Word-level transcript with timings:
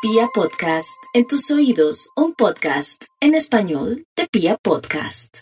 Pia 0.00 0.28
Podcast, 0.32 0.96
en 1.12 1.26
tus 1.26 1.50
oídos, 1.50 2.10
un 2.14 2.32
podcast 2.32 3.06
en 3.20 3.34
español 3.34 4.04
de 4.16 4.28
Pia 4.30 4.56
Podcast. 4.62 5.38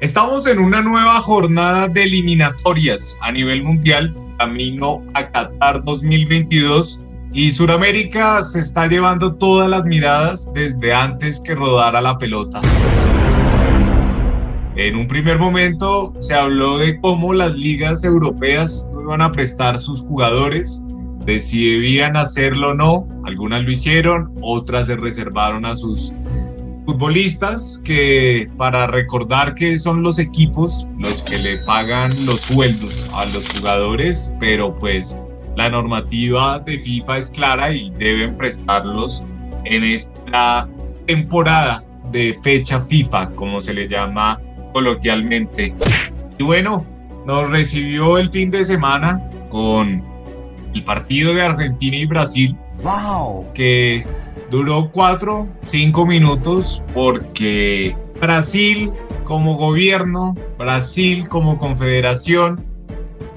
Estamos 0.00 0.46
en 0.46 0.60
una 0.60 0.80
nueva 0.80 1.20
jornada 1.20 1.88
de 1.88 2.04
eliminatorias 2.04 3.18
a 3.20 3.30
nivel 3.30 3.64
mundial, 3.64 4.16
camino 4.38 5.04
a 5.12 5.30
Qatar 5.30 5.84
2022 5.84 7.02
y 7.34 7.52
Sudamérica 7.52 8.42
se 8.42 8.60
está 8.60 8.86
llevando 8.86 9.34
todas 9.34 9.68
las 9.68 9.84
miradas 9.84 10.50
desde 10.54 10.94
antes 10.94 11.38
que 11.38 11.54
rodara 11.54 12.00
la 12.00 12.16
pelota. 12.16 12.62
En 14.80 14.96
un 14.96 15.06
primer 15.06 15.38
momento 15.38 16.14
se 16.20 16.32
habló 16.32 16.78
de 16.78 16.98
cómo 17.00 17.34
las 17.34 17.52
ligas 17.52 18.02
europeas 18.02 18.88
no 18.94 19.02
iban 19.02 19.20
a 19.20 19.30
prestar 19.30 19.78
sus 19.78 20.00
jugadores, 20.00 20.82
de 21.26 21.38
si 21.38 21.72
debían 21.72 22.16
hacerlo 22.16 22.70
o 22.70 22.74
no. 22.74 23.06
Algunas 23.26 23.62
lo 23.62 23.72
hicieron, 23.72 24.32
otras 24.40 24.86
se 24.86 24.96
reservaron 24.96 25.66
a 25.66 25.76
sus 25.76 26.14
futbolistas, 26.86 27.82
que 27.84 28.48
para 28.56 28.86
recordar 28.86 29.54
que 29.54 29.78
son 29.78 30.02
los 30.02 30.18
equipos 30.18 30.88
los 30.98 31.22
que 31.24 31.36
le 31.36 31.58
pagan 31.66 32.10
los 32.24 32.40
sueldos 32.40 33.10
a 33.12 33.26
los 33.26 33.46
jugadores, 33.50 34.34
pero 34.40 34.74
pues 34.74 35.20
la 35.56 35.68
normativa 35.68 36.58
de 36.58 36.78
FIFA 36.78 37.18
es 37.18 37.30
clara 37.30 37.70
y 37.70 37.90
deben 37.98 38.34
prestarlos 38.34 39.26
en 39.66 39.84
esta 39.84 40.66
temporada 41.06 41.84
de 42.10 42.34
fecha 42.42 42.80
FIFA, 42.80 43.28
como 43.32 43.60
se 43.60 43.74
le 43.74 43.86
llama 43.86 44.40
coloquialmente. 44.72 45.74
Y 46.38 46.42
bueno, 46.42 46.84
nos 47.26 47.48
recibió 47.48 48.18
el 48.18 48.30
fin 48.30 48.50
de 48.50 48.64
semana 48.64 49.20
con 49.48 50.02
el 50.74 50.84
partido 50.84 51.34
de 51.34 51.42
Argentina 51.42 51.96
y 51.96 52.06
Brasil, 52.06 52.56
wow. 52.82 53.52
que 53.52 54.06
duró 54.50 54.90
cuatro, 54.92 55.46
cinco 55.62 56.06
minutos 56.06 56.82
porque 56.94 57.96
Brasil 58.20 58.92
como 59.24 59.56
gobierno, 59.56 60.34
Brasil 60.58 61.28
como 61.28 61.58
confederación, 61.58 62.64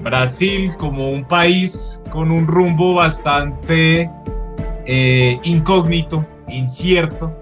Brasil 0.02 0.72
como 0.78 1.10
un 1.10 1.24
país 1.24 2.00
con 2.10 2.30
un 2.30 2.46
rumbo 2.46 2.94
bastante 2.94 4.10
eh, 4.86 5.38
incógnito, 5.44 6.26
incierto, 6.48 7.32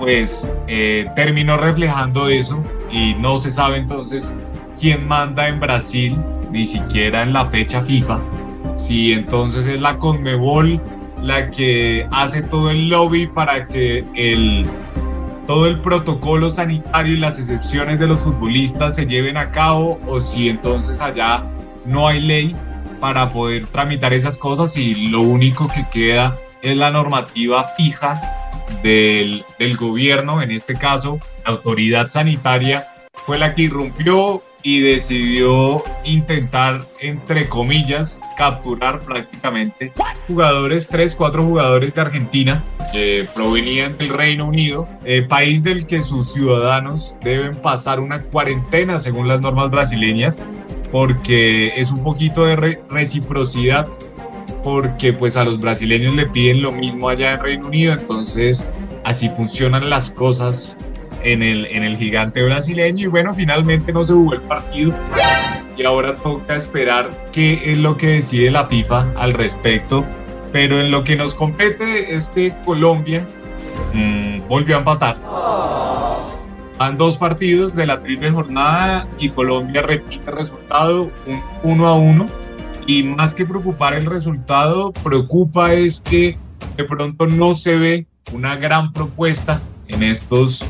pues 0.00 0.50
eh, 0.66 1.06
terminó 1.14 1.58
reflejando 1.58 2.28
eso 2.28 2.64
y 2.90 3.14
no 3.20 3.38
se 3.38 3.50
sabe 3.50 3.76
entonces 3.76 4.36
quién 4.80 5.06
manda 5.06 5.46
en 5.46 5.60
Brasil, 5.60 6.16
ni 6.50 6.64
siquiera 6.64 7.22
en 7.22 7.34
la 7.34 7.44
fecha 7.44 7.82
FIFA, 7.82 8.18
si 8.74 9.12
entonces 9.12 9.66
es 9.66 9.80
la 9.80 9.98
Conmebol 9.98 10.80
la 11.22 11.50
que 11.50 12.08
hace 12.12 12.40
todo 12.40 12.70
el 12.70 12.88
lobby 12.88 13.26
para 13.26 13.68
que 13.68 14.02
el, 14.14 14.66
todo 15.46 15.66
el 15.66 15.82
protocolo 15.82 16.48
sanitario 16.48 17.12
y 17.12 17.18
las 17.18 17.38
excepciones 17.38 17.98
de 17.98 18.06
los 18.06 18.20
futbolistas 18.20 18.94
se 18.96 19.04
lleven 19.04 19.36
a 19.36 19.50
cabo 19.50 19.98
o 20.06 20.18
si 20.18 20.48
entonces 20.48 20.98
allá 21.02 21.44
no 21.84 22.08
hay 22.08 22.22
ley 22.22 22.56
para 23.00 23.30
poder 23.30 23.66
tramitar 23.66 24.14
esas 24.14 24.38
cosas 24.38 24.78
y 24.78 24.94
lo 25.10 25.20
único 25.20 25.68
que 25.68 25.84
queda 25.92 26.38
es 26.62 26.74
la 26.74 26.90
normativa 26.90 27.64
fija 27.76 28.39
del, 28.82 29.44
gobierno, 29.76 30.42
en 30.42 30.50
este 30.50 30.74
caso, 30.74 31.18
la 31.44 31.52
autoridad 31.52 32.08
sanitaria, 32.08 32.86
fue 33.26 33.38
la 33.38 33.54
que 33.54 33.62
irrumpió 33.62 34.42
y 34.62 34.80
decidió 34.80 35.82
intentar, 36.04 36.86
entre 37.00 37.48
comillas, 37.48 38.20
capturar 38.36 39.00
prácticamente 39.00 39.92
jugadores, 40.26 40.86
tres, 40.86 41.14
cuatro 41.14 41.42
jugadores 41.42 41.94
de 41.94 42.00
Argentina 42.00 42.62
que 42.92 43.26
provenían 43.34 43.96
del 43.96 44.10
Reino 44.10 44.46
Unido, 44.46 44.88
eh, 45.04 45.22
país 45.22 45.62
del 45.62 45.86
que 45.86 46.02
sus 46.02 46.32
ciudadanos 46.32 47.16
deben 47.22 47.56
pasar 47.56 48.00
una 48.00 48.22
cuarentena 48.22 48.98
según 48.98 49.28
las 49.28 49.40
normas 49.40 49.70
brasileñas, 49.70 50.46
porque 50.92 51.72
es 51.76 51.90
un 51.90 52.02
poquito 52.02 52.44
de 52.44 52.78
reciprocidad 52.88 53.88
porque 54.62 55.12
pues 55.12 55.36
a 55.36 55.44
los 55.44 55.60
brasileños 55.60 56.14
le 56.14 56.26
piden 56.26 56.62
lo 56.62 56.72
mismo 56.72 57.08
allá 57.08 57.32
en 57.32 57.40
Reino 57.40 57.66
Unido, 57.68 57.92
entonces 57.92 58.68
así 59.04 59.28
funcionan 59.30 59.90
las 59.90 60.10
cosas 60.10 60.78
en 61.22 61.42
el, 61.42 61.66
en 61.66 61.82
el 61.82 61.96
gigante 61.96 62.42
brasileño. 62.42 63.04
Y 63.04 63.08
bueno, 63.08 63.34
finalmente 63.34 63.92
no 63.92 64.04
se 64.04 64.12
jugó 64.12 64.34
el 64.34 64.40
partido. 64.42 64.92
Y 65.76 65.84
ahora 65.84 66.14
toca 66.16 66.56
esperar 66.56 67.10
qué 67.32 67.60
es 67.64 67.78
lo 67.78 67.96
que 67.96 68.08
decide 68.08 68.50
la 68.50 68.64
FIFA 68.64 69.12
al 69.16 69.32
respecto, 69.32 70.04
pero 70.52 70.78
en 70.78 70.90
lo 70.90 71.04
que 71.04 71.16
nos 71.16 71.34
compete 71.34 72.14
es 72.14 72.28
que 72.28 72.52
Colombia 72.64 73.26
mmm, 73.94 74.46
volvió 74.46 74.76
a 74.76 74.78
empatar. 74.80 75.16
Van 76.78 76.96
dos 76.96 77.16
partidos 77.18 77.74
de 77.74 77.86
la 77.86 78.02
triple 78.02 78.30
jornada 78.30 79.06
y 79.18 79.28
Colombia 79.30 79.82
repite 79.82 80.30
el 80.30 80.36
resultado, 80.36 81.10
un 81.26 81.42
1 81.62 81.86
a 81.86 81.94
1 81.94 82.49
y 82.90 83.04
más 83.04 83.34
que 83.34 83.46
preocupar 83.46 83.94
el 83.94 84.04
resultado, 84.06 84.90
preocupa 84.90 85.74
es 85.74 86.00
que 86.00 86.36
de 86.76 86.82
pronto 86.82 87.24
no 87.28 87.54
se 87.54 87.76
ve 87.76 88.06
una 88.32 88.56
gran 88.56 88.92
propuesta 88.92 89.62
en 89.86 90.02
estos 90.02 90.64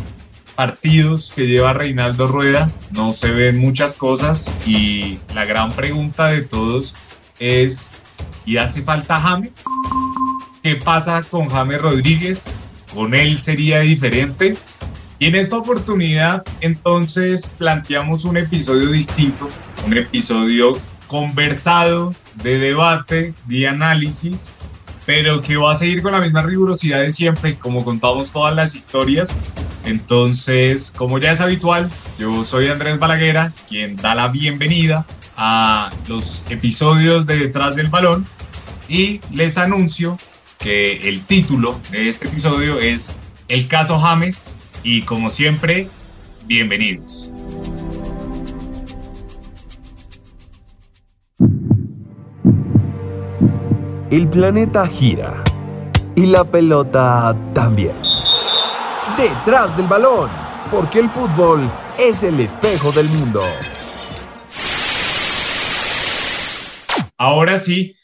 partidos 0.55 1.33
que 1.35 1.47
lleva 1.47 1.73
Reinaldo 1.73 2.27
Rueda, 2.27 2.71
no 2.91 3.15
se 3.15 3.31
ven 3.31 3.57
muchas 3.57 3.95
cosas 3.95 4.55
y 4.67 5.19
la 5.35 5.47
gran 5.47 5.73
pregunta 5.73 6.27
de 6.27 6.43
todos 6.43 6.95
es, 7.39 7.89
¿y 8.45 8.59
hace 8.59 8.83
falta 8.83 9.19
James? 9.19 9.65
¿Qué 10.63 10.77
pasa 10.77 11.23
con 11.23 11.49
James 11.49 11.81
Rodríguez? 11.81 12.67
¿Con 12.95 13.15
él 13.15 13.41
sería 13.41 13.81
diferente? 13.81 14.59
Y 15.19 15.25
en 15.25 15.37
esta 15.37 15.57
oportunidad 15.57 16.45
entonces 16.61 17.47
planteamos 17.57 18.27
un 18.27 18.37
episodio 18.37 18.91
distinto, 18.91 19.49
un 19.87 19.97
episodio 19.97 20.79
conversado, 21.11 22.15
de 22.45 22.59
debate, 22.59 23.35
de 23.47 23.67
análisis, 23.67 24.53
pero 25.05 25.43
que 25.43 25.57
va 25.57 25.73
a 25.73 25.77
seguir 25.77 26.03
con 26.03 26.13
la 26.13 26.21
misma 26.21 26.41
rigurosidad 26.43 27.01
de 27.01 27.11
siempre, 27.11 27.57
como 27.57 27.85
contamos 27.85 28.31
todas 28.31 28.55
las 28.55 28.77
historias. 28.77 29.37
Entonces, 29.85 30.93
como 30.97 31.19
ya 31.19 31.33
es 31.33 31.41
habitual, 31.41 31.91
yo 32.17 32.45
soy 32.45 32.69
Andrés 32.69 33.01
Balaguera, 33.01 33.53
quien 33.69 33.97
da 33.97 34.15
la 34.15 34.29
bienvenida 34.29 35.05
a 35.37 35.91
los 36.07 36.45
episodios 36.49 37.27
de 37.27 37.39
Detrás 37.39 37.75
del 37.75 37.89
Balón 37.89 38.25
y 38.89 39.21
les 39.33 39.59
anuncio 39.59 40.17
que 40.59 41.09
el 41.09 41.25
título 41.25 41.81
de 41.91 42.09
este 42.09 42.29
episodio 42.29 42.79
es 42.79 43.17
El 43.49 43.67
caso 43.67 43.99
James 43.99 44.61
y 44.85 45.03
como 45.03 45.31
siempre, 45.31 45.89
bienvenidos. 46.47 47.33
El 54.11 54.29
planeta 54.29 54.89
gira 54.89 55.45
y 56.17 56.27
la 56.27 56.43
pelota 56.43 57.33
también. 57.55 57.95
Detrás 59.17 59.77
del 59.77 59.87
balón, 59.87 60.29
porque 60.69 60.99
el 60.99 61.09
fútbol 61.09 61.71
es 61.97 62.25
el 62.25 62.41
espejo 62.41 62.91
del 62.91 63.09
mundo. 63.09 63.41
Ahora 67.17 67.57
sí, 67.57 67.95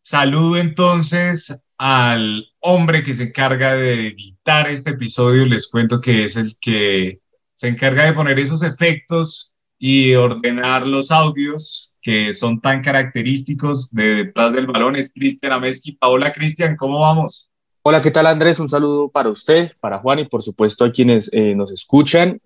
saludo 0.00 0.56
entonces 0.56 1.54
al 1.76 2.46
hombre 2.60 3.02
que 3.02 3.12
se 3.12 3.24
encarga 3.24 3.74
de 3.74 4.08
editar 4.08 4.70
este 4.70 4.92
episodio. 4.92 5.44
Les 5.44 5.68
cuento 5.68 6.00
que 6.00 6.24
es 6.24 6.36
el 6.36 6.56
que 6.58 7.20
se 7.52 7.68
encarga 7.68 8.06
de 8.06 8.14
poner 8.14 8.38
esos 8.38 8.62
efectos 8.62 9.54
y 9.78 10.14
ordenar 10.14 10.86
los 10.86 11.10
audios 11.10 11.93
que 12.04 12.34
son 12.34 12.60
tan 12.60 12.82
característicos 12.82 13.90
de 13.90 14.14
detrás 14.16 14.52
del 14.52 14.66
balón 14.66 14.94
es 14.94 15.10
Cristian 15.10 15.52
Ameski. 15.52 15.96
Hola 16.02 16.32
Cristian, 16.32 16.76
¿cómo 16.76 17.00
vamos? 17.00 17.50
Hola, 17.82 18.02
¿qué 18.02 18.10
tal 18.10 18.26
Andrés? 18.26 18.60
Un 18.60 18.68
saludo 18.68 19.08
para 19.08 19.30
usted, 19.30 19.72
para 19.80 20.00
Juan 20.00 20.18
y 20.18 20.24
por 20.26 20.42
supuesto 20.42 20.84
a 20.84 20.92
quienes 20.92 21.30
eh, 21.32 21.54
nos 21.54 21.72
escuchan. 21.72 22.38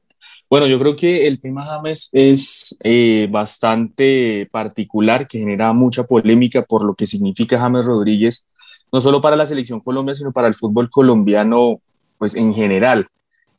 Bueno, 0.48 0.68
yo 0.68 0.78
creo 0.78 0.94
que 0.94 1.26
el 1.26 1.40
tema 1.40 1.64
James 1.64 2.08
es 2.12 2.78
eh, 2.84 3.26
bastante 3.28 4.48
particular, 4.52 5.26
que 5.26 5.40
genera 5.40 5.72
mucha 5.72 6.04
polémica 6.04 6.62
por 6.62 6.84
lo 6.84 6.94
que 6.94 7.06
significa 7.06 7.58
James 7.58 7.84
Rodríguez, 7.84 8.46
no 8.92 9.00
solo 9.00 9.20
para 9.20 9.34
la 9.34 9.44
selección 9.44 9.80
Colombia, 9.80 10.14
sino 10.14 10.30
para 10.30 10.46
el 10.46 10.54
fútbol 10.54 10.88
colombiano, 10.88 11.80
pues 12.16 12.36
en 12.36 12.54
general. 12.54 13.08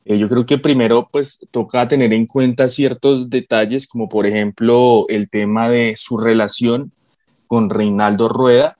Eh, 0.04 0.18
yo 0.18 0.28
creo 0.28 0.46
que 0.46 0.58
primero 0.58 1.08
pues 1.12 1.46
toca 1.50 1.86
tener 1.86 2.12
en 2.12 2.26
cuenta 2.26 2.68
ciertos 2.68 3.28
detalles 3.28 3.86
como 3.86 4.08
por 4.08 4.26
ejemplo 4.26 5.06
el 5.08 5.28
tema 5.28 5.68
de 5.68 5.94
su 5.96 6.16
relación 6.16 6.92
con 7.46 7.68
Reinaldo 7.68 8.28
Rueda, 8.28 8.78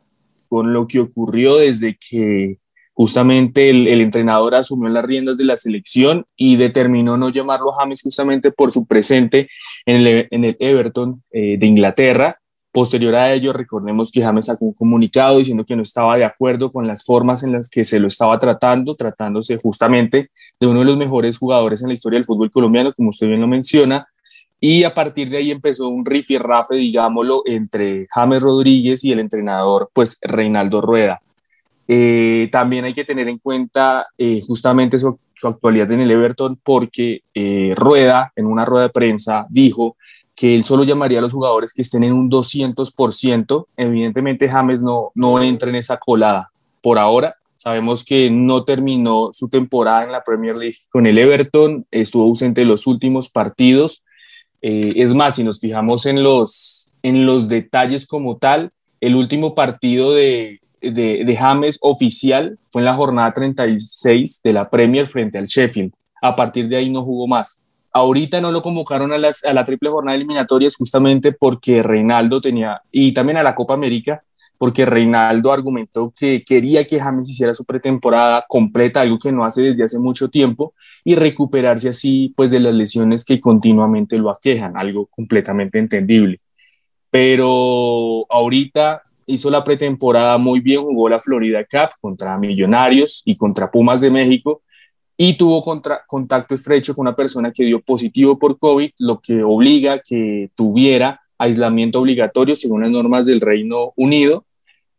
con 0.48 0.72
lo 0.72 0.86
que 0.86 1.00
ocurrió 1.00 1.56
desde 1.56 1.96
que 1.96 2.58
justamente 2.94 3.70
el, 3.70 4.00
entrenador 4.00 4.54
asumió 4.54 4.88
las 4.90 5.04
riendas 5.04 5.38
de 5.38 5.44
la 5.44 5.56
selección 5.56 6.26
y 6.36 6.56
determinó 6.56 7.16
no 7.16 7.30
llamarlo 7.30 7.72
a 7.72 7.76
James 7.76 8.02
justamente 8.02 8.52
por 8.52 8.70
su 8.70 8.86
presente 8.86 9.48
en 9.86 10.06
el, 10.06 10.56
Everton 10.58 11.22
eh, 11.32 11.56
de 11.58 11.66
Inglaterra. 11.66 12.39
Posterior 12.72 13.16
a 13.16 13.32
ello, 13.32 13.52
recordemos 13.52 14.12
que 14.12 14.22
James 14.22 14.46
sacó 14.46 14.66
un 14.66 14.74
comunicado 14.74 15.38
diciendo 15.38 15.64
que 15.64 15.74
no 15.74 15.82
estaba 15.82 16.16
de 16.16 16.24
acuerdo 16.24 16.70
con 16.70 16.86
las 16.86 17.04
formas 17.04 17.42
en 17.42 17.52
las 17.52 17.68
que 17.68 17.84
se 17.84 17.98
lo 17.98 18.06
estaba 18.06 18.38
tratando, 18.38 18.94
tratándose 18.94 19.58
justamente 19.60 20.30
de 20.60 20.66
uno 20.68 20.80
de 20.80 20.84
los 20.84 20.96
mejores 20.96 21.36
jugadores 21.36 21.82
en 21.82 21.88
la 21.88 21.94
historia 21.94 22.18
del 22.18 22.24
fútbol 22.24 22.50
colombiano, 22.50 22.92
como 22.92 23.10
usted 23.10 23.26
bien 23.26 23.40
lo 23.40 23.48
menciona, 23.48 24.06
y 24.60 24.84
a 24.84 24.94
partir 24.94 25.30
de 25.30 25.38
ahí 25.38 25.50
empezó 25.50 25.88
un 25.88 26.04
rifirrafe, 26.04 26.76
digámoslo, 26.76 27.42
entre 27.46 28.06
James 28.10 28.42
Rodríguez 28.42 29.02
y 29.02 29.10
el 29.10 29.18
entrenador, 29.18 29.90
pues 29.92 30.18
Reinaldo 30.20 30.80
Rueda. 30.80 31.20
Eh, 31.88 32.48
también 32.52 32.84
hay 32.84 32.92
que 32.92 33.04
tener 33.04 33.26
en 33.26 33.38
cuenta 33.38 34.06
eh, 34.16 34.40
justamente 34.46 34.96
su, 34.96 35.18
actualidad 35.42 35.90
en 35.90 36.00
el 36.00 36.10
Everton 36.10 36.60
porque 36.62 37.22
eh, 37.34 37.74
Rueda, 37.74 38.30
en 38.36 38.46
una 38.46 38.64
rueda 38.66 38.84
de 38.84 38.90
prensa, 38.90 39.46
dijo 39.48 39.96
que 40.40 40.54
él 40.54 40.64
solo 40.64 40.84
llamaría 40.84 41.18
a 41.18 41.22
los 41.22 41.32
jugadores 41.32 41.74
que 41.74 41.82
estén 41.82 42.04
en 42.04 42.12
un 42.12 42.30
200%. 42.30 43.66
Evidentemente 43.76 44.48
James 44.48 44.80
no, 44.80 45.10
no 45.14 45.42
entra 45.42 45.68
en 45.68 45.76
esa 45.76 45.98
colada 45.98 46.50
por 46.80 46.98
ahora. 46.98 47.36
Sabemos 47.56 48.04
que 48.04 48.30
no 48.30 48.64
terminó 48.64 49.30
su 49.32 49.50
temporada 49.50 50.04
en 50.04 50.12
la 50.12 50.22
Premier 50.22 50.56
League 50.56 50.78
con 50.88 51.06
el 51.06 51.18
Everton, 51.18 51.84
estuvo 51.90 52.24
ausente 52.24 52.64
los 52.64 52.86
últimos 52.86 53.28
partidos 53.28 54.02
eh, 54.62 54.94
es 54.96 55.14
más, 55.14 55.36
si 55.36 55.44
nos 55.44 55.60
fijamos 55.60 56.06
en 56.06 56.22
los, 56.22 56.90
en 57.02 57.24
los 57.26 57.48
detalles 57.48 58.06
como 58.06 58.36
tal, 58.36 58.72
el 59.00 59.14
último 59.14 59.54
partido 59.54 60.12
de, 60.12 60.60
de, 60.82 61.36
James 61.36 61.78
oficial 61.82 62.58
fue 62.70 62.82
en 62.82 62.86
la 62.86 62.96
jornada 62.96 63.32
36 63.32 64.42
de 64.42 64.52
la 64.52 64.68
Premier 64.68 65.06
frente 65.06 65.38
al 65.38 65.46
Sheffield. 65.46 65.92
A 66.22 66.36
partir 66.36 66.68
de 66.68 66.76
ahí 66.76 66.90
no 66.90 67.02
jugó 67.02 67.26
más. 67.26 67.62
Ahorita 67.92 68.40
no 68.40 68.52
lo 68.52 68.62
convocaron 68.62 69.12
a, 69.12 69.18
las, 69.18 69.44
a 69.44 69.52
la 69.52 69.64
triple 69.64 69.90
jornada 69.90 70.16
eliminatoria 70.16 70.68
justamente 70.76 71.32
porque 71.32 71.82
Reinaldo 71.82 72.40
tenía, 72.40 72.80
y 72.90 73.12
también 73.12 73.38
a 73.38 73.42
la 73.42 73.54
Copa 73.54 73.74
América, 73.74 74.22
porque 74.60 74.84
Reinaldo 74.84 75.52
argumentó 75.52 76.12
que 76.14 76.44
quería 76.44 76.86
que 76.86 77.00
James 77.00 77.28
hiciera 77.28 77.54
su 77.54 77.64
pretemporada 77.64 78.44
completa, 78.46 79.00
algo 79.00 79.18
que 79.18 79.32
no 79.32 79.44
hace 79.44 79.62
desde 79.62 79.84
hace 79.84 79.98
mucho 79.98 80.28
tiempo, 80.28 80.74
y 81.02 81.14
recuperarse 81.14 81.88
así 81.88 82.34
pues 82.36 82.50
de 82.50 82.60
las 82.60 82.74
lesiones 82.74 83.24
que 83.24 83.40
continuamente 83.40 84.18
lo 84.18 84.30
aquejan, 84.30 84.76
algo 84.76 85.06
completamente 85.06 85.78
entendible. 85.78 86.40
Pero 87.10 88.26
ahorita 88.30 89.02
hizo 89.24 89.50
la 89.50 89.64
pretemporada 89.64 90.36
muy 90.36 90.60
bien, 90.60 90.82
jugó 90.82 91.08
la 91.08 91.18
Florida 91.18 91.64
Cup 91.64 91.94
contra 92.00 92.36
Millonarios 92.36 93.22
y 93.24 93.36
contra 93.36 93.70
Pumas 93.70 94.00
de 94.00 94.10
México 94.10 94.62
y 95.22 95.34
tuvo 95.34 95.62
contacto 96.06 96.54
estrecho 96.54 96.94
con 96.94 97.06
una 97.06 97.14
persona 97.14 97.52
que 97.52 97.66
dio 97.66 97.82
positivo 97.82 98.38
por 98.38 98.58
COVID, 98.58 98.92
lo 99.00 99.20
que 99.20 99.42
obliga 99.42 99.92
a 99.92 99.98
que 99.98 100.50
tuviera 100.54 101.20
aislamiento 101.36 102.00
obligatorio 102.00 102.56
según 102.56 102.80
las 102.80 102.90
normas 102.90 103.26
del 103.26 103.42
Reino 103.42 103.92
Unido 103.96 104.46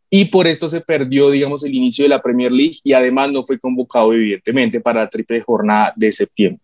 y 0.08 0.26
por 0.26 0.46
esto 0.46 0.68
se 0.68 0.80
perdió, 0.80 1.28
digamos, 1.28 1.64
el 1.64 1.74
inicio 1.74 2.04
de 2.04 2.10
la 2.10 2.22
Premier 2.22 2.52
League 2.52 2.76
y 2.84 2.92
además 2.92 3.32
no 3.32 3.42
fue 3.42 3.58
convocado, 3.58 4.12
evidentemente, 4.12 4.80
para 4.80 5.00
la 5.00 5.08
triple 5.08 5.40
jornada 5.40 5.92
de 5.96 6.12
septiembre. 6.12 6.62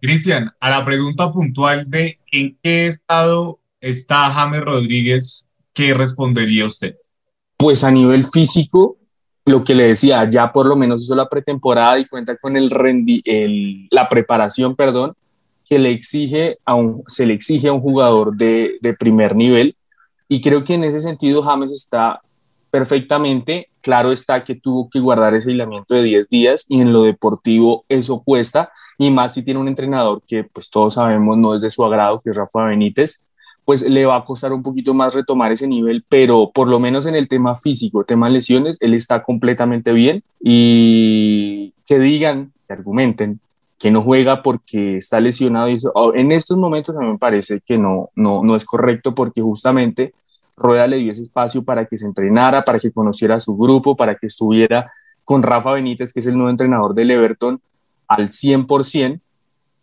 Cristian, 0.00 0.50
a 0.58 0.70
la 0.70 0.82
pregunta 0.82 1.30
puntual 1.30 1.90
de 1.90 2.18
en 2.32 2.56
qué 2.62 2.86
estado 2.86 3.60
está 3.78 4.30
James 4.30 4.62
Rodríguez, 4.62 5.46
¿qué 5.74 5.92
respondería 5.92 6.64
usted? 6.64 6.96
Pues 7.58 7.84
a 7.84 7.90
nivel 7.90 8.24
físico, 8.24 8.96
lo 9.46 9.62
que 9.62 9.74
le 9.74 9.84
decía, 9.84 10.28
ya 10.28 10.52
por 10.52 10.66
lo 10.66 10.76
menos 10.76 11.04
hizo 11.04 11.14
la 11.14 11.28
pretemporada 11.28 11.98
y 11.98 12.04
cuenta 12.04 12.36
con 12.36 12.56
el, 12.56 12.68
rendi 12.68 13.22
el 13.24 13.86
la 13.90 14.08
preparación, 14.08 14.74
perdón, 14.74 15.14
que 15.64 15.78
le 15.78 15.90
exige 15.90 16.58
a 16.64 16.74
un, 16.74 17.04
se 17.06 17.26
le 17.26 17.34
exige 17.34 17.68
a 17.68 17.72
un 17.72 17.80
jugador 17.80 18.36
de, 18.36 18.76
de 18.80 18.94
primer 18.94 19.36
nivel. 19.36 19.76
Y 20.28 20.40
creo 20.40 20.64
que 20.64 20.74
en 20.74 20.84
ese 20.84 20.98
sentido 20.98 21.42
James 21.42 21.72
está 21.72 22.20
perfectamente. 22.70 23.68
Claro 23.80 24.10
está 24.10 24.42
que 24.42 24.56
tuvo 24.56 24.90
que 24.90 24.98
guardar 24.98 25.32
ese 25.34 25.50
aislamiento 25.50 25.94
de 25.94 26.02
10 26.02 26.28
días 26.28 26.66
y 26.68 26.80
en 26.80 26.92
lo 26.92 27.04
deportivo 27.04 27.84
eso 27.88 28.20
cuesta 28.24 28.70
y 28.98 29.12
más 29.12 29.34
si 29.34 29.44
tiene 29.44 29.60
un 29.60 29.68
entrenador 29.68 30.20
que 30.26 30.42
pues 30.42 30.68
todos 30.70 30.94
sabemos 30.94 31.38
no 31.38 31.54
es 31.54 31.62
de 31.62 31.70
su 31.70 31.84
agrado, 31.84 32.20
que 32.20 32.30
es 32.30 32.36
Rafa 32.36 32.64
Benítez, 32.64 33.22
pues 33.66 33.82
le 33.82 34.06
va 34.06 34.16
a 34.16 34.24
costar 34.24 34.52
un 34.52 34.62
poquito 34.62 34.94
más 34.94 35.12
retomar 35.12 35.50
ese 35.50 35.66
nivel, 35.66 36.04
pero 36.08 36.52
por 36.54 36.68
lo 36.68 36.78
menos 36.78 37.04
en 37.06 37.16
el 37.16 37.26
tema 37.26 37.56
físico, 37.56 38.04
tema 38.04 38.30
lesiones, 38.30 38.78
él 38.80 38.94
está 38.94 39.22
completamente 39.22 39.92
bien. 39.92 40.22
Y 40.40 41.74
que 41.84 41.98
digan, 41.98 42.52
que 42.66 42.72
argumenten 42.72 43.40
que 43.76 43.90
no 43.90 44.02
juega 44.02 44.42
porque 44.42 44.98
está 44.98 45.20
lesionado 45.20 45.66
eso, 45.66 45.92
en 46.14 46.30
estos 46.32 46.56
momentos 46.56 46.96
a 46.96 47.00
mí 47.00 47.08
me 47.08 47.18
parece 47.18 47.60
que 47.60 47.76
no, 47.76 48.10
no, 48.14 48.42
no 48.42 48.54
es 48.56 48.64
correcto 48.64 49.14
porque 49.14 49.42
justamente 49.42 50.14
Rueda 50.56 50.86
le 50.86 50.98
dio 50.98 51.10
ese 51.10 51.22
espacio 51.22 51.62
para 51.64 51.86
que 51.86 51.98
se 51.98 52.06
entrenara, 52.06 52.64
para 52.64 52.78
que 52.78 52.92
conociera 52.92 53.34
a 53.34 53.40
su 53.40 53.56
grupo, 53.56 53.96
para 53.96 54.14
que 54.14 54.28
estuviera 54.28 54.92
con 55.24 55.42
Rafa 55.42 55.72
Benítez, 55.72 56.12
que 56.12 56.20
es 56.20 56.26
el 56.28 56.34
nuevo 56.34 56.50
entrenador 56.50 56.94
del 56.94 57.10
Everton, 57.10 57.60
al 58.06 58.28
100%, 58.28 59.20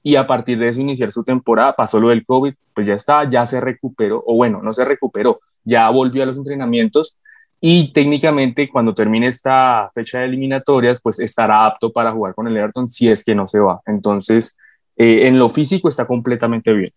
y 0.04 0.16
a 0.18 0.28
partir 0.28 0.60
de 0.60 0.68
eso 0.68 0.82
iniciar 0.82 1.12
su 1.12 1.24
temporada, 1.24 1.74
pasó 1.74 2.00
lo 2.00 2.10
del 2.10 2.26
COVID, 2.26 2.54
pues 2.76 2.86
ya 2.86 2.94
está, 2.94 3.28
ya 3.28 3.46
se 3.46 3.62
recuperó, 3.62 4.22
o 4.28 4.36
bueno, 4.36 4.62
no 4.62 4.74
se 4.74 4.84
recuperó, 4.84 5.40
ya 5.64 5.90
volvió 5.90 6.24
a 6.24 6.26
los 6.26 6.38
entrenamientos 6.38 7.18
y 7.62 7.94
técnicamente 7.94 8.68
cuando 8.68 8.94
termine 8.94 9.28
esta 9.28 9.90
fecha 9.96 10.20
de 10.20 10.26
eliminatorias, 10.26 11.00
pues 11.02 11.22
estará 11.22 11.66
apto 11.66 11.94
para 11.94 12.12
jugar 12.12 12.36
con 12.36 12.46
el 12.48 12.58
Everton 12.58 12.90
si 12.90 13.08
es 13.08 13.24
que 13.24 13.34
no 13.34 13.48
se 13.48 13.60
va. 13.60 13.80
Entonces, 13.86 14.54
eh, 14.98 15.28
en 15.28 15.40
lo 15.40 15.48
físico 15.48 15.88
está 15.88 16.06
completamente 16.06 16.74
bien. 16.74 16.92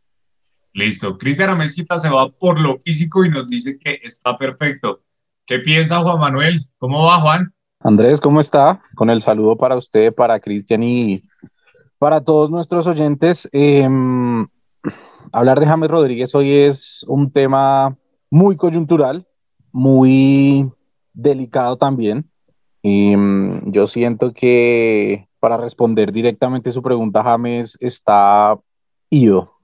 Listo. 0.73 1.17
Cristian 1.17 1.51
Amezquita 1.51 1.99
se 1.99 2.11
va 2.11 2.29
por 2.29 2.61
lo 2.61 2.79
físico 2.79 3.25
y 3.25 3.31
nos 3.31 3.49
dice 3.49 3.79
que 3.79 4.01
está 4.03 4.37
perfecto. 4.37 5.03
¿Qué 5.47 5.61
piensa 5.61 6.01
Juan 6.01 6.19
Manuel? 6.19 6.61
¿Cómo 6.79 7.05
va 7.05 7.21
Juan? 7.21 7.49
Andrés, 7.79 8.21
¿cómo 8.21 8.41
está? 8.41 8.83
Con 8.97 9.09
el 9.09 9.23
saludo 9.23 9.57
para 9.57 9.77
usted, 9.77 10.13
para 10.13 10.41
Cristian 10.41 10.83
y 10.83 11.23
para 12.07 12.21
todos 12.21 12.53
nuestros 12.53 12.87
oyentes. 12.87 13.49
Em, 13.51 14.47
hablar 15.33 15.59
de 15.59 15.67
James 15.67 15.91
Rodríguez 15.91 16.33
hoy 16.37 16.53
es 16.53 17.05
un 17.09 17.33
tema 17.33 17.99
muy 18.31 18.55
coyuntural, 18.55 19.27
muy 19.73 20.71
delicado 21.13 21.77
también. 21.77 22.31
Em, 22.85 23.73
yo 23.73 23.89
siento 23.89 24.33
que 24.33 25.27
para 25.41 25.57
responder 25.57 26.13
directamente 26.13 26.71
su 26.71 26.81
pregunta, 26.81 27.25
James 27.25 27.77
está 27.81 28.57
ido 29.11 29.57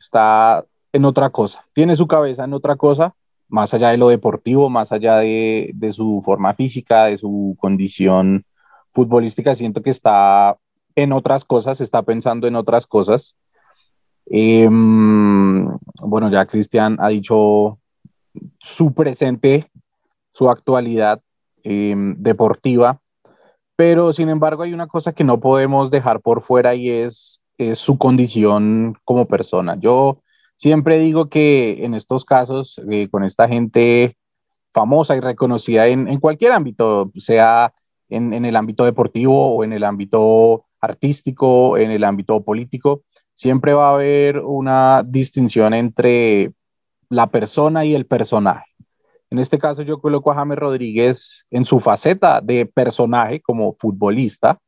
está 0.00 0.64
en 0.92 1.04
otra 1.04 1.30
cosa, 1.30 1.64
tiene 1.74 1.94
su 1.94 2.08
cabeza 2.08 2.42
en 2.42 2.54
otra 2.54 2.74
cosa, 2.74 3.14
más 3.46 3.72
allá 3.72 3.90
de 3.90 3.98
lo 3.98 4.08
deportivo, 4.08 4.68
más 4.68 4.90
allá 4.90 5.18
de, 5.18 5.92
su 5.92 6.22
forma 6.24 6.54
física, 6.54 7.04
de 7.04 7.18
su 7.18 7.56
condición 7.60 8.44
futbolística, 8.92 9.54
siento 9.54 9.80
que 9.80 9.90
está 9.90 10.58
en 10.98 11.12
otras 11.12 11.44
cosas, 11.44 11.80
está 11.80 12.02
pensando 12.02 12.48
en 12.48 12.56
otras 12.56 12.84
cosas. 12.84 13.36
Em, 14.26 15.66
bueno, 16.00 16.28
ya 16.28 16.44
Cristian 16.44 16.96
ha 16.98 17.08
dicho 17.08 17.78
su 18.58 18.92
presente, 18.92 19.70
su 20.32 20.50
actualidad 20.50 21.22
em, 21.62 22.16
deportiva, 22.18 23.00
pero 23.76 24.12
sin 24.12 24.28
embargo 24.28 24.64
hay 24.64 24.74
una 24.74 24.88
cosa 24.88 25.12
que 25.12 25.22
no 25.22 25.38
podemos 25.38 25.90
dejar 25.92 26.20
por 26.20 26.42
fuera 26.42 26.74
y 26.74 26.90
es 26.90 27.40
su 27.74 27.96
condición 27.96 28.96
como 29.04 29.26
persona. 29.26 29.76
Yo 29.78 30.20
siempre 30.56 30.98
digo 30.98 31.28
que 31.28 31.84
en 31.84 31.94
estos 31.94 32.24
casos, 32.24 32.80
eh, 32.90 33.08
con 33.08 33.22
esta 33.22 33.48
gente 33.48 34.16
famosa 34.72 35.16
y 35.16 35.20
reconocida 35.20 35.86
en, 35.86 36.18
cualquier 36.18 36.52
ámbito, 36.52 37.12
sea 37.16 37.72
en, 38.08 38.44
el 38.44 38.56
ámbito 38.56 38.84
deportivo 38.84 39.54
o 39.54 39.64
en 39.64 39.72
el 39.72 39.84
ámbito 39.84 40.67
artístico, 40.80 41.76
en 41.78 41.90
el 41.90 42.04
ámbito 42.04 42.42
político, 42.42 43.02
siempre 43.34 43.72
va 43.72 43.90
a 43.90 43.94
haber 43.94 44.38
una 44.40 45.02
distinción 45.06 45.74
entre 45.74 46.52
la 47.08 47.28
persona 47.28 47.84
y 47.84 47.94
el 47.94 48.06
personaje. 48.06 48.66
En 49.30 49.38
este 49.38 49.58
caso 49.58 49.82
yo 49.82 50.00
coloco 50.00 50.30
a 50.30 50.34
James 50.34 50.58
Rodríguez 50.58 51.46
en 51.50 51.64
su 51.64 51.80
faceta 51.80 52.40
de 52.40 52.66
personaje 52.66 53.40
como 53.40 53.76
futbolista 53.78 54.58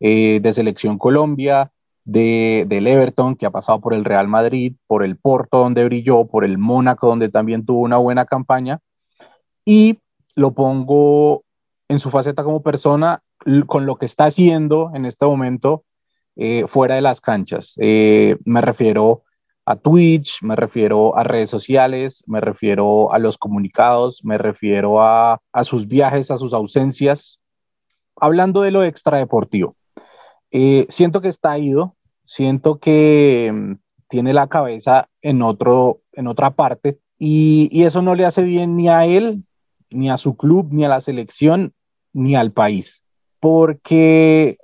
eh, 0.00 0.40
de 0.40 0.52
selección 0.52 0.98
Colombia, 0.98 1.70
de, 2.04 2.64
del 2.66 2.86
Everton, 2.86 3.36
que 3.36 3.44
ha 3.44 3.50
pasado 3.50 3.80
por 3.80 3.92
el 3.92 4.04
Real 4.04 4.28
Madrid, 4.28 4.74
por 4.86 5.04
el 5.04 5.18
Porto, 5.18 5.58
donde 5.58 5.84
brilló, 5.84 6.26
por 6.26 6.44
el 6.44 6.56
Mónaco, 6.56 7.06
donde 7.06 7.28
también 7.28 7.66
tuvo 7.66 7.80
una 7.80 7.98
buena 7.98 8.24
campaña, 8.24 8.80
y 9.64 9.98
lo 10.34 10.52
pongo 10.52 11.44
en 11.88 11.98
su 11.98 12.10
faceta 12.10 12.44
como 12.44 12.62
persona 12.62 13.22
con 13.66 13.86
lo 13.86 13.96
que 13.96 14.06
está 14.06 14.26
haciendo 14.26 14.90
en 14.94 15.04
este 15.04 15.26
momento 15.26 15.84
eh, 16.36 16.66
fuera 16.66 16.94
de 16.94 17.00
las 17.00 17.20
canchas. 17.20 17.74
Eh, 17.78 18.36
me 18.44 18.60
refiero 18.60 19.24
a 19.64 19.76
Twitch, 19.76 20.42
me 20.42 20.56
refiero 20.56 21.16
a 21.16 21.24
redes 21.24 21.50
sociales, 21.50 22.22
me 22.26 22.40
refiero 22.40 23.12
a 23.12 23.18
los 23.18 23.36
comunicados, 23.36 24.24
me 24.24 24.38
refiero 24.38 25.02
a, 25.02 25.40
a 25.52 25.64
sus 25.64 25.86
viajes, 25.86 26.30
a 26.30 26.36
sus 26.36 26.54
ausencias, 26.54 27.38
hablando 28.16 28.62
de 28.62 28.70
lo 28.70 28.84
extradeportivo, 28.84 29.76
eh, 30.50 30.86
siento 30.88 31.20
que 31.20 31.28
está 31.28 31.58
ido, 31.58 31.96
siento 32.24 32.78
que 32.78 33.50
mm, 33.52 33.72
tiene 34.08 34.32
la 34.32 34.46
cabeza 34.46 35.08
en, 35.20 35.42
otro, 35.42 36.00
en 36.12 36.26
otra 36.26 36.50
parte 36.50 36.98
y, 37.18 37.68
y, 37.70 37.84
eso 37.84 38.00
no 38.00 38.14
le 38.14 38.24
hace 38.24 38.42
bien 38.42 38.76
ni 38.76 38.88
a 38.88 39.04
él, 39.04 39.44
ni 39.90 40.08
a 40.08 40.16
su 40.16 40.36
club, 40.36 40.68
ni 40.70 40.84
a 40.84 40.88
la 40.88 41.00
selección, 41.00 41.74
ni 42.12 42.36
al 42.36 42.52
país, 42.52 43.02
porque 43.40 44.58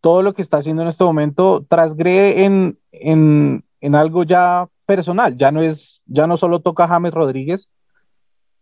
todo 0.00 0.22
lo 0.22 0.34
que 0.34 0.42
está 0.42 0.58
haciendo 0.58 0.82
en 0.82 0.88
este 0.88 1.04
momento 1.04 1.64
trasgrede 1.68 2.44
en, 2.44 2.78
en, 2.90 3.64
en 3.80 3.94
algo 3.94 4.24
ya 4.24 4.68
personal, 4.84 5.36
ya 5.36 5.52
no 5.52 5.62
es, 5.62 6.02
ya 6.06 6.26
no 6.26 6.36
solo 6.36 6.60
toca 6.60 6.84
a 6.84 6.88
James 6.88 7.14
Rodríguez, 7.14 7.70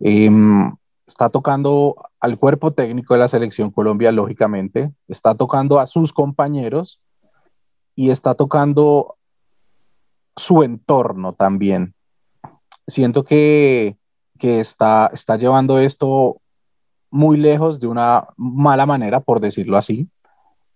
em, 0.00 0.74
está 1.06 1.28
tocando 1.28 1.96
al 2.20 2.38
cuerpo 2.38 2.72
técnico 2.72 3.14
de 3.14 3.20
la 3.20 3.28
selección 3.28 3.70
Colombia, 3.70 4.12
lógicamente, 4.12 4.92
está 5.08 5.34
tocando 5.34 5.80
a 5.80 5.86
sus 5.86 6.12
compañeros 6.12 7.00
y 7.96 8.10
está 8.10 8.34
tocando 8.34 9.16
su 10.36 10.62
entorno 10.62 11.32
también. 11.32 11.94
Siento 12.86 13.24
que, 13.24 13.96
que 14.38 14.60
está, 14.60 15.10
está 15.12 15.36
llevando 15.36 15.78
esto 15.78 16.40
muy 17.10 17.36
lejos 17.36 17.80
de 17.80 17.86
una 17.86 18.28
mala 18.36 18.86
manera, 18.86 19.20
por 19.20 19.40
decirlo 19.40 19.76
así. 19.76 20.08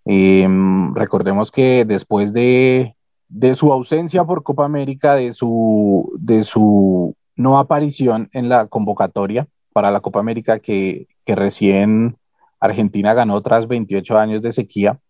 Em, 0.05 0.95
recordemos 0.95 1.51
que 1.51 1.85
después 1.85 2.33
de, 2.33 2.95
de, 3.29 3.55
su 3.55 3.73
ausencia 3.73 4.25
por 4.25 4.43
Copa 4.43 4.65
América, 4.65 5.15
de 5.15 5.33
su, 5.33 6.13
de 6.19 6.45
su 6.45 7.17
no 7.37 7.59
aparición 7.59 8.29
en 8.33 8.49
la 8.49 8.67
convocatoria, 8.67 9.49
para 9.75 9.91
la 9.91 10.01
Copa 10.01 10.21
América 10.21 10.61
que, 10.61 11.09
recién 11.27 12.17
Argentina 12.61 13.13
ganó 13.13 13.43
tras 13.43 13.67
28 13.67 14.17
años 14.17 14.41
de 14.41 14.53
sequía. 14.53 15.01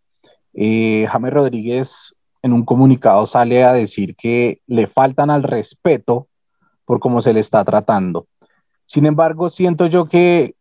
Eh, 0.54 1.07
James 1.11 1.33
Rodríguez 1.33 2.14
en 2.43 2.54
un 2.54 2.64
comunicado 2.64 3.26
sale 3.26 3.62
a 3.62 3.75
decir 3.75 4.16
que 4.16 4.61
le 4.66 4.87
faltan 4.87 5.31
al 5.31 5.43
respeto 5.43 6.28
por 6.87 6.99
cómo 6.99 7.21
se 7.21 7.35
le 7.35 7.40
está 7.40 7.62
tratando. 7.62 8.26
Sin 8.87 9.04
embargo, 9.04 9.50
siento 9.50 9.87
yo 9.87 10.07
que 10.07 10.54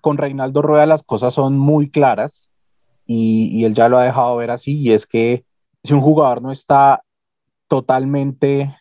con 0.00 0.18
Reinaldo 0.18 0.62
Rueda 0.62 0.86
las 0.86 1.02
cosas 1.02 1.34
son 1.34 1.58
muy 1.58 1.90
claras 1.90 2.48
y, 3.06 3.50
y, 3.52 3.64
él 3.64 3.74
ya 3.74 3.88
lo 3.88 3.98
ha 3.98 4.04
dejado 4.04 4.36
ver 4.36 4.50
así, 4.50 4.78
y 4.78 4.92
es 4.92 5.06
que 5.06 5.44
si 5.82 5.94
un 5.94 6.00
jugador 6.00 6.42
no 6.42 6.52
está 6.52 7.02
totalmente 7.66 8.76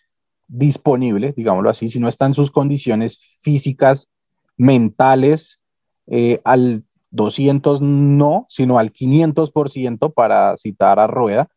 disponible, 0.48 1.34
digámoslo 1.36 1.70
así, 1.70 1.90
si 1.90 2.00
no 2.00 2.08
está 2.08 2.26
en 2.26 2.34
sus 2.34 2.52
condiciones 2.52 3.20
físicas 3.42 4.10
mentales 4.58 5.62
eh, 6.08 6.42
al 6.44 6.84
200 7.12 7.82
no, 7.82 8.46
sino 8.50 8.80
al 8.80 8.92
500% 8.92 10.14
para 10.14 10.58
citar 10.58 11.00
a 11.00 11.08
Rueda, 11.08 11.48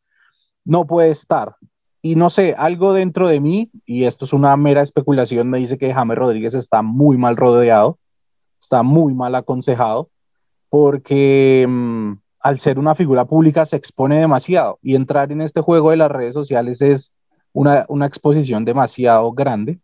no 0.64 0.86
puede 0.86 1.10
estar. 1.10 1.56
Y 2.02 2.16
no 2.16 2.30
sé, 2.30 2.54
algo 2.56 2.92
dentro 2.92 3.28
de 3.28 3.40
mí, 3.40 3.70
y 3.86 4.04
esto 4.04 4.24
es 4.24 4.32
una 4.32 4.56
mera 4.56 4.82
especulación, 4.82 5.48
me 5.48 5.58
dice 5.58 5.78
que 5.78 5.94
James 5.94 6.18
Rodríguez 6.18 6.54
está 6.54 6.82
muy 6.82 7.16
mal 7.16 7.36
rodeado, 7.36 7.98
está 8.62 8.82
muy 8.82 9.12
mal 9.12 9.34
aconsejado, 9.34 10.08
porque 10.70 11.66
mm, 11.68 12.12
al 12.40 12.58
ser 12.58 12.78
una 12.78 12.94
figura 12.94 13.26
pública 13.26 13.66
se 13.66 13.76
expone 13.76 14.18
demasiado 14.18 14.78
y 14.82 14.94
entrar 14.94 15.30
en 15.32 15.42
este 15.42 15.60
juego 15.60 15.90
de 15.90 15.98
las 15.98 16.10
redes 16.10 16.32
sociales 16.32 16.80
es 16.80 17.12
una, 17.52 17.84
una 17.88 18.06
exposición 18.06 18.64
demasiado 18.64 19.32
grande, 19.32 19.78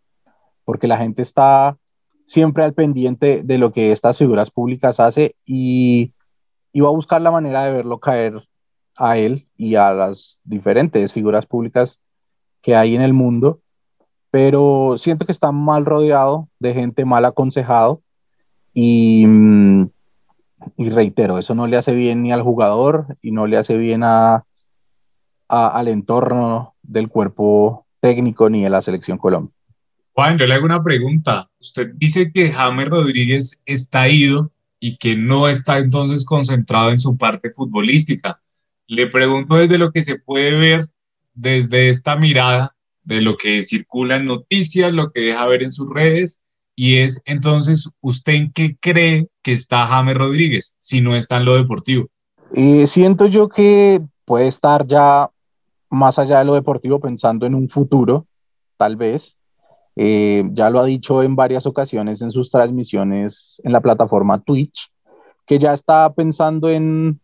porque 0.64 0.86
la 0.86 0.96
gente 0.96 1.22
está 1.22 1.76
siempre 2.26 2.64
al 2.64 2.74
pendiente 2.74 3.42
de 3.44 3.58
lo 3.58 3.72
que 3.72 3.92
estas 3.92 4.18
figuras 4.18 4.50
públicas 4.50 5.00
hace 5.00 5.34
y, 5.44 6.12
y 6.72 6.80
va 6.80 6.88
a 6.88 6.92
buscar 6.92 7.20
la 7.20 7.30
manera 7.30 7.64
de 7.64 7.72
verlo 7.72 7.98
caer 7.98 8.42
a 8.96 9.18
él 9.18 9.46
y 9.56 9.74
a 9.74 9.92
las 9.92 10.38
diferentes 10.44 11.12
figuras 11.12 11.46
públicas 11.46 12.00
que 12.60 12.76
hay 12.76 12.94
en 12.94 13.02
el 13.02 13.12
mundo, 13.12 13.60
pero 14.30 14.96
siento 14.98 15.24
que 15.26 15.32
está 15.32 15.52
mal 15.52 15.86
rodeado 15.86 16.48
de 16.58 16.74
gente 16.74 17.04
mal 17.04 17.24
aconsejado 17.24 18.02
y, 18.80 19.26
y 20.76 20.90
reitero, 20.90 21.40
eso 21.40 21.56
no 21.56 21.66
le 21.66 21.76
hace 21.76 21.96
bien 21.96 22.22
ni 22.22 22.30
al 22.30 22.42
jugador 22.42 23.18
y 23.20 23.32
no 23.32 23.48
le 23.48 23.56
hace 23.56 23.76
bien 23.76 24.04
a, 24.04 24.44
al 25.48 25.88
entorno 25.88 26.76
del 26.84 27.08
cuerpo 27.08 27.86
técnico 27.98 28.48
ni 28.48 28.64
a 28.64 28.70
la 28.70 28.80
selección 28.80 29.18
Colombia. 29.18 29.52
Juan, 30.12 30.38
yo 30.38 30.46
le 30.46 30.54
hago 30.54 30.64
una 30.64 30.80
pregunta. 30.84 31.50
Usted 31.58 31.90
dice 31.96 32.30
que 32.30 32.52
James 32.52 32.88
Rodríguez 32.88 33.60
está 33.66 34.08
ido 34.08 34.52
y 34.78 34.96
que 34.96 35.16
no 35.16 35.48
está 35.48 35.78
entonces 35.78 36.24
concentrado 36.24 36.92
en 36.92 37.00
su 37.00 37.16
parte 37.16 37.50
futbolística. 37.50 38.40
Le 38.86 39.08
pregunto 39.08 39.56
desde 39.56 39.78
lo 39.78 39.90
que 39.90 40.02
se 40.02 40.20
puede 40.20 40.52
ver, 40.52 40.86
desde 41.34 41.88
esta 41.88 42.14
mirada 42.14 42.76
de 43.02 43.22
lo 43.22 43.36
que 43.36 43.62
circula 43.62 44.16
en 44.16 44.26
noticias, 44.26 44.92
lo 44.92 45.10
que 45.10 45.22
deja 45.22 45.46
ver 45.46 45.64
en 45.64 45.72
sus 45.72 45.92
redes, 45.92 46.44
y 46.80 46.98
es 46.98 47.20
entonces, 47.26 47.90
¿usted 48.00 48.34
en 48.34 48.52
qué 48.52 48.76
cree 48.78 49.26
que 49.42 49.50
está 49.50 49.84
James 49.88 50.14
Rodríguez 50.14 50.76
si 50.78 51.00
no 51.00 51.16
está 51.16 51.38
en 51.38 51.44
lo 51.44 51.56
deportivo? 51.56 52.06
Eh, 52.54 52.86
siento 52.86 53.26
yo 53.26 53.48
que 53.48 54.00
puede 54.24 54.46
estar 54.46 54.86
ya 54.86 55.28
más 55.90 56.20
allá 56.20 56.38
de 56.38 56.44
lo 56.44 56.54
deportivo 56.54 57.00
pensando 57.00 57.46
en 57.46 57.56
un 57.56 57.68
futuro, 57.68 58.26
tal 58.76 58.94
vez, 58.94 59.36
eh, 59.96 60.44
ya 60.52 60.70
lo 60.70 60.78
ha 60.78 60.84
dicho 60.84 61.24
en 61.24 61.34
varias 61.34 61.66
ocasiones 61.66 62.22
en 62.22 62.30
sus 62.30 62.48
transmisiones 62.48 63.60
en 63.64 63.72
la 63.72 63.80
plataforma 63.80 64.40
Twitch, 64.40 64.88
que 65.46 65.58
ya 65.58 65.72
está 65.72 66.12
pensando 66.14 66.70
en, 66.70 67.18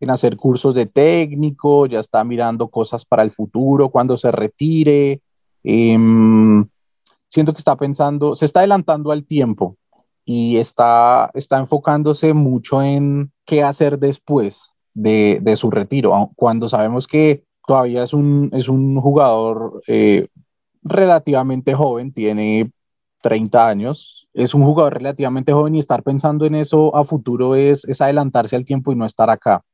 en 0.00 0.10
hacer 0.10 0.38
cursos 0.38 0.74
de 0.74 0.86
técnico, 0.86 1.84
ya 1.84 2.00
está 2.00 2.24
mirando 2.24 2.68
cosas 2.68 3.04
para 3.04 3.22
el 3.22 3.32
futuro, 3.32 3.90
cuando 3.90 4.16
se 4.16 4.32
retire. 4.32 5.20
Em, 5.62 6.66
siento 7.34 7.52
que 7.52 7.58
está 7.58 7.76
pensando, 7.76 8.36
se 8.36 8.44
está 8.44 8.60
adelantando 8.60 9.10
al 9.10 9.24
tiempo 9.24 9.76
y 10.24 10.58
está, 10.58 11.32
está 11.34 11.58
enfocándose 11.58 12.32
mucho 12.32 12.80
en 12.80 13.32
qué 13.44 13.64
hacer 13.64 13.98
después 13.98 14.72
de, 14.94 15.40
de 15.42 15.56
su 15.56 15.68
retiro, 15.72 16.30
cuando 16.36 16.68
sabemos 16.68 17.08
que 17.08 17.42
todavía 17.66 18.04
es 18.04 18.12
un, 18.12 18.50
es 18.52 18.68
un 18.68 19.00
jugador 19.00 19.82
eh, 19.88 20.28
relativamente 20.84 21.74
joven, 21.74 22.12
tiene 22.12 22.70
30 23.20 23.66
años, 23.66 24.28
es 24.32 24.54
un 24.54 24.62
jugador 24.62 24.94
relativamente 24.94 25.52
joven 25.52 25.74
y 25.74 25.80
estar 25.80 26.04
pensando 26.04 26.46
en 26.46 26.54
eso 26.54 26.94
a 26.94 27.04
futuro 27.04 27.56
es, 27.56 27.84
es 27.86 28.00
adelantarse 28.00 28.54
al 28.54 28.64
tiempo 28.64 28.92
y 28.92 28.94
no 28.94 29.06
estar 29.06 29.28
acá, 29.28 29.64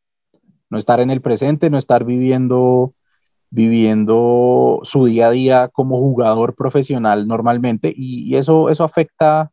no 0.71 0.79
estar 0.79 0.99
en 1.01 1.11
el 1.11 1.21
presente, 1.21 1.69
no 1.69 1.77
estar 1.77 2.05
viviendo 2.05 2.95
viviendo 3.51 4.81
su 4.85 5.07
día 5.07 5.29
a 5.29 5.31
día 5.31 5.69
como 5.69 5.99
jugador 5.99 6.55
profesional 6.55 7.27
normalmente 7.27 7.93
y, 7.95 8.37
eso, 8.37 8.71
eso 8.71 8.85
afecta 8.85 9.51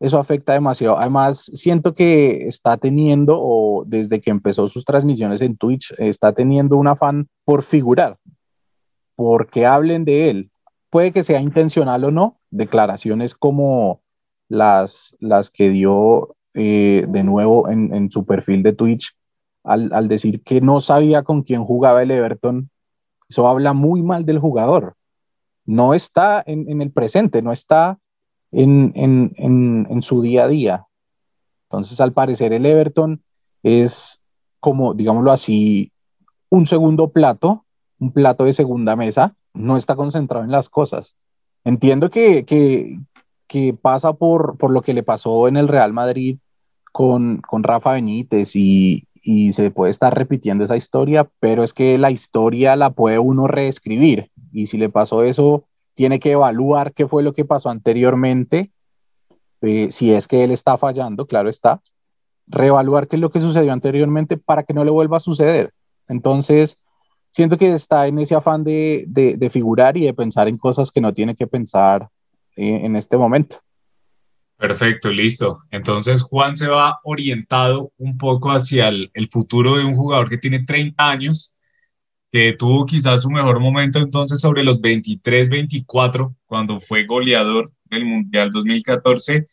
eso 0.00 0.18
afecta 0.18 0.52
demasiado. 0.52 0.96
Además, 0.96 1.50
siento 1.54 1.94
que 1.94 2.46
está 2.46 2.76
teniendo, 2.76 3.36
o 3.36 3.82
desde 3.84 4.20
que 4.20 4.30
empezó 4.30 4.68
sus 4.68 4.84
transmisiones 4.84 5.40
en 5.40 5.56
Twitch, 5.56 5.92
está 5.98 6.32
teniendo 6.32 6.76
un 6.76 6.86
afán 6.86 7.28
por 7.44 7.64
figurar, 7.64 8.16
porque 9.16 9.66
hablen 9.66 10.04
de 10.04 10.30
él, 10.30 10.50
puede 10.90 11.10
que 11.10 11.24
sea 11.24 11.40
intencional 11.40 12.04
o 12.04 12.12
no, 12.12 12.38
declaraciones 12.50 13.34
como 13.34 14.00
las, 14.48 15.16
las 15.18 15.50
que 15.50 15.70
dio 15.70 16.36
eh, 16.54 17.04
de 17.08 17.24
nuevo 17.24 17.68
en, 17.68 18.10
su 18.10 18.24
perfil 18.24 18.62
de 18.62 18.72
Twitch 18.72 19.14
al, 19.64 20.08
decir 20.08 20.42
que 20.42 20.60
no 20.60 20.80
sabía 20.80 21.22
con 21.22 21.42
quién 21.42 21.62
jugaba 21.64 22.02
el 22.02 22.10
Everton, 22.10 22.70
eso 23.28 23.46
habla 23.46 23.72
muy 23.72 24.02
mal 24.02 24.24
del 24.24 24.38
jugador. 24.38 24.94
No 25.66 25.92
está 25.92 26.42
en, 26.46 26.80
el 26.80 26.90
presente, 26.90 27.42
no 27.42 27.52
está 27.52 27.98
en, 28.52 28.92
en, 28.94 30.02
su 30.02 30.22
día 30.22 30.44
a 30.44 30.48
día. 30.48 30.86
Entonces, 31.64 32.00
al 32.00 32.14
parecer, 32.14 32.54
el 32.54 32.64
Everton 32.64 33.22
es 33.62 34.18
como, 34.60 34.94
digámoslo 34.94 35.30
así, 35.30 35.92
un 36.48 36.66
segundo 36.66 37.10
plato, 37.10 37.66
un 37.98 38.12
plato 38.12 38.44
de 38.44 38.54
segunda 38.54 38.96
mesa, 38.96 39.34
no 39.52 39.76
está 39.76 39.94
concentrado 39.94 40.44
en 40.44 40.50
las 40.50 40.70
cosas. 40.70 41.14
Entiendo 41.64 42.08
que, 42.08 42.46
que, 42.46 42.98
que 43.46 43.74
pasa 43.74 44.14
por, 44.14 44.56
por, 44.56 44.70
lo 44.70 44.80
que 44.80 44.94
le 44.94 45.02
pasó 45.02 45.48
en 45.48 45.58
el 45.58 45.68
Real 45.68 45.92
Madrid 45.92 46.38
con, 46.92 47.42
con 47.42 47.62
Rafa 47.62 47.92
Benítez 47.92 48.56
y, 48.56 49.04
y, 49.30 49.52
se 49.52 49.70
puede 49.70 49.90
estar 49.90 50.16
repitiendo 50.16 50.64
esa 50.64 50.76
historia, 50.76 51.28
pero 51.38 51.62
es 51.62 51.74
que 51.74 51.98
la 51.98 52.10
historia 52.10 52.76
la 52.76 52.90
puede 52.90 53.18
uno 53.18 53.46
reescribir 53.46 54.30
y 54.52 54.66
si 54.66 54.78
le 54.78 54.88
pasó 54.88 55.22
eso, 55.22 55.64
tiene 55.92 56.18
que 56.18 56.30
evaluar 56.32 56.94
qué 56.94 57.06
fue 57.06 57.22
lo 57.22 57.34
que 57.34 57.44
pasó 57.44 57.68
anteriormente, 57.68 58.70
eh, 59.60 59.88
si 59.90 60.14
es 60.14 60.26
que 60.28 60.44
él 60.44 60.50
está 60.50 60.78
fallando, 60.78 61.26
claro 61.26 61.50
está, 61.50 61.82
reevaluar 62.46 63.06
qué 63.06 63.16
es 63.16 63.20
lo 63.20 63.30
que 63.30 63.40
sucedió 63.40 63.70
anteriormente 63.70 64.38
para 64.38 64.62
que 64.62 64.72
no 64.72 64.82
le 64.82 64.90
vuelva 64.90 65.18
a 65.18 65.20
suceder. 65.20 65.74
Entonces, 66.08 66.78
siento 67.30 67.58
que 67.58 67.74
está 67.74 68.06
en 68.06 68.18
ese 68.20 68.34
afán 68.34 68.64
de, 68.64 69.04
de, 69.06 69.50
figurar 69.50 69.98
y 69.98 70.06
de 70.06 70.14
pensar 70.14 70.48
en 70.48 70.56
cosas 70.56 70.90
que 70.90 71.02
no 71.02 71.12
tiene 71.12 71.36
que 71.36 71.46
pensar 71.46 72.08
eh, 72.56 72.80
en 72.82 72.96
este 72.96 73.18
momento. 73.18 73.58
Perfecto, 74.58 75.10
listo. 75.12 75.62
Entonces 75.70 76.20
Juan 76.22 76.56
se 76.56 76.66
va 76.66 76.98
orientado 77.04 77.92
un 77.96 78.18
poco 78.18 78.50
hacia 78.50 78.88
el, 78.88 79.10
futuro 79.30 79.76
de 79.76 79.84
un 79.84 79.94
jugador 79.94 80.28
que 80.28 80.36
tiene 80.36 80.64
30 80.64 81.08
años, 81.08 81.54
que 82.32 82.54
tuvo 82.54 82.84
quizás 82.84 83.22
su 83.22 83.30
mejor 83.30 83.60
momento 83.60 84.00
entonces 84.00 84.40
sobre 84.40 84.64
los 84.64 84.80
23, 84.80 85.48
24, 85.48 86.34
cuando 86.44 86.80
fue 86.80 87.04
goleador 87.04 87.70
del 87.84 88.04
Mundial 88.04 88.50
2014. 88.50 89.46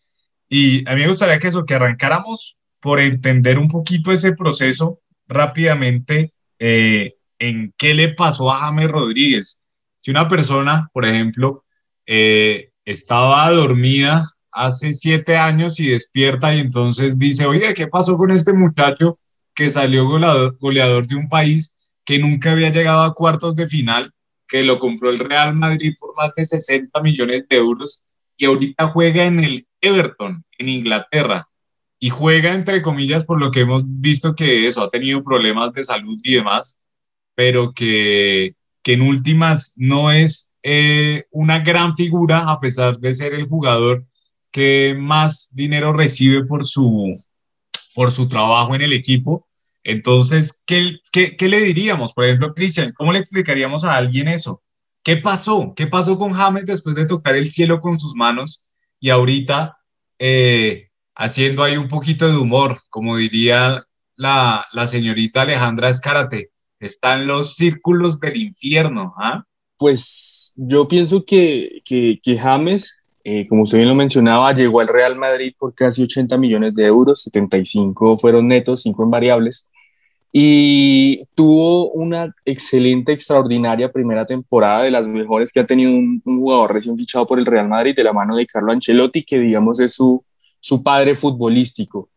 Y 0.50 0.90
a 0.90 0.96
mí 0.96 1.02
me 1.02 1.08
gustaría 1.08 1.38
que 1.38 1.50
eso, 1.50 1.66
que 1.66 1.76
arrancáramos 1.76 2.58
por 2.80 3.00
entender 3.00 3.60
un 3.60 3.68
poquito 3.68 4.12
ese 4.12 4.34
proceso 4.34 5.02
rápidamente, 5.28 6.32
eh, 6.58 7.14
en 7.38 7.74
qué 7.78 7.94
le 7.94 8.10
pasó 8.10 8.52
a 8.52 8.58
James 8.58 8.90
Rodríguez. 8.90 9.62
Si 10.00 10.10
una 10.10 10.28
persona, 10.28 10.90
por 10.94 11.06
ejemplo, 11.06 11.64
eh, 12.08 12.72
estaba 12.86 13.50
dormida 13.52 14.35
hace 14.56 14.94
siete 14.94 15.36
años 15.36 15.80
y 15.82 15.88
despierta 15.88 16.56
y 16.56 16.60
entonces 16.60 17.20
dice, 17.20 17.46
oye, 17.46 17.74
¿qué 17.74 17.88
pasó 17.88 18.18
con 18.18 18.32
este 18.32 18.54
muchacho 18.54 19.20
que 19.54 19.70
salió 19.70 20.08
goleador, 20.08 21.08
de 21.08 21.16
un 21.16 21.28
país 21.28 21.78
que 22.06 22.20
nunca 22.20 22.54
había 22.54 22.70
llegado 22.70 23.04
a 23.04 23.14
cuartos 23.14 23.56
de 23.56 23.68
final, 23.68 24.14
que 24.48 24.64
lo 24.64 24.80
compró 24.80 25.10
el 25.10 25.20
Real 25.20 25.56
Madrid 25.56 25.94
por 26.00 26.16
más 26.16 26.32
de 26.36 26.46
60 26.46 27.02
millones 27.02 27.46
de 27.50 27.58
euros 27.58 28.04
y 28.38 28.46
ahorita 28.46 28.88
juega 28.88 29.26
en 29.26 29.44
el 29.44 29.68
Everton, 29.82 30.46
en 30.58 30.70
Inglaterra? 30.70 31.50
Y 32.00 32.10
juega, 32.10 32.54
entre 32.54 32.82
comillas, 32.82 33.26
por 33.26 33.40
lo 33.42 33.52
que 33.52 33.62
hemos 33.62 33.84
visto 33.86 34.36
que 34.36 34.68
eso 34.68 34.84
ha 34.84 34.90
tenido 34.90 35.22
problemas 35.24 35.74
de 35.74 35.84
salud 35.84 36.18
y 36.24 36.36
demás, 36.36 36.80
pero 37.36 37.74
que, 37.74 38.56
que 38.84 38.94
en 38.94 39.02
últimas 39.02 39.74
no 39.76 40.12
es 40.12 40.50
eh, 40.64 41.26
una 41.32 41.60
gran 41.60 41.96
figura 41.96 42.50
a 42.50 42.60
pesar 42.62 43.00
de 43.00 43.14
ser 43.14 43.34
el 43.34 43.48
jugador 43.48 44.06
que 44.56 44.96
más 44.98 45.50
dinero 45.52 45.92
recibe 45.92 46.46
por 46.46 46.66
su, 46.66 47.14
por 47.94 48.10
su 48.10 48.30
trabajo 48.30 48.74
en 48.74 48.84
el 48.84 48.94
equipo. 48.94 49.50
Entonces, 49.84 50.64
¿qué, 50.66 51.00
qué, 51.12 51.36
qué 51.36 51.50
le 51.50 51.60
diríamos? 51.60 52.14
Por 52.14 52.24
ejemplo, 52.24 52.54
Cristian, 52.54 52.94
¿cómo 52.96 53.12
le 53.12 53.20
explicaríamos 53.20 53.84
a 53.84 53.98
alguien 53.98 54.30
eso? 54.30 54.64
¿Qué 55.04 55.18
pasó? 55.18 55.74
¿Qué 55.76 55.88
pasó 55.88 56.18
con 56.18 56.32
James 56.32 56.66
después 56.66 56.96
de 56.96 57.06
tocar 57.06 57.36
el 57.36 57.52
cielo 57.52 57.82
con 57.82 58.00
sus 58.00 58.16
manos 58.16 58.66
y 58.98 59.10
ahorita 59.10 59.76
eh, 60.20 60.88
haciendo 61.16 61.62
ahí 61.62 61.76
un 61.76 61.90
poquito 61.90 62.26
de 62.26 62.38
humor, 62.38 62.78
como 62.90 63.18
diría 63.18 63.84
la, 64.16 64.66
la 64.72 64.88
señorita 64.88 65.42
Alejandra 65.42 65.90
Escárate? 65.90 66.52
Están 66.80 67.28
los 67.28 67.56
círculos 67.56 68.22
del 68.22 68.38
infierno. 68.38 69.14
¿ah? 69.18 69.44
Pues 69.78 70.54
yo 70.56 70.88
pienso 70.88 71.26
que, 71.26 71.82
que, 71.84 72.22
que 72.24 72.40
James 72.40 73.00
eh, 73.28 73.48
como 73.48 73.64
usted 73.64 73.80
bien 73.80 73.90
lo 73.90 73.96
mencionaba, 73.96 74.54
llegó 74.54 74.82
al 74.82 74.88
Real 74.88 75.16
Madrid 75.16 75.56
por 75.58 75.74
casi 75.74 76.04
80 76.04 76.38
millones 76.38 76.76
de 76.76 76.86
euros, 76.86 77.24
75 77.24 78.18
fueron 78.18 78.48
netos, 78.48 78.84
5 78.84 79.04
en 79.04 79.10
variables, 79.10 79.68
y 80.32 81.26
tuvo 81.34 81.90
una 81.94 82.32
excelente, 82.46 83.14
extraordinaria 83.14 83.92
primera 83.92 84.28
temporada, 84.28 84.84
de 84.84 84.92
las 84.92 85.08
mejores 85.08 85.52
que 85.52 85.60
ha 85.60 85.66
tenido 85.66 85.90
un, 85.90 86.22
jugador 86.24 86.72
recién 86.72 86.96
fichado 86.96 87.26
por 87.26 87.40
el 87.40 87.48
Real 87.48 87.68
Madrid, 87.68 87.96
de 87.96 88.04
la 88.04 88.14
mano 88.14 88.36
de 88.36 88.46
Carlo 88.46 88.72
Ancelotti, 88.72 89.24
que 89.24 89.40
digamos 89.40 89.80
es 89.80 89.96
su, 89.96 90.24
su 90.60 90.84
padre 90.84 91.16
futbolístico. 91.16 92.10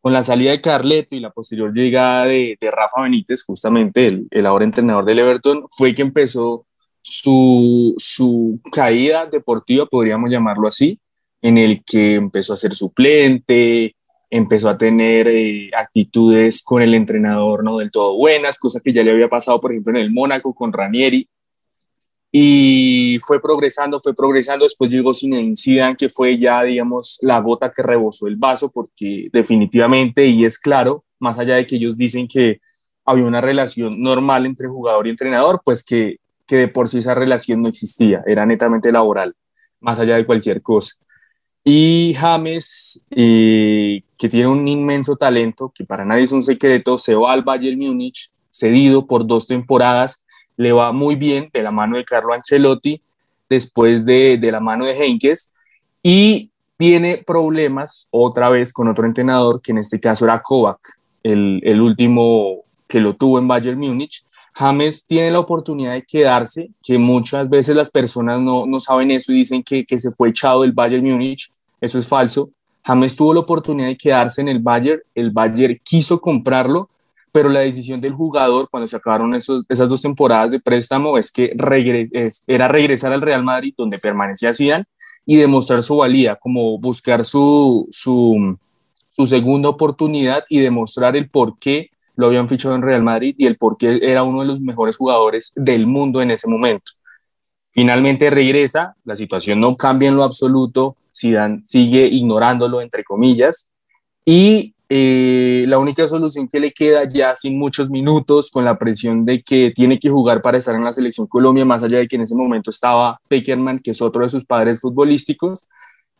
Con 0.00 0.12
la 0.12 0.22
salida 0.22 0.52
de 0.52 0.60
Carleto 0.60 1.16
y 1.16 1.20
la 1.20 1.30
posterior 1.30 1.72
llegada 1.74 2.26
de, 2.26 2.56
de 2.60 2.70
Rafa 2.70 3.02
Benítez, 3.02 3.42
justamente 3.42 4.06
el, 4.06 4.28
el 4.30 4.46
ahora 4.46 4.64
entrenador 4.64 5.04
del 5.04 5.18
Everton, 5.18 5.64
fue 5.70 5.92
que 5.92 6.02
empezó 6.02 6.66
su, 7.04 7.94
su 7.98 8.60
caída 8.72 9.26
deportiva, 9.26 9.84
podríamos 9.84 10.30
llamarlo 10.30 10.66
así, 10.66 10.98
en 11.42 11.58
el 11.58 11.84
que 11.84 12.14
empezó 12.14 12.54
a 12.54 12.56
ser 12.56 12.74
suplente, 12.74 13.94
empezó 14.30 14.70
a 14.70 14.78
tener 14.78 15.28
eh, 15.28 15.70
actitudes 15.76 16.62
con 16.64 16.80
el 16.80 16.94
entrenador 16.94 17.62
no 17.62 17.76
del 17.76 17.90
todo 17.90 18.16
buenas, 18.16 18.58
cosa 18.58 18.80
que 18.80 18.92
ya 18.92 19.02
le 19.02 19.12
había 19.12 19.28
pasado, 19.28 19.60
por 19.60 19.70
ejemplo, 19.70 19.96
en 19.96 20.02
el 20.02 20.12
Mónaco 20.12 20.54
con 20.54 20.72
Ranieri. 20.72 21.28
Y 22.32 23.18
fue 23.24 23.40
progresando, 23.40 24.00
fue 24.00 24.14
progresando. 24.14 24.64
Después 24.64 24.90
llegó 24.90 25.14
Zinedine 25.14 25.54
Zidane, 25.54 25.96
que 25.96 26.08
fue 26.08 26.36
ya, 26.36 26.64
digamos, 26.64 27.18
la 27.20 27.38
gota 27.40 27.70
que 27.70 27.82
rebosó 27.82 28.26
el 28.26 28.36
vaso, 28.36 28.72
porque 28.72 29.28
definitivamente, 29.30 30.26
y 30.26 30.44
es 30.44 30.58
claro, 30.58 31.04
más 31.20 31.38
allá 31.38 31.56
de 31.56 31.66
que 31.66 31.76
ellos 31.76 31.96
dicen 31.96 32.26
que 32.26 32.60
había 33.04 33.24
una 33.24 33.40
relación 33.40 33.90
normal 33.98 34.46
entre 34.46 34.66
jugador 34.66 35.06
y 35.06 35.10
entrenador, 35.10 35.60
pues 35.64 35.84
que 35.84 36.16
que 36.46 36.56
de 36.56 36.68
por 36.68 36.88
sí 36.88 36.98
esa 36.98 37.14
relación 37.14 37.62
no 37.62 37.68
existía, 37.68 38.22
era 38.26 38.44
netamente 38.46 38.92
laboral, 38.92 39.34
más 39.80 39.98
allá 40.00 40.16
de 40.16 40.26
cualquier 40.26 40.62
cosa. 40.62 40.94
Y 41.64 42.14
James, 42.18 43.02
eh, 43.10 44.02
que 44.18 44.28
tiene 44.28 44.48
un 44.48 44.68
inmenso 44.68 45.16
talento, 45.16 45.72
que 45.74 45.84
para 45.84 46.04
nadie 46.04 46.24
es 46.24 46.32
un 46.32 46.42
secreto, 46.42 46.98
se 46.98 47.14
va 47.14 47.32
al 47.32 47.42
Bayern 47.42 47.78
Múnich, 47.78 48.30
cedido 48.50 49.06
por 49.06 49.26
dos 49.26 49.46
temporadas, 49.46 50.24
le 50.56 50.72
va 50.72 50.92
muy 50.92 51.16
bien 51.16 51.50
de 51.52 51.62
la 51.62 51.70
mano 51.70 51.96
de 51.96 52.04
Carlo 52.04 52.34
Ancelotti, 52.34 53.00
después 53.48 54.04
de, 54.04 54.38
de 54.38 54.52
la 54.52 54.60
mano 54.60 54.84
de 54.84 54.92
Henkes, 54.92 55.52
y 56.02 56.50
tiene 56.76 57.22
problemas 57.26 58.08
otra 58.10 58.50
vez 58.50 58.72
con 58.72 58.88
otro 58.88 59.06
entrenador, 59.06 59.62
que 59.62 59.72
en 59.72 59.78
este 59.78 59.98
caso 59.98 60.26
era 60.26 60.42
Kovac, 60.42 60.80
el, 61.22 61.60
el 61.64 61.80
último 61.80 62.64
que 62.86 63.00
lo 63.00 63.16
tuvo 63.16 63.38
en 63.38 63.48
Bayern 63.48 63.78
Múnich, 63.78 64.24
James 64.54 65.04
tiene 65.04 65.32
la 65.32 65.40
oportunidad 65.40 65.94
de 65.94 66.04
quedarse, 66.04 66.70
que 66.82 66.96
muchas 66.96 67.50
veces 67.50 67.74
las 67.74 67.90
personas 67.90 68.40
no, 68.40 68.66
no 68.66 68.78
saben 68.78 69.10
eso 69.10 69.32
y 69.32 69.36
dicen 69.36 69.62
que, 69.64 69.84
que, 69.84 69.98
se 69.98 70.12
fue 70.12 70.28
echado 70.28 70.62
del 70.62 70.72
Bayern 70.72 71.04
Múnich. 71.04 71.50
Eso 71.80 71.98
es 71.98 72.06
falso. 72.06 72.50
James 72.84 73.16
tuvo 73.16 73.34
la 73.34 73.40
oportunidad 73.40 73.88
de 73.88 73.96
quedarse 73.96 74.42
en 74.42 74.48
el 74.48 74.60
Bayern. 74.60 75.00
El 75.14 75.32
Bayern 75.32 75.80
quiso 75.82 76.20
comprarlo, 76.20 76.88
pero 77.32 77.48
la 77.48 77.60
decisión 77.60 78.00
del 78.00 78.12
jugador 78.12 78.68
cuando 78.70 78.86
se 78.86 78.96
acabaron 78.96 79.34
esas 79.34 79.88
dos 79.88 80.00
temporadas 80.00 80.52
de 80.52 80.60
préstamo 80.60 81.18
es 81.18 81.32
que 81.32 81.52
era 82.46 82.68
regresar 82.68 83.12
al 83.12 83.22
Real 83.22 83.42
Madrid, 83.42 83.74
donde 83.76 83.98
permanecía 83.98 84.54
Zidane, 84.54 84.84
y 85.26 85.34
demostrar 85.34 85.82
su 85.82 85.96
valía, 85.96 86.36
como 86.36 86.78
buscar 86.78 87.24
su, 87.24 87.88
su, 87.90 88.56
su 89.10 89.26
segunda 89.26 89.68
oportunidad 89.68 90.44
y 90.48 90.60
demostrar 90.60 91.16
el 91.16 91.28
por 91.28 91.58
qué 91.58 91.90
lo 92.16 92.26
habían 92.26 92.48
fichado 92.48 92.74
en 92.74 92.82
Real 92.82 93.02
Madrid 93.02 93.34
y 93.38 93.46
el 93.46 93.56
por 93.56 93.76
qué 93.76 93.98
era 94.02 94.22
uno 94.22 94.40
de 94.40 94.46
los 94.46 94.60
mejores 94.60 94.96
jugadores 94.96 95.52
del 95.56 95.86
mundo 95.86 96.22
en 96.22 96.30
ese 96.30 96.48
momento. 96.48 96.92
Finalmente 97.70 98.30
regresa, 98.30 98.94
la 99.04 99.16
situación 99.16 99.60
no 99.60 99.76
cambia 99.76 100.08
en 100.08 100.16
lo 100.16 100.22
absoluto, 100.22 100.96
Zidane 101.14 101.62
sigue 101.62 102.06
ignorándolo, 102.06 102.80
entre 102.80 103.02
comillas, 103.02 103.68
y 104.24 104.74
eh, 104.88 105.64
la 105.66 105.78
única 105.78 106.06
solución 106.06 106.46
que 106.46 106.60
le 106.60 106.72
queda 106.72 107.04
ya 107.04 107.34
sin 107.34 107.58
muchos 107.58 107.90
minutos, 107.90 108.50
con 108.50 108.64
la 108.64 108.78
presión 108.78 109.24
de 109.24 109.42
que 109.42 109.72
tiene 109.74 109.98
que 109.98 110.10
jugar 110.10 110.40
para 110.40 110.58
estar 110.58 110.74
en 110.74 110.84
la 110.84 110.92
selección 110.92 111.26
Colombia, 111.26 111.64
más 111.64 111.82
allá 111.82 111.98
de 111.98 112.06
que 112.06 112.16
en 112.16 112.22
ese 112.22 112.34
momento 112.34 112.70
estaba 112.70 113.18
Peckerman, 113.28 113.78
que 113.78 113.92
es 113.92 114.02
otro 114.02 114.22
de 114.22 114.30
sus 114.30 114.44
padres 114.44 114.80
futbolísticos, 114.80 115.66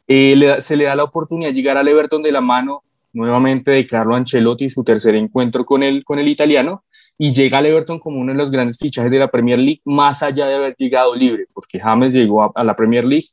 eh, 0.08 0.56
se 0.60 0.76
le 0.76 0.84
da 0.84 0.96
la 0.96 1.04
oportunidad 1.04 1.50
de 1.50 1.54
llegar 1.54 1.76
al 1.76 1.88
Everton 1.88 2.22
de 2.22 2.32
la 2.32 2.40
mano 2.40 2.82
nuevamente 3.14 3.70
de 3.70 3.86
Carlo 3.86 4.14
Ancelotti, 4.14 4.68
su 4.68 4.84
tercer 4.84 5.14
encuentro 5.14 5.64
con 5.64 5.82
el, 5.82 6.04
con 6.04 6.18
el 6.18 6.28
italiano, 6.28 6.84
y 7.16 7.32
llega 7.32 7.58
al 7.58 7.66
Everton 7.66 7.98
como 7.98 8.18
uno 8.18 8.32
de 8.32 8.38
los 8.38 8.50
grandes 8.50 8.78
fichajes 8.78 9.10
de 9.10 9.18
la 9.18 9.30
Premier 9.30 9.60
League, 9.60 9.80
más 9.84 10.22
allá 10.22 10.46
de 10.46 10.54
haber 10.54 10.74
llegado 10.76 11.14
libre, 11.14 11.46
porque 11.52 11.80
James 11.80 12.12
llegó 12.12 12.52
a, 12.56 12.64
la 12.64 12.74
Premier 12.74 13.04
League 13.04 13.28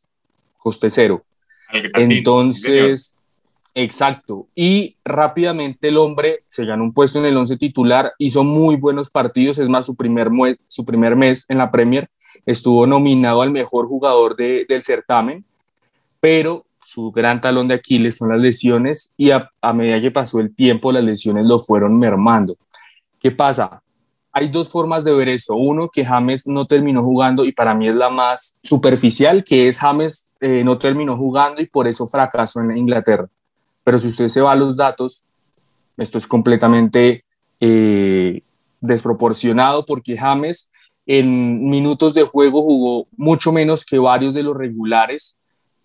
coste 0.57 0.89
cero. 0.89 1.23
Entonces, 1.95 3.27
exacto. 3.73 4.47
Y 4.53 4.97
rápidamente 5.03 5.87
el 5.87 5.97
hombre 5.97 6.43
se 6.47 6.65
ganó 6.65 6.83
un 6.83 6.93
puesto 6.93 7.19
en 7.19 7.25
el 7.25 7.35
11 7.35 7.57
titular, 7.57 8.13
hizo 8.19 8.43
muy 8.43 8.75
buenos 8.75 9.09
partidos, 9.09 9.57
es 9.57 9.67
más, 9.67 9.87
su 9.87 9.95
primer, 9.95 10.29
su 10.67 10.85
primer 10.85 11.15
mes 11.15 11.45
en 11.49 11.57
la 11.57 11.71
Premier 11.71 12.09
estuvo 12.45 12.87
nominado 12.87 13.41
al 13.41 13.51
mejor 13.51 13.87
jugador 13.87 14.35
de, 14.35 14.65
del 14.67 14.81
certamen, 14.81 15.45
pero 16.19 16.65
su 16.91 17.09
gran 17.09 17.39
talón 17.39 17.69
de 17.69 17.75
Aquiles 17.75 18.17
son 18.17 18.31
las 18.31 18.39
lesiones 18.39 19.13
y 19.15 19.31
a, 19.31 19.49
medida 19.73 20.01
que 20.01 20.11
pasó 20.11 20.41
el 20.41 20.53
tiempo 20.53 20.91
las 20.91 21.03
lesiones 21.03 21.47
lo 21.47 21.57
fueron 21.57 21.97
mermando. 21.97 22.57
¿Qué 23.17 23.31
pasa? 23.31 23.81
Hay 24.33 24.49
dos 24.49 24.69
formas 24.69 25.05
de 25.05 25.15
ver 25.15 25.29
esto. 25.29 25.55
Uno, 25.55 25.87
que 25.87 26.03
James 26.03 26.47
no 26.47 26.65
terminó 26.67 27.01
jugando 27.01 27.45
y 27.45 27.53
para 27.53 27.73
mí 27.73 27.87
es 27.87 27.95
la 27.95 28.09
más 28.09 28.59
superficial, 28.61 29.45
que 29.45 29.69
es 29.69 29.79
James 29.79 30.29
eh, 30.41 30.65
no 30.65 30.77
terminó 30.77 31.15
jugando 31.15 31.61
y 31.61 31.65
por 31.65 31.87
eso 31.87 32.05
fracasó 32.05 32.59
en 32.59 32.77
Inglaterra. 32.77 33.29
Pero 33.85 33.97
si 33.97 34.09
usted 34.09 34.27
se 34.27 34.41
va 34.41 34.51
a 34.51 34.55
los 34.55 34.75
datos, 34.75 35.25
esto 35.95 36.17
es 36.17 36.27
completamente 36.27 37.23
eh, 37.61 38.41
desproporcionado 38.81 39.85
porque 39.85 40.17
James 40.17 40.73
en 41.05 41.63
minutos 41.69 42.13
de 42.13 42.23
juego 42.23 42.61
jugó 42.61 43.07
mucho 43.15 43.53
menos 43.53 43.85
que 43.85 43.97
varios 43.97 44.35
de 44.35 44.43
los 44.43 44.57
regulares 44.57 45.37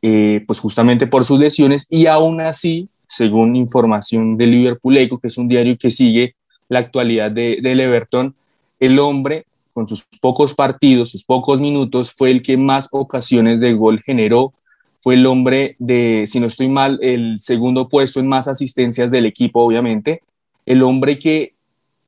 eh, 0.08 0.44
pues 0.46 0.60
justamente 0.60 1.08
por 1.08 1.24
sus 1.24 1.40
lesiones 1.40 1.88
y 1.90 2.06
aún 2.06 2.40
así, 2.40 2.88
según 3.08 3.56
información 3.56 4.36
de 4.36 4.46
Liverpool 4.46 4.96
Echo, 4.96 5.18
que 5.18 5.26
es 5.26 5.36
un 5.36 5.48
diario 5.48 5.76
que 5.76 5.90
sigue 5.90 6.36
la 6.68 6.78
actualidad 6.78 7.32
de, 7.32 7.58
del 7.60 7.80
Everton, 7.80 8.32
el 8.78 9.00
hombre 9.00 9.46
con 9.74 9.88
sus 9.88 10.04
pocos 10.20 10.54
partidos, 10.54 11.10
sus 11.10 11.24
pocos 11.24 11.60
minutos, 11.60 12.12
fue 12.12 12.30
el 12.30 12.40
que 12.40 12.56
más 12.56 12.88
ocasiones 12.92 13.58
de 13.58 13.72
gol 13.72 14.00
generó, 14.00 14.54
fue 14.98 15.14
el 15.14 15.26
hombre 15.26 15.74
de, 15.80 16.22
si 16.28 16.38
no 16.38 16.46
estoy 16.46 16.68
mal, 16.68 17.00
el 17.02 17.40
segundo 17.40 17.88
puesto 17.88 18.20
en 18.20 18.28
más 18.28 18.46
asistencias 18.46 19.10
del 19.10 19.26
equipo, 19.26 19.58
obviamente, 19.60 20.22
el 20.66 20.84
hombre 20.84 21.18
que 21.18 21.54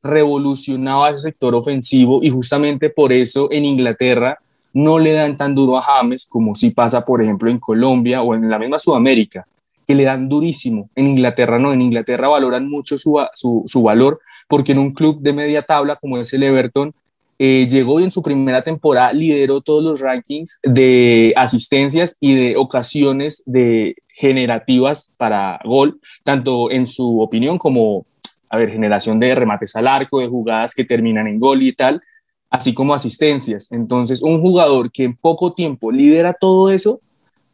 revolucionaba 0.04 1.10
ese 1.10 1.24
sector 1.24 1.56
ofensivo 1.56 2.22
y 2.22 2.30
justamente 2.30 2.90
por 2.90 3.12
eso 3.12 3.48
en 3.50 3.64
Inglaterra 3.64 4.38
no 4.72 4.98
le 4.98 5.12
dan 5.12 5.36
tan 5.36 5.54
duro 5.54 5.78
a 5.78 5.82
James 5.82 6.26
como 6.28 6.54
si 6.54 6.70
pasa, 6.70 7.04
por 7.04 7.22
ejemplo, 7.22 7.50
en 7.50 7.58
Colombia 7.58 8.22
o 8.22 8.34
en 8.34 8.48
la 8.48 8.58
misma 8.58 8.78
Sudamérica, 8.78 9.46
que 9.86 9.94
le 9.94 10.04
dan 10.04 10.28
durísimo. 10.28 10.90
En 10.94 11.06
Inglaterra 11.06 11.58
no, 11.58 11.72
en 11.72 11.80
Inglaterra 11.80 12.28
valoran 12.28 12.68
mucho 12.68 12.98
su, 12.98 13.18
su, 13.34 13.82
valor 13.82 14.20
porque 14.46 14.72
en 14.72 14.78
un 14.78 14.92
club 14.92 15.20
de 15.20 15.32
media 15.32 15.62
tabla 15.62 15.96
como 15.96 16.18
es 16.18 16.32
el 16.32 16.42
Everton, 16.42 16.92
eh, 17.40 17.68
llegó 17.70 18.00
y 18.00 18.04
en 18.04 18.10
su 18.10 18.20
primera 18.20 18.62
temporada 18.62 19.12
lideró 19.12 19.60
todos 19.60 19.82
los 19.82 20.00
rankings 20.00 20.58
de 20.62 21.32
asistencias 21.36 22.16
y 22.20 22.34
de 22.34 22.56
ocasiones 22.56 23.44
de 23.46 23.94
generativas 24.08 25.12
para 25.16 25.60
gol, 25.64 26.00
tanto 26.24 26.70
en 26.70 26.88
su 26.88 27.20
opinión 27.20 27.56
como, 27.56 28.04
a 28.50 28.56
ver, 28.56 28.70
generación 28.70 29.20
de 29.20 29.34
remates 29.36 29.76
al 29.76 29.86
arco, 29.86 30.18
de 30.18 30.26
jugadas 30.26 30.74
que 30.74 30.84
terminan 30.84 31.28
en 31.28 31.38
gol 31.38 31.62
y 31.62 31.72
tal, 31.72 32.02
así 32.50 32.74
como 32.74 32.94
asistencias. 32.94 33.72
Entonces, 33.72 34.22
un 34.22 34.40
jugador 34.40 34.90
que 34.90 35.04
en 35.04 35.16
poco 35.16 35.52
tiempo 35.52 35.90
lidera 35.90 36.34
todo 36.34 36.70
eso, 36.70 37.00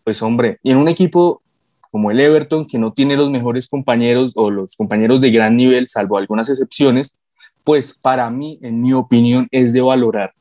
pues 0.05 0.23
hombre, 0.23 0.59
y 0.63 0.71
en 0.71 0.77
un 0.77 0.89
equipo 0.89 1.41
como 1.91 2.11
el 2.11 2.19
Everton, 2.19 2.67
que 2.67 2.77
no 2.77 2.93
tiene 2.93 3.17
los 3.17 3.31
mejores 3.31 3.69
compañeros 3.69 4.33
o 4.35 4.51
los 4.51 4.75
compañeros 4.75 5.21
de 5.21 5.31
gran 5.31 5.57
nivel, 5.57 5.87
salvo 5.87 6.19
algunas 6.19 6.51
excepciones, 6.51 7.17
pues 7.63 7.97
para 8.01 8.29
mí, 8.31 8.59
en 8.63 8.83
mi 8.83 8.93
opinión, 8.93 9.47
es 9.53 9.73
de 9.73 9.81
valorar. 9.81 10.33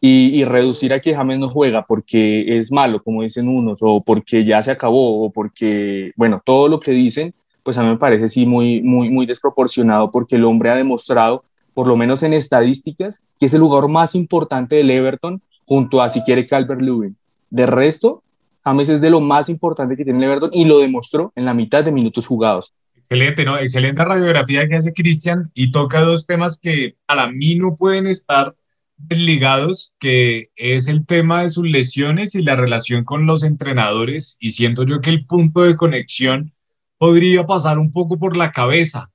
Y, 0.00 0.44
reducir 0.44 0.92
a 0.92 1.00
que 1.00 1.14
James 1.14 1.38
no 1.38 1.48
juega 1.48 1.84
porque 1.84 2.58
es 2.58 2.70
malo, 2.72 3.02
como 3.02 3.22
dicen 3.22 3.48
unos, 3.48 3.80
o 3.82 4.00
porque 4.00 4.44
ya 4.44 4.62
se 4.62 4.70
acabó, 4.70 5.24
o 5.24 5.30
porque, 5.30 6.12
bueno, 6.16 6.40
todo 6.44 6.68
lo 6.68 6.80
que 6.80 6.92
dicen, 6.92 7.34
pues 7.62 7.76
a 7.76 7.82
mí 7.82 7.90
me 7.90 7.96
parece 7.96 8.28
sí 8.28 8.46
muy, 8.46 8.80
muy, 8.82 9.10
muy 9.10 9.26
desproporcionado 9.26 10.10
porque 10.10 10.36
el 10.36 10.44
hombre 10.44 10.70
ha 10.70 10.76
demostrado 10.76 11.44
por 11.76 11.88
lo 11.88 11.96
menos 11.98 12.22
en 12.22 12.32
estadísticas, 12.32 13.20
que 13.38 13.44
es 13.44 13.52
el 13.52 13.60
jugador 13.60 13.90
más 13.90 14.14
importante 14.14 14.76
del 14.76 14.90
Everton, 14.90 15.42
junto 15.66 16.00
a 16.00 16.08
si 16.08 16.22
quiere 16.22 16.46
Calvert 16.46 16.80
Lewin. 16.80 17.14
De 17.50 17.66
resto, 17.66 18.22
James 18.64 18.88
es 18.88 19.02
de 19.02 19.10
lo 19.10 19.20
más 19.20 19.50
importante 19.50 19.94
que 19.94 20.02
tiene 20.02 20.24
el 20.24 20.30
Everton 20.30 20.48
y 20.54 20.64
lo 20.64 20.78
demostró 20.78 21.34
en 21.36 21.44
la 21.44 21.52
mitad 21.52 21.84
de 21.84 21.92
minutos 21.92 22.26
jugados. 22.26 22.72
Excelente, 22.96 23.44
¿no? 23.44 23.58
Excelente 23.58 24.02
radiografía 24.02 24.66
que 24.66 24.76
hace 24.76 24.94
Cristian 24.94 25.50
y 25.52 25.70
toca 25.70 26.00
dos 26.00 26.24
temas 26.24 26.58
que 26.58 26.96
para 27.04 27.30
mí 27.30 27.56
no 27.56 27.76
pueden 27.76 28.06
estar 28.06 28.54
desligados, 28.96 29.92
que 29.98 30.48
es 30.56 30.88
el 30.88 31.04
tema 31.04 31.42
de 31.42 31.50
sus 31.50 31.66
lesiones 31.66 32.34
y 32.34 32.42
la 32.42 32.56
relación 32.56 33.04
con 33.04 33.26
los 33.26 33.44
entrenadores. 33.44 34.38
Y 34.40 34.52
siento 34.52 34.84
yo 34.84 35.02
que 35.02 35.10
el 35.10 35.26
punto 35.26 35.60
de 35.60 35.76
conexión 35.76 36.54
podría 36.96 37.44
pasar 37.44 37.78
un 37.78 37.92
poco 37.92 38.16
por 38.16 38.34
la 38.34 38.50
cabeza 38.50 39.10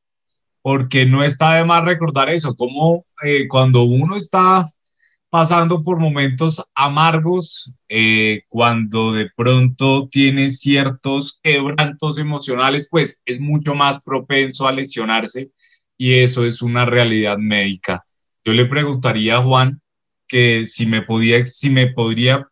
porque 0.62 1.06
no 1.06 1.24
está 1.24 1.56
de 1.56 1.66
más 1.66 1.84
recordar 1.84 2.30
eso, 2.30 2.56
como 2.56 3.06
eh, 3.24 3.48
cuando 3.48 3.84
uno 3.84 4.16
está 4.16 4.66
pasando 5.30 5.82
por 5.82 6.00
momentos 6.00 6.62
amargos, 6.76 7.74
eh, 7.88 8.44
cuando 8.50 9.14
de 9.14 9.30
pronto 9.36 10.10
tiene 10.10 10.50
ciertos 10.50 11.40
quebrantos 11.42 12.18
emocionales, 12.18 12.90
pues 12.92 13.22
es 13.26 13.40
mucho 13.40 13.74
más 13.74 14.02
propenso 14.02 14.68
a 14.68 14.74
lesionarse 14.74 15.52
y 15.98 16.16
eso 16.16 16.46
es 16.46 16.62
una 16.62 16.86
realidad 16.86 17.38
médica. 17.38 18.02
Yo 18.44 18.54
le 18.54 18.66
preguntaría 18.66 19.38
a 19.38 19.42
Juan 19.42 19.82
que 20.28 20.66
si 20.66 20.86
me 20.86 21.02
podía, 21.02 21.46
si 21.46 21.70
me 21.70 21.88
podría 21.88 22.48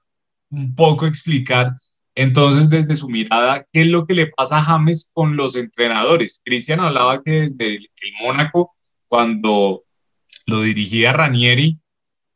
un 0.49 0.73
poco 0.73 1.05
explicar 1.05 1.73
entonces, 2.21 2.69
desde 2.69 2.97
su 2.97 3.07
mirada, 3.07 3.65
¿qué 3.71 3.83
es 3.83 3.87
lo 3.87 4.05
que 4.05 4.13
le 4.13 4.27
pasa 4.27 4.57
a 4.57 4.61
James 4.61 5.09
con 5.13 5.37
los 5.37 5.55
entrenadores? 5.55 6.41
Cristian 6.43 6.81
hablaba 6.81 7.23
que 7.23 7.31
desde 7.31 7.77
el, 7.77 7.89
Mónaco, 8.21 8.75
cuando 9.07 9.85
lo 10.45 10.61
dirigía 10.63 11.13
Ranieri, 11.13 11.79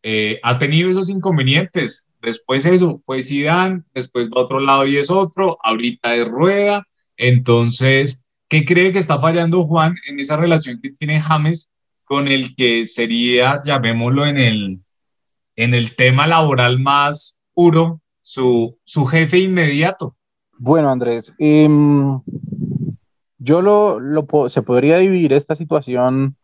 eh, 0.01 0.39
ha 0.41 0.57
tenido 0.57 0.89
esos 0.89 1.09
inconvenientes. 1.09 2.07
Después 2.21 2.65
eso, 2.65 3.01
fue 3.05 3.23
Zidane, 3.23 3.83
después 3.93 4.29
va 4.29 4.39
a 4.39 4.45
otro 4.45 4.61
lado 4.61 4.87
y 4.87 4.95
es 4.95 5.11
otro, 5.11 5.57
ahorita 5.61 6.15
es 6.15 6.29
Rueda. 6.29 6.87
Entonces, 7.17 8.23
¿qué 8.47 8.63
cree 8.63 8.93
que 8.93 8.99
está 8.99 9.19
fallando 9.19 9.65
Juan 9.65 9.95
en 10.07 10.17
esa 10.17 10.37
relación 10.37 10.79
que 10.81 10.91
tiene 10.91 11.19
James 11.19 11.73
con 12.05 12.29
el 12.29 12.55
que 12.55 12.85
sería, 12.85 13.61
llamémoslo 13.61 14.25
en 14.25 14.37
el, 14.37 14.79
en 15.57 15.73
el 15.73 15.93
tema 15.97 16.25
laboral 16.25 16.79
más 16.79 17.43
puro, 17.53 17.99
su, 18.23 18.79
su 18.83 19.05
jefe 19.05 19.37
inmediato. 19.37 20.15
Bueno, 20.57 20.89
Andrés, 20.89 21.33
em, 21.37 22.19
yo 23.37 23.61
lo, 23.61 23.99
lo, 23.99 24.49
se 24.49 24.61
podría 24.61 24.97
dividir 24.97 25.33
esta 25.33 25.55
situación 25.55 26.35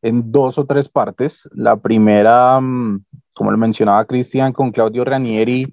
en 0.00 0.32
dos 0.32 0.58
o 0.58 0.64
tres 0.64 0.88
partes. 0.88 1.48
La 1.52 1.76
primera, 1.76 2.60
mm, 2.60 3.04
como 3.34 3.50
lo 3.50 3.58
mencionaba 3.58 4.04
Cristian, 4.06 4.52
con 4.52 4.70
Claudio 4.70 5.04
Ranieri 5.04 5.68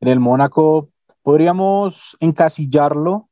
en 0.00 0.08
el 0.08 0.20
Mónaco, 0.20 0.90
podríamos 1.22 2.16
encasillarlo, 2.20 3.28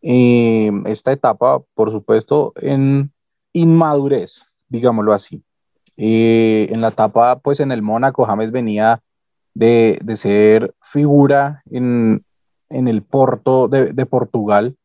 em, 0.00 0.86
esta 0.86 1.12
etapa, 1.12 1.60
por 1.74 1.90
supuesto, 1.90 2.52
en 2.56 3.12
inmadurez, 3.52 4.44
digámoslo 4.68 5.12
así. 5.12 5.42
Eh, 5.96 6.68
en 6.70 6.80
la 6.80 6.88
etapa, 6.88 7.38
pues 7.40 7.60
en 7.60 7.72
el 7.72 7.82
Mónaco, 7.82 8.24
James 8.24 8.52
venía 8.52 9.02
de, 9.56 10.16
ser 10.16 10.74
figura 10.82 11.62
en, 11.70 12.24
el 12.68 13.02
Porto 13.02 13.68
de, 13.68 14.06
Portugal. 14.06 14.76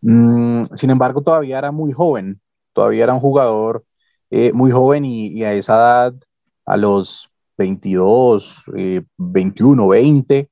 Mm, 0.00 0.64
sin 0.74 0.90
embargo, 0.90 1.22
todavía 1.22 1.58
era 1.58 1.72
muy 1.72 1.92
joven, 1.92 2.40
todavía 2.72 3.04
era 3.04 3.14
un 3.14 3.20
jugador 3.20 3.84
eh, 4.30 4.52
muy 4.52 4.70
joven 4.70 5.04
y, 5.04 5.42
a 5.44 5.52
esa 5.52 5.74
edad, 5.74 6.14
a 6.64 6.76
los 6.76 7.30
22, 7.58 8.62
21, 9.16 9.88
20, 9.88 10.50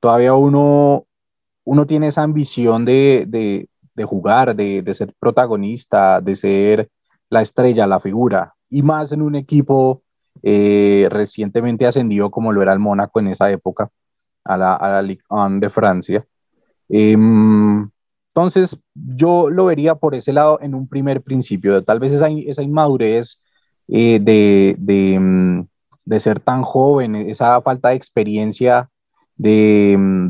todavía 0.00 0.34
uno, 0.34 1.06
uno 1.64 1.86
tiene 1.86 2.08
esa 2.08 2.22
ambición 2.22 2.84
de, 2.84 3.68
jugar, 4.04 4.56
de, 4.56 4.82
de, 4.82 4.94
ser 4.94 5.12
protagonista, 5.18 6.20
de 6.20 6.36
ser 6.36 6.88
la 7.28 7.42
estrella, 7.42 7.86
la 7.86 8.00
figura, 8.00 8.54
y 8.70 8.82
más 8.82 9.12
en 9.12 9.22
un 9.22 9.34
equipo 9.34 10.03
eh, 10.46 11.08
recientemente 11.10 11.86
ascendió 11.86 12.30
como 12.30 12.52
lo 12.52 12.60
era 12.60 12.74
el 12.74 12.78
Mónaco 12.78 13.18
en 13.18 13.28
esa 13.28 13.50
época 13.50 13.90
a 14.44 14.58
la, 14.58 14.74
a 14.74 14.88
la 14.90 15.02
Ligue 15.02 15.22
1 15.30 15.58
de 15.58 15.70
Francia. 15.70 16.26
Em, 16.88 17.88
entonces, 18.28 18.78
yo 18.94 19.48
lo 19.48 19.66
vería 19.66 19.94
por 19.94 20.14
ese 20.14 20.34
lado 20.34 20.58
en 20.60 20.74
un 20.74 20.86
primer 20.86 21.22
principio. 21.22 21.82
Tal 21.82 21.98
vez 21.98 22.12
esa, 22.12 22.28
esa 22.28 22.62
inmadurez 22.62 23.40
eh, 23.88 24.18
de, 24.20 24.76
de, 24.78 25.18
mm, 25.18 25.66
de, 26.04 26.20
ser 26.20 26.40
tan 26.40 26.62
joven, 26.62 27.14
esa 27.14 27.62
falta 27.62 27.90
de 27.90 27.96
experiencia 27.96 28.90
de, 29.36 29.96
mm, 29.98 30.28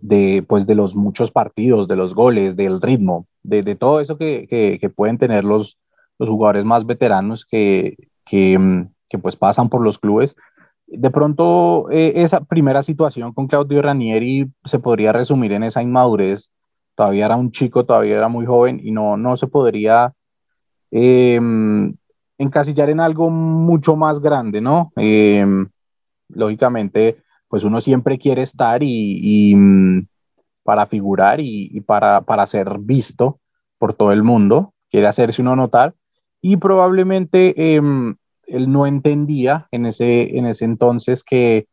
de, 0.00 0.44
pues, 0.48 0.66
de 0.66 0.74
los 0.74 0.96
muchos 0.96 1.30
partidos, 1.30 1.86
de 1.86 1.96
los 1.96 2.14
goles, 2.14 2.56
del 2.56 2.80
ritmo, 2.80 3.26
de, 3.44 3.62
de 3.62 3.76
todo 3.76 4.00
eso 4.00 4.18
que, 4.18 4.46
que, 4.48 4.78
que, 4.80 4.90
pueden 4.90 5.18
tener 5.18 5.44
los, 5.44 5.78
los 6.18 6.28
jugadores 6.28 6.64
más 6.64 6.86
veteranos 6.86 7.44
que, 7.44 7.96
que, 8.24 8.86
que 9.12 9.18
pues 9.18 9.36
pasan 9.36 9.68
por 9.68 9.84
los 9.84 9.98
clubes. 9.98 10.34
De 10.86 11.10
pronto, 11.10 11.90
eh, 11.90 12.14
esa 12.16 12.40
primera 12.40 12.82
situación 12.82 13.34
con 13.34 13.46
Claudio 13.46 13.82
Ranieri 13.82 14.50
se 14.64 14.78
podría 14.78 15.12
resumir 15.12 15.52
en 15.52 15.64
esa 15.64 15.82
inmadurez. 15.82 16.50
Todavía 16.94 17.26
era 17.26 17.36
un 17.36 17.52
chico, 17.52 17.84
todavía 17.84 18.16
era 18.16 18.28
muy 18.28 18.46
joven 18.46 18.80
y 18.82 18.90
no, 18.90 19.18
no 19.18 19.36
se 19.36 19.46
podría 19.46 20.14
em, 20.90 21.94
encasillar 22.38 22.88
en 22.88 23.00
algo 23.00 23.28
mucho 23.28 23.96
más 23.96 24.18
grande, 24.18 24.62
¿no? 24.62 24.92
Em, 24.96 25.68
lógicamente, 26.30 27.18
pues 27.48 27.64
uno 27.64 27.82
siempre 27.82 28.16
quiere 28.18 28.42
estar 28.42 28.82
y, 28.82 29.54
mm, 29.54 30.06
para 30.62 30.86
figurar 30.86 31.38
y, 31.40 31.80
para, 31.82 32.22
para 32.22 32.46
ser 32.46 32.78
visto 32.78 33.40
por 33.78 33.92
todo 33.92 34.12
el 34.12 34.22
mundo, 34.22 34.72
quiere 34.90 35.06
hacerse 35.06 35.42
uno 35.42 35.54
notar 35.54 35.94
y 36.40 36.56
probablemente 36.56 37.74
em, 37.74 38.16
él 38.46 38.70
no 38.70 38.86
entendía 38.86 39.68
en 39.70 39.86
ese, 39.86 40.36
en 40.36 40.46
ese 40.46 40.64
entonces 40.64 41.22
que, 41.22 41.66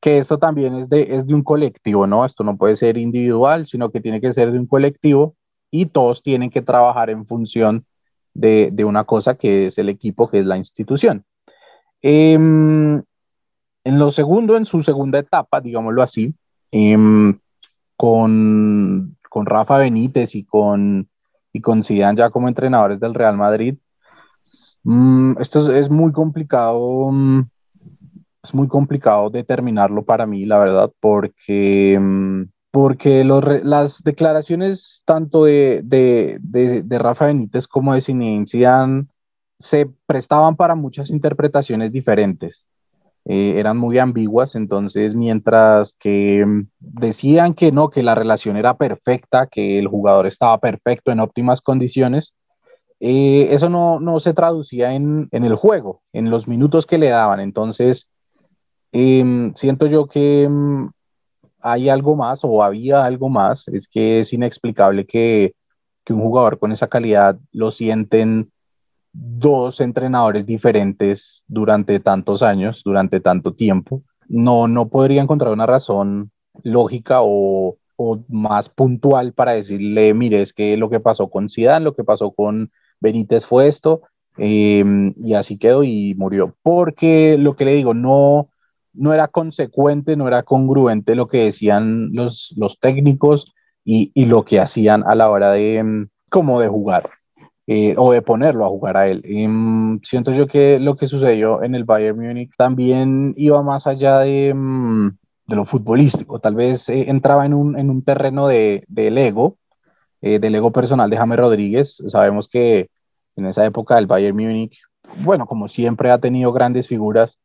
que 0.00 0.18
esto 0.18 0.38
también 0.38 0.74
es 0.74 0.88
de, 0.88 1.14
es 1.14 1.26
de 1.26 1.34
un 1.34 1.42
colectivo, 1.42 2.06
¿no? 2.06 2.24
Esto 2.24 2.44
no 2.44 2.56
puede 2.56 2.76
ser 2.76 2.96
individual, 2.96 3.66
sino 3.66 3.90
que 3.90 4.00
tiene 4.00 4.20
que 4.20 4.32
ser 4.32 4.50
de 4.52 4.58
un 4.58 4.66
colectivo 4.66 5.34
y 5.70 5.86
todos 5.86 6.22
tienen 6.22 6.50
que 6.50 6.62
trabajar 6.62 7.10
en 7.10 7.26
función 7.26 7.84
de, 8.34 8.70
de 8.72 8.84
una 8.84 9.04
cosa 9.04 9.36
que 9.36 9.66
es 9.66 9.78
el 9.78 9.88
equipo, 9.88 10.30
que 10.30 10.40
es 10.40 10.46
la 10.46 10.56
institución. 10.56 11.24
Em, 12.02 13.02
en 13.84 13.98
lo 13.98 14.10
segundo, 14.10 14.56
en 14.56 14.66
su 14.66 14.82
segunda 14.82 15.18
etapa, 15.18 15.60
digámoslo 15.60 16.02
así, 16.02 16.34
em, 16.70 17.38
con, 17.96 19.18
con 19.28 19.46
Rafa 19.46 19.78
Benítez 19.78 20.34
y 20.34 20.44
con, 20.44 21.08
y 21.52 21.60
con 21.60 21.82
Zidane 21.82 22.18
ya 22.18 22.30
como 22.30 22.48
entrenadores 22.48 23.00
del 23.00 23.14
Real 23.14 23.36
Madrid, 23.36 23.76
esto 25.38 25.72
es, 25.72 25.90
muy 25.90 26.12
complicado, 26.12 27.10
mm, 27.12 27.48
es 28.42 28.54
muy 28.54 28.68
complicado 28.68 29.30
determinarlo 29.30 30.04
para 30.04 30.26
mí, 30.26 30.46
la 30.46 30.58
verdad, 30.58 30.92
porque 31.00 31.98
mm, 32.00 32.44
porque 32.70 33.24
las 33.24 34.02
declaraciones 34.04 35.02
tanto 35.04 35.44
de, 35.44 35.80
de, 35.82 36.38
de, 36.40 36.98
Rafa 36.98 37.26
Benítez 37.26 37.66
como 37.66 37.94
de 37.94 38.00
Zinedine 38.00 39.06
se 39.58 39.88
prestaban 40.06 40.56
para 40.56 40.76
muchas 40.76 41.10
interpretaciones 41.10 41.90
diferentes. 41.92 42.68
Eh, 43.26 43.54
eran 43.58 43.76
muy 43.76 43.98
ambiguas, 43.98 44.54
entonces 44.54 45.14
mientras 45.14 45.94
que 45.98 46.44
mm, 46.46 46.68
decían 46.78 47.54
que 47.54 47.70
no, 47.72 47.90
que 47.90 48.02
la 48.02 48.14
relación 48.14 48.56
era 48.56 48.76
perfecta, 48.76 49.46
que 49.46 49.78
el 49.78 49.88
jugador 49.88 50.26
estaba 50.26 50.58
perfecto 50.58 51.12
en 51.12 51.20
óptimas 51.20 51.60
condiciones, 51.60 52.34
eh, 53.00 53.48
eso 53.50 53.70
no, 53.70 53.98
no, 53.98 54.20
se 54.20 54.34
traducía 54.34 54.92
en, 54.94 55.28
en, 55.32 55.44
el 55.44 55.54
juego, 55.54 56.02
en 56.12 56.28
los 56.28 56.46
minutos 56.46 56.84
que 56.84 56.98
le 56.98 57.08
daban. 57.08 57.40
Entonces, 57.40 58.08
em, 58.92 59.54
siento 59.54 59.86
yo 59.86 60.06
que 60.06 60.46
mm, 60.48 60.90
hay 61.62 61.88
algo 61.88 62.14
más 62.14 62.40
o 62.42 62.62
había 62.62 63.04
algo 63.04 63.30
más, 63.30 63.68
es 63.68 63.88
que 63.88 64.20
es 64.20 64.32
inexplicable 64.34 65.06
que, 65.06 65.54
que 66.04 66.12
un 66.12 66.20
jugador 66.20 66.58
con 66.58 66.72
esa 66.72 66.88
calidad 66.88 67.38
lo 67.52 67.70
sienten 67.70 68.52
dos 69.12 69.80
entrenadores 69.80 70.44
diferentes 70.44 71.42
durante 71.48 72.00
tantos 72.00 72.42
años, 72.42 72.82
durante 72.84 73.20
tanto 73.20 73.54
tiempo. 73.54 74.02
No, 74.28 74.68
no 74.68 74.88
podría 74.88 75.22
encontrar 75.22 75.52
una 75.52 75.66
razón 75.66 76.30
lógica 76.62 77.20
o, 77.22 77.78
o 77.96 78.18
más 78.28 78.68
puntual 78.68 79.32
para 79.32 79.52
decirle, 79.52 80.12
mire, 80.12 80.42
es 80.42 80.52
que 80.52 80.76
lo 80.76 80.90
que 80.90 81.00
pasó 81.00 81.28
con 81.28 81.48
Zidane, 81.48 81.84
lo 81.84 81.94
que 81.94 82.04
pasó 82.04 82.30
con 82.30 82.70
Benítez 83.00 83.46
fue 83.46 83.68
esto, 83.68 84.02
em, 84.36 85.14
y 85.22 85.34
así 85.34 85.58
quedó 85.58 85.84
y 85.84 86.14
murió. 86.16 86.56
Porque 86.62 87.36
lo 87.38 87.56
que 87.56 87.64
le 87.64 87.74
digo, 87.74 87.94
no, 87.94 88.48
no 88.92 89.12
era 89.14 89.28
consecuente, 89.28 90.16
no 90.16 90.28
era 90.28 90.42
congruente 90.42 91.14
lo 91.14 91.28
que 91.28 91.44
decían 91.44 92.10
los, 92.12 92.54
los 92.56 92.78
técnicos 92.78 93.52
y, 93.84 94.12
y, 94.14 94.26
lo 94.26 94.44
que 94.44 94.60
hacían 94.60 95.04
a 95.06 95.14
la 95.14 95.30
hora 95.30 95.52
de, 95.52 95.76
em, 95.78 96.08
como 96.30 96.60
de 96.60 96.68
jugar 96.68 97.10
eh, 97.72 97.94
o 97.96 98.12
de 98.12 98.20
ponerlo 98.22 98.64
a 98.66 98.68
jugar 98.68 98.96
a 98.96 99.06
él. 99.08 99.22
Em, 99.24 100.00
siento 100.02 100.32
yo 100.32 100.48
que 100.48 100.80
lo 100.80 100.96
que 100.96 101.06
sucedió 101.06 101.62
en 101.62 101.76
el 101.76 101.84
Bayern 101.84 102.18
Múnich 102.18 102.50
también 102.56 103.32
iba 103.36 103.62
más 103.62 103.86
allá 103.86 104.18
de, 104.18 104.52
de 105.46 105.56
lo 105.56 105.64
futbolístico, 105.64 106.40
tal 106.40 106.56
vez 106.56 106.88
eh, 106.88 107.08
entraba 107.08 107.46
en 107.46 107.54
un, 107.54 107.78
en 107.78 107.90
un 107.90 108.02
terreno 108.02 108.48
de, 108.48 108.84
del 108.88 109.18
ego, 109.18 109.56
eh, 110.22 110.38
del 110.38 110.54
ego 110.54 110.70
personal 110.70 111.10
de 111.10 111.16
James 111.16 111.38
Rodríguez. 111.38 112.02
Sabemos 112.08 112.48
que 112.48 112.88
en 113.36 113.46
esa 113.46 113.64
época 113.64 113.98
el 113.98 114.06
Bayern 114.06 114.36
Múnich, 114.36 114.82
bueno, 115.18 115.46
como 115.46 115.68
siempre 115.68 116.10
ha 116.10 116.18
tenido 116.18 116.52
grandes 116.52 116.88
figuras, 116.88 117.38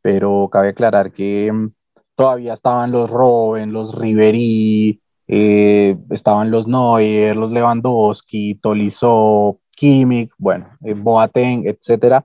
pero 0.00 0.48
cabe 0.50 0.70
aclarar 0.70 1.12
que 1.12 1.50
mm, 1.52 1.72
todavía 2.14 2.54
estaban 2.54 2.90
los 2.92 3.10
Robben, 3.10 3.72
los 3.72 3.94
Ribery, 3.94 5.00
eh, 5.28 5.96
estaban 6.10 6.50
los 6.50 6.66
Neuer, 6.66 7.36
los 7.36 7.50
Lewandowski, 7.50 8.56
Tolisso, 8.56 9.60
Kimmich, 9.70 10.30
bueno, 10.38 10.68
eh, 10.84 10.94
Boateng, 10.94 11.66
etc. 11.66 12.22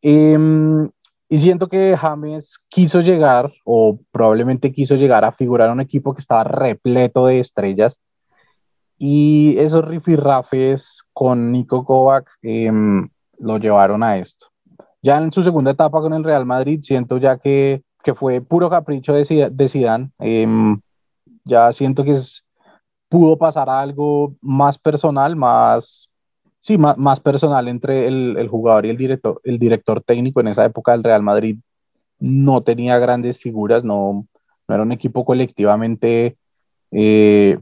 Em, 0.00 0.88
y 1.28 1.38
siento 1.38 1.68
que 1.68 1.96
James 1.96 2.58
quiso 2.68 3.00
llegar, 3.00 3.52
o 3.64 3.98
probablemente 4.10 4.72
quiso 4.72 4.96
llegar 4.96 5.24
a 5.24 5.32
figurar 5.32 5.70
un 5.70 5.80
equipo 5.80 6.14
que 6.14 6.20
estaba 6.20 6.44
repleto 6.44 7.26
de 7.26 7.40
estrellas. 7.40 8.00
Y 9.04 9.58
esos 9.58 9.84
rifirrafes 9.84 11.02
con 11.12 11.50
Nico 11.50 11.84
Kovac 11.84 12.30
em, 12.40 13.08
lo 13.36 13.58
llevaron 13.58 14.04
a 14.04 14.16
esto. 14.18 14.46
Ya 15.02 15.18
en 15.18 15.32
su 15.32 15.42
segunda 15.42 15.72
etapa 15.72 16.00
con 16.00 16.12
el 16.12 16.22
Real 16.22 16.46
Madrid, 16.46 16.78
siento 16.82 17.16
ya 17.18 17.36
que, 17.36 17.82
que 18.04 18.14
fue 18.14 18.40
puro 18.40 18.70
capricho 18.70 19.12
de, 19.12 19.50
de 19.50 19.68
Zidane. 19.68 20.12
Em, 20.20 20.80
ya 21.42 21.72
siento 21.72 22.04
que 22.04 22.12
es, 22.12 22.44
pudo 23.08 23.36
pasar 23.36 23.68
a 23.68 23.80
algo 23.80 24.36
más 24.40 24.78
personal, 24.78 25.34
más, 25.34 26.08
sí, 26.60 26.78
más, 26.78 26.96
más 26.96 27.18
personal 27.18 27.66
entre 27.66 28.06
el, 28.06 28.36
el, 28.38 28.46
jugador 28.46 28.86
y 28.86 28.90
el 28.90 28.96
director, 28.96 29.40
el 29.42 29.58
director 29.58 30.00
técnico 30.00 30.38
en 30.38 30.46
esa 30.46 30.64
época 30.64 30.92
del 30.92 31.02
Real 31.02 31.24
Madrid. 31.24 31.58
No 32.20 32.62
tenía 32.62 33.00
grandes 33.00 33.40
figuras, 33.40 33.82
no, 33.82 34.28
no 34.68 34.74
era 34.76 34.84
un 34.84 34.92
equipo 34.92 35.24
colectivamente 35.24 36.36
eh, 36.92 37.58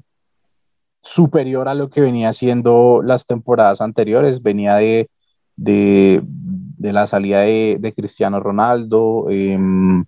superior 1.03 1.69
a 1.69 1.75
lo 1.75 1.91
que 1.91 2.01
venía 2.01 2.29
haciendo 2.31 3.03
las 3.03 3.27
temporadas 3.27 3.81
anteriores. 3.81 4.43
Venía 4.43 4.77
de, 4.77 5.09
de, 5.57 6.23
de 6.25 6.93
la 6.93 7.07
salida 7.07 7.41
de, 7.41 7.79
de 7.81 7.93
Cristiano 7.93 8.41
Ronaldo. 8.41 9.27
Em, 9.31 10.05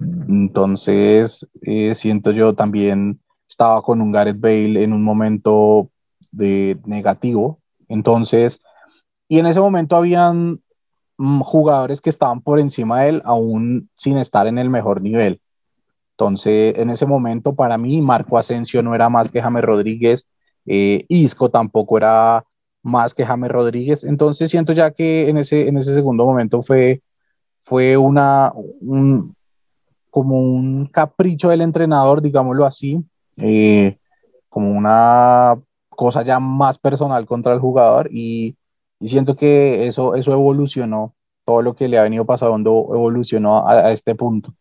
entonces, 0.00 1.46
eh, 1.62 1.94
siento 1.94 2.30
yo 2.30 2.54
también 2.54 3.20
estaba 3.48 3.82
con 3.82 4.00
un 4.00 4.12
Gareth 4.12 4.38
Bale 4.38 4.82
en 4.82 4.92
un 4.92 5.02
momento 5.02 5.90
de 6.30 6.78
negativo. 6.84 7.60
Entonces, 7.88 8.60
y 9.28 9.38
en 9.38 9.46
ese 9.46 9.60
momento 9.60 9.96
habían 9.96 10.60
mm, 11.16 11.40
jugadores 11.40 12.00
que 12.00 12.10
estaban 12.10 12.40
por 12.40 12.60
encima 12.60 13.02
de 13.02 13.08
él, 13.10 13.22
aún 13.24 13.90
sin 13.94 14.18
estar 14.18 14.46
en 14.46 14.58
el 14.58 14.70
mejor 14.70 15.02
nivel. 15.02 15.40
Entonces, 16.18 16.74
en 16.76 16.90
ese 16.90 17.06
momento, 17.06 17.54
para 17.54 17.78
mí, 17.78 18.02
Marco 18.02 18.38
Asensio 18.38 18.82
no 18.82 18.92
era 18.92 19.08
más 19.08 19.30
que 19.30 19.40
James 19.40 19.62
Rodríguez, 19.62 20.28
eh, 20.66 21.04
Isco 21.08 21.48
tampoco 21.48 21.96
era 21.96 22.44
más 22.82 23.14
que 23.14 23.24
James 23.24 23.52
Rodríguez. 23.52 24.02
Entonces 24.02 24.50
siento 24.50 24.72
ya 24.72 24.90
que 24.90 25.28
en 25.28 25.38
ese, 25.38 25.68
en 25.68 25.76
ese 25.78 25.94
segundo 25.94 26.24
momento 26.24 26.64
fue, 26.64 27.02
fue 27.62 27.96
una, 27.96 28.52
un, 28.80 29.36
como 30.10 30.40
un 30.40 30.86
capricho 30.86 31.50
del 31.50 31.60
entrenador, 31.60 32.20
digámoslo 32.20 32.66
así, 32.66 33.00
eh, 33.36 33.96
como 34.48 34.72
una 34.72 35.56
cosa 35.90 36.22
ya 36.22 36.40
más 36.40 36.78
personal 36.78 37.26
contra 37.26 37.54
el 37.54 37.60
jugador 37.60 38.08
y, 38.12 38.56
siento 39.00 39.36
que 39.36 39.86
eso, 39.86 40.16
eso 40.16 40.32
evolucionó, 40.32 41.14
todo 41.44 41.62
lo 41.62 41.76
que 41.76 41.86
le 41.86 41.96
ha 41.98 42.02
venido 42.02 42.24
pasando 42.24 42.88
evolucionó 42.92 43.68
a 43.68 43.92
este 43.92 44.16
punto. 44.16 44.52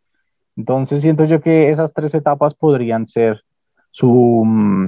Entonces 0.57 1.01
siento 1.01 1.23
yo 1.25 1.39
que 1.39 1.69
esas 1.69 1.93
tres 1.93 2.13
etapas 2.15 2.55
podrían 2.55 3.07
ser 3.07 3.43
su, 3.91 4.43
mm, 4.45 4.87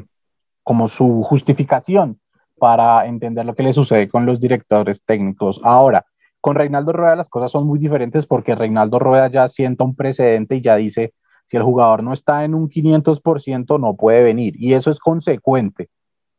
como 0.63 0.87
su 0.87 1.23
justificación 1.23 2.19
para 2.57 3.05
entender 3.05 3.45
lo 3.45 3.55
que 3.55 3.63
le 3.63 3.73
sucede 3.73 4.09
con 4.09 4.25
los 4.25 4.39
directores 4.39 5.03
técnicos. 5.05 5.61
Ahora, 5.63 6.05
con 6.41 6.55
Reinaldo 6.55 6.91
Rueda 6.91 7.15
las 7.15 7.29
cosas 7.29 7.51
son 7.51 7.67
muy 7.67 7.79
diferentes 7.79 8.25
porque 8.25 8.55
Reinaldo 8.55 8.99
Rueda 8.99 9.29
ya 9.29 9.47
sienta 9.47 9.83
un 9.83 9.95
precedente 9.95 10.55
y 10.55 10.61
ya 10.61 10.75
dice, 10.75 11.13
si 11.47 11.57
el 11.57 11.63
jugador 11.63 12.03
no 12.03 12.13
está 12.13 12.43
en 12.43 12.53
un 12.53 12.69
500% 12.69 13.79
no 13.79 13.95
puede 13.95 14.23
venir. 14.23 14.55
Y 14.57 14.73
eso 14.73 14.91
es 14.91 14.99
consecuente. 14.99 15.89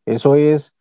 Eso 0.07 0.35
es, 0.35 0.73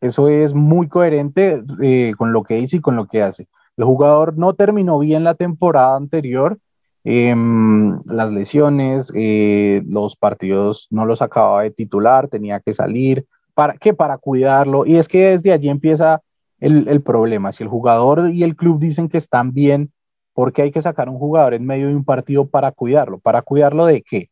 eso 0.00 0.28
es 0.28 0.54
muy 0.54 0.88
coherente 0.88 1.62
eh, 1.82 2.14
con 2.16 2.32
lo 2.32 2.42
que 2.42 2.56
dice 2.56 2.76
y 2.76 2.80
con 2.80 2.96
lo 2.96 3.06
que 3.06 3.22
hace. 3.22 3.48
El 3.76 3.84
jugador 3.84 4.36
no 4.36 4.54
terminó 4.54 4.98
bien 4.98 5.24
la 5.24 5.34
temporada 5.34 5.96
anterior, 5.96 6.58
em, 7.04 7.98
las 8.06 8.32
lesiones, 8.32 9.12
eh, 9.14 9.82
los 9.86 10.16
partidos 10.16 10.86
no 10.90 11.06
los 11.06 11.22
acababa 11.22 11.62
de 11.62 11.70
titular, 11.70 12.28
tenía 12.28 12.60
que 12.60 12.72
salir, 12.72 13.26
¿Para 13.54 13.74
qué? 13.76 13.94
Para 13.94 14.18
cuidarlo. 14.18 14.86
Y 14.86 14.96
es 14.96 15.08
que 15.08 15.30
desde 15.30 15.52
allí 15.52 15.68
empieza 15.68 16.22
el, 16.60 16.88
el, 16.88 17.02
problema. 17.02 17.52
Si 17.52 17.62
el 17.62 17.68
jugador 17.68 18.30
y 18.32 18.44
el 18.44 18.56
club 18.56 18.78
dicen 18.78 19.08
que 19.08 19.18
están 19.18 19.52
bien, 19.52 19.92
¿por 20.32 20.52
qué 20.52 20.62
hay 20.62 20.70
que 20.70 20.80
sacar 20.80 21.08
un 21.08 21.18
jugador 21.18 21.54
en 21.54 21.66
medio 21.66 21.88
de 21.88 21.96
un 21.96 22.04
partido 22.04 22.46
para 22.46 22.72
cuidarlo? 22.72 23.18
¿Para 23.18 23.42
cuidarlo 23.42 23.86
de 23.86 24.02
qué? 24.02 24.30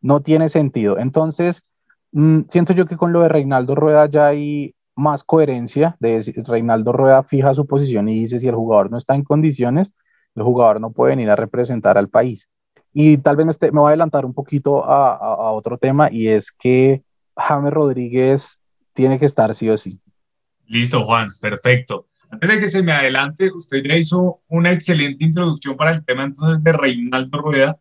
No 0.00 0.20
tiene 0.20 0.48
sentido. 0.48 0.98
Entonces, 0.98 1.62
mmm, 2.12 2.40
siento 2.48 2.72
yo 2.72 2.86
que 2.86 2.96
con 2.96 3.12
lo 3.12 3.20
de 3.20 3.28
Reinaldo 3.28 3.74
Rueda 3.74 4.06
ya 4.06 4.28
hay 4.28 4.74
más 4.96 5.22
coherencia. 5.22 5.96
De 6.00 6.20
Reinaldo 6.46 6.92
Rueda 6.92 7.22
fija 7.22 7.54
su 7.54 7.66
posición 7.66 8.08
y 8.08 8.20
dice 8.20 8.38
si 8.38 8.48
el 8.48 8.56
jugador 8.56 8.90
no 8.90 8.98
está 8.98 9.14
en 9.14 9.22
condiciones, 9.22 9.94
el 10.34 10.42
jugador 10.42 10.80
no 10.80 10.90
puede 10.92 11.12
venir 11.12 11.30
a 11.30 11.36
representar 11.36 11.98
al 11.98 12.08
país. 12.08 12.48
Y 12.92 13.18
tal 13.18 13.36
vez 13.36 13.46
me, 13.46 13.52
esté, 13.52 13.70
me 13.72 13.80
voy 13.80 13.88
a 13.88 13.90
adelantar 13.90 14.24
un 14.24 14.34
poquito 14.34 14.84
a, 14.84 15.12
a, 15.12 15.14
a 15.14 15.52
otro 15.52 15.78
tema 15.78 16.10
y 16.10 16.28
es 16.28 16.50
que 16.50 17.02
James 17.36 17.72
Rodríguez 17.72 18.60
tiene 18.92 19.18
que 19.18 19.26
estar 19.26 19.54
sí 19.54 19.68
o 19.68 19.78
sí. 19.78 20.00
Listo, 20.66 21.04
Juan, 21.04 21.30
perfecto. 21.40 22.08
Antes 22.30 22.48
de 22.48 22.60
que 22.60 22.68
se 22.68 22.82
me 22.82 22.92
adelante, 22.92 23.50
usted 23.52 23.82
ya 23.82 23.96
hizo 23.96 24.40
una 24.48 24.72
excelente 24.72 25.24
introducción 25.24 25.76
para 25.76 25.92
el 25.92 26.04
tema 26.04 26.24
entonces 26.24 26.62
de 26.62 26.72
Reinaldo 26.72 27.38
Rueda 27.38 27.78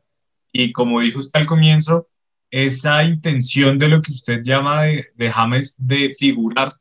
y 0.51 0.71
como 0.71 0.99
dijo 1.01 1.19
usted 1.19 1.39
al 1.39 1.45
comienzo, 1.45 2.07
esa 2.51 3.03
intención 3.03 3.77
de 3.77 3.89
lo 3.89 4.01
que 4.01 4.11
usted 4.11 4.41
llama 4.43 4.83
de, 4.83 5.07
de 5.15 5.29
James 5.29 5.75
de 5.85 6.13
figurar, 6.17 6.77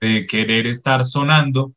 de 0.00 0.26
querer 0.26 0.66
estar 0.66 1.04
sonando, 1.04 1.72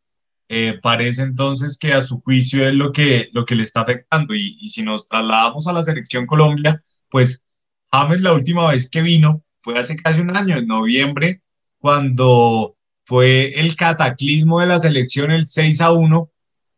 eh, 0.56 0.80
parece 0.80 1.24
entonces 1.24 1.80
que 1.80 1.94
a 1.94 2.04
su 2.04 2.22
juicio 2.22 2.68
es 2.68 2.76
lo 2.76 2.92
que, 2.92 3.30
lo 3.34 3.44
que 3.44 3.56
le 3.56 3.64
está 3.64 3.82
afectando. 3.82 4.36
Y, 4.36 4.68
si 4.68 4.84
nos 4.84 5.08
trasladamos 5.08 5.66
a 5.66 5.74
la 5.74 5.82
selección 5.82 6.28
Colombia, 6.28 6.84
pues 7.10 7.48
James 7.92 8.22
la 8.22 8.34
última 8.34 8.68
vez 8.70 8.88
que 8.88 9.02
vino 9.02 9.44
fue 9.62 9.80
hace 9.80 9.96
casi 9.96 10.22
un 10.22 10.36
año, 10.38 10.56
en 10.58 10.68
noviembre, 10.68 11.42
cuando 11.80 12.78
fue 13.04 13.60
el 13.60 13.76
cataclismo 13.76 14.60
de 14.60 14.68
la 14.68 14.78
selección, 14.78 15.32
el 15.32 15.48
6 15.48 15.82
a 15.82 15.92
1, 15.92 16.30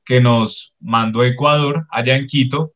que 0.05 0.21
nos 0.21 0.73
mandó 0.79 1.25
Ecuador 1.25 1.85
allá 1.89 2.15
en 2.15 2.27
Quito, 2.27 2.73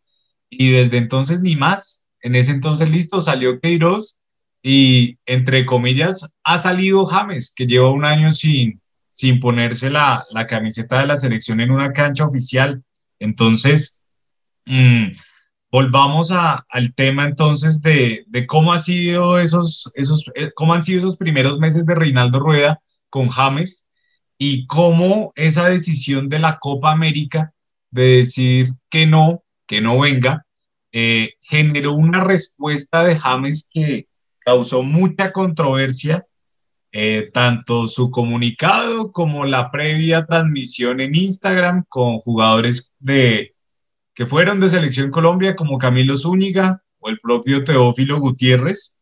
y 0.49 0.71
desde 0.71 0.97
entonces 0.97 1.39
ni 1.39 1.55
más. 1.55 2.07
En 2.21 2.35
ese 2.35 2.51
entonces, 2.51 2.89
listo, 2.89 3.21
salió 3.21 3.61
Queiroz 3.61 4.19
y 4.61 5.17
entre 5.25 5.65
comillas 5.65 6.33
ha 6.43 6.57
salido 6.57 7.05
James, 7.05 7.53
que 7.55 7.67
lleva 7.67 7.89
un 7.89 8.03
año 8.03 8.31
sin, 8.31 8.81
sin 9.19 9.41
ponerse 9.41 9.89
la, 9.89 10.25
la 10.31 10.47
camiseta 10.47 11.01
de 11.01 11.05
la 11.05 11.17
selección 11.17 11.59
en 11.59 11.71
una 11.71 11.91
cancha 11.91 12.25
oficial. 12.25 12.81
Entonces, 13.19 14.01
mm, 14.65 15.07
volvamos 15.69 16.31
al 16.31 16.95
tema 16.95 17.25
entonces 17.25 17.81
de, 17.81 18.23
de, 18.27 18.47
cómo, 18.47 18.71
ha 18.71 18.79
sido 18.79 19.37
esos, 19.37 19.91
esos, 19.95 20.23
eh, 20.35 20.51
cómo 20.55 20.73
han 20.73 20.83
sido 20.83 20.99
esos 20.99 21.17
primeros 21.17 21.59
meses 21.59 21.85
de 21.85 21.95
Reinaldo 21.95 22.39
Rueda 22.39 22.79
con 23.09 23.27
James 23.27 23.89
y 24.37 24.65
cómo 24.67 25.33
esa 25.35 25.67
decisión 25.67 26.29
de 26.29 26.39
la 26.39 26.57
Copa 26.57 26.93
América 26.93 27.51
de 27.91 28.19
decir 28.19 28.69
que 28.89 29.05
no, 29.05 29.43
que 29.67 29.81
no 29.81 29.99
venga, 29.99 30.45
eh, 30.93 31.33
generó 31.41 31.91
una 31.91 32.23
respuesta 32.23 33.03
de 33.03 33.17
James 33.17 33.67
que 33.69 34.07
causó 34.39 34.81
mucha 34.81 35.33
controversia, 35.33 36.25
eh, 36.91 37.29
tanto 37.33 37.87
su 37.87 38.09
comunicado 38.09 39.11
como 39.11 39.45
la 39.45 39.71
previa 39.71 40.25
transmisión 40.25 40.99
en 41.01 41.15
Instagram 41.15 41.83
con 41.87 42.17
jugadores 42.19 42.91
de, 42.99 43.53
que 44.13 44.25
fueron 44.25 44.59
de 44.59 44.69
Selección 44.69 45.11
Colombia 45.11 45.55
como 45.55 45.77
Camilo 45.77 46.17
Zúñiga 46.17 46.81
o 46.99 47.09
el 47.09 47.19
propio 47.19 47.63
Teófilo 47.63 48.19
Gutiérrez, 48.19 48.95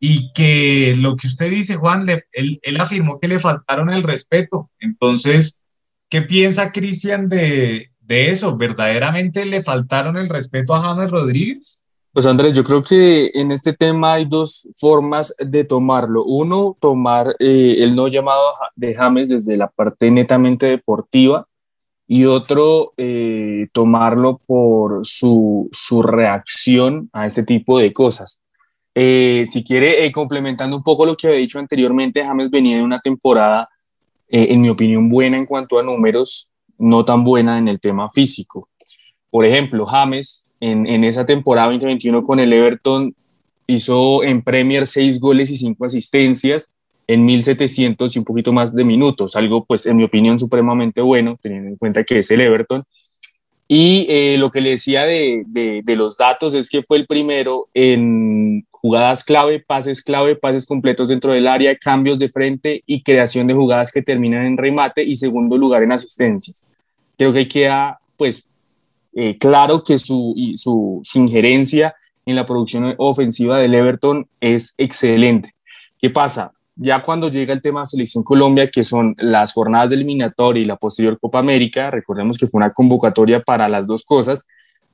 y 0.00 0.32
que 0.32 0.94
lo 0.96 1.16
que 1.16 1.26
usted 1.26 1.50
dice, 1.50 1.76
Juan, 1.76 2.08
él, 2.08 2.60
él, 2.62 2.80
afirmó 2.80 3.18
que 3.18 3.28
le 3.28 3.40
faltaron 3.40 3.90
el 3.90 4.02
respeto. 4.02 4.70
Entonces, 4.78 5.60
¿qué 6.08 6.22
piensa 6.22 6.72
Cristian 6.72 7.28
de, 7.28 7.90
de, 8.00 8.30
eso? 8.30 8.56
¿Verdaderamente 8.56 9.44
le 9.44 9.62
faltaron 9.62 10.16
el 10.16 10.28
respeto 10.28 10.74
a 10.74 10.82
James 10.82 11.10
Rodríguez? 11.10 11.84
Pues 12.18 12.26
Andrés, 12.26 12.52
yo 12.52 12.64
creo 12.64 12.82
que 12.82 13.30
en 13.32 13.52
este 13.52 13.72
tema 13.72 14.14
hay 14.14 14.24
dos 14.24 14.68
formas 14.74 15.36
de 15.38 15.62
tomarlo. 15.62 16.24
Uno, 16.24 16.76
tomar 16.80 17.36
eh, 17.38 17.76
el 17.78 17.94
no 17.94 18.08
llamado 18.08 18.42
de 18.74 18.92
James 18.92 19.28
desde 19.28 19.56
la 19.56 19.68
parte 19.68 20.10
netamente 20.10 20.66
deportiva 20.66 21.46
y 22.08 22.24
otro, 22.24 22.92
eh, 22.96 23.68
tomarlo 23.72 24.40
por 24.46 25.06
su, 25.06 25.68
su 25.70 26.02
reacción 26.02 27.08
a 27.12 27.28
este 27.28 27.44
tipo 27.44 27.78
de 27.78 27.92
cosas. 27.92 28.40
Eh, 28.96 29.44
si 29.48 29.62
quiere, 29.62 30.10
complementando 30.10 30.76
un 30.76 30.82
poco 30.82 31.06
lo 31.06 31.16
que 31.16 31.28
había 31.28 31.38
dicho 31.38 31.60
anteriormente, 31.60 32.24
James 32.24 32.50
venía 32.50 32.78
de 32.78 32.82
una 32.82 32.98
temporada, 32.98 33.68
en 34.26 34.60
mi 34.60 34.70
opinión, 34.70 35.08
buena 35.08 35.36
en 35.36 35.46
cuanto 35.46 35.78
a 35.78 35.84
números, 35.84 36.48
no 36.78 37.04
tan 37.04 37.22
buena 37.22 37.58
en 37.58 37.68
el 37.68 37.78
tema 37.78 38.10
físico. 38.10 38.68
Por 39.30 39.44
ejemplo, 39.44 39.86
James 39.86 40.37
en, 40.60 40.86
en 40.86 41.04
esa 41.04 41.24
temporada 41.26 41.68
2021 41.68 42.22
con 42.22 42.40
el 42.40 42.52
Everton 42.52 43.14
hizo 43.66 44.24
en 44.24 44.42
Premier 44.42 44.86
seis 44.86 45.20
goles 45.20 45.50
y 45.50 45.56
cinco 45.56 45.84
asistencias 45.84 46.72
en 47.06 47.24
1700 47.24 48.14
y 48.14 48.18
un 48.18 48.24
poquito 48.24 48.52
más 48.52 48.74
de 48.74 48.84
minutos, 48.84 49.34
algo 49.34 49.64
pues 49.64 49.86
en 49.86 49.96
mi 49.96 50.04
opinión 50.04 50.38
supremamente 50.38 51.00
bueno, 51.00 51.38
teniendo 51.40 51.70
en 51.70 51.76
cuenta 51.76 52.04
que 52.04 52.18
es 52.18 52.30
el 52.30 52.40
Everton. 52.40 52.84
Y 53.70 54.36
lo 54.38 54.48
que 54.48 54.62
le 54.62 54.70
decía 54.70 55.04
de, 55.04 55.44
de, 55.46 55.82
de, 55.84 55.96
los 55.96 56.16
datos 56.16 56.54
es 56.54 56.70
que 56.70 56.80
fue 56.80 56.96
el 56.96 57.06
primero 57.06 57.68
en 57.74 58.66
jugadas 58.70 59.24
clave, 59.24 59.60
pases 59.60 60.02
clave, 60.02 60.36
pases 60.36 60.64
completos 60.64 61.10
dentro 61.10 61.32
del 61.32 61.46
área, 61.46 61.76
cambios 61.76 62.18
de 62.18 62.30
frente 62.30 62.82
y 62.86 63.02
creación 63.02 63.46
de 63.46 63.52
jugadas 63.52 63.92
que 63.92 64.00
terminan 64.00 64.46
en 64.46 64.56
remate 64.56 65.02
y 65.02 65.16
segundo 65.16 65.58
lugar 65.58 65.82
en 65.82 65.92
asistencias. 65.92 66.66
Creo 67.18 67.32
que 67.32 67.46
queda 67.46 67.98
pues 68.16 68.48
eh, 69.20 69.36
claro 69.36 69.82
que 69.82 69.98
su, 69.98 70.32
su, 70.54 71.02
injerencia 71.16 71.96
en 72.24 72.36
la 72.36 72.46
producción 72.46 72.94
ofensiva 72.98 73.58
del 73.58 73.74
Everton 73.74 74.28
es 74.40 74.74
excelente. 74.78 75.54
¿Qué 75.98 76.08
pasa? 76.08 76.52
Ya 76.76 77.02
cuando 77.02 77.28
llega 77.28 77.52
el 77.52 77.60
tema 77.60 77.80
de 77.80 77.86
Selección 77.86 78.22
Colombia, 78.22 78.70
que 78.70 78.84
son 78.84 79.16
las 79.18 79.54
jornadas 79.54 79.88
de 79.88 79.96
eliminatoria 79.96 80.62
y 80.62 80.66
la 80.66 80.76
posterior 80.76 81.18
Copa 81.18 81.40
América, 81.40 81.90
recordemos 81.90 82.38
que 82.38 82.46
fue 82.46 82.58
una 82.58 82.72
convocatoria 82.72 83.40
para 83.40 83.68
las 83.68 83.88
dos 83.88 84.04
cosas, 84.04 84.46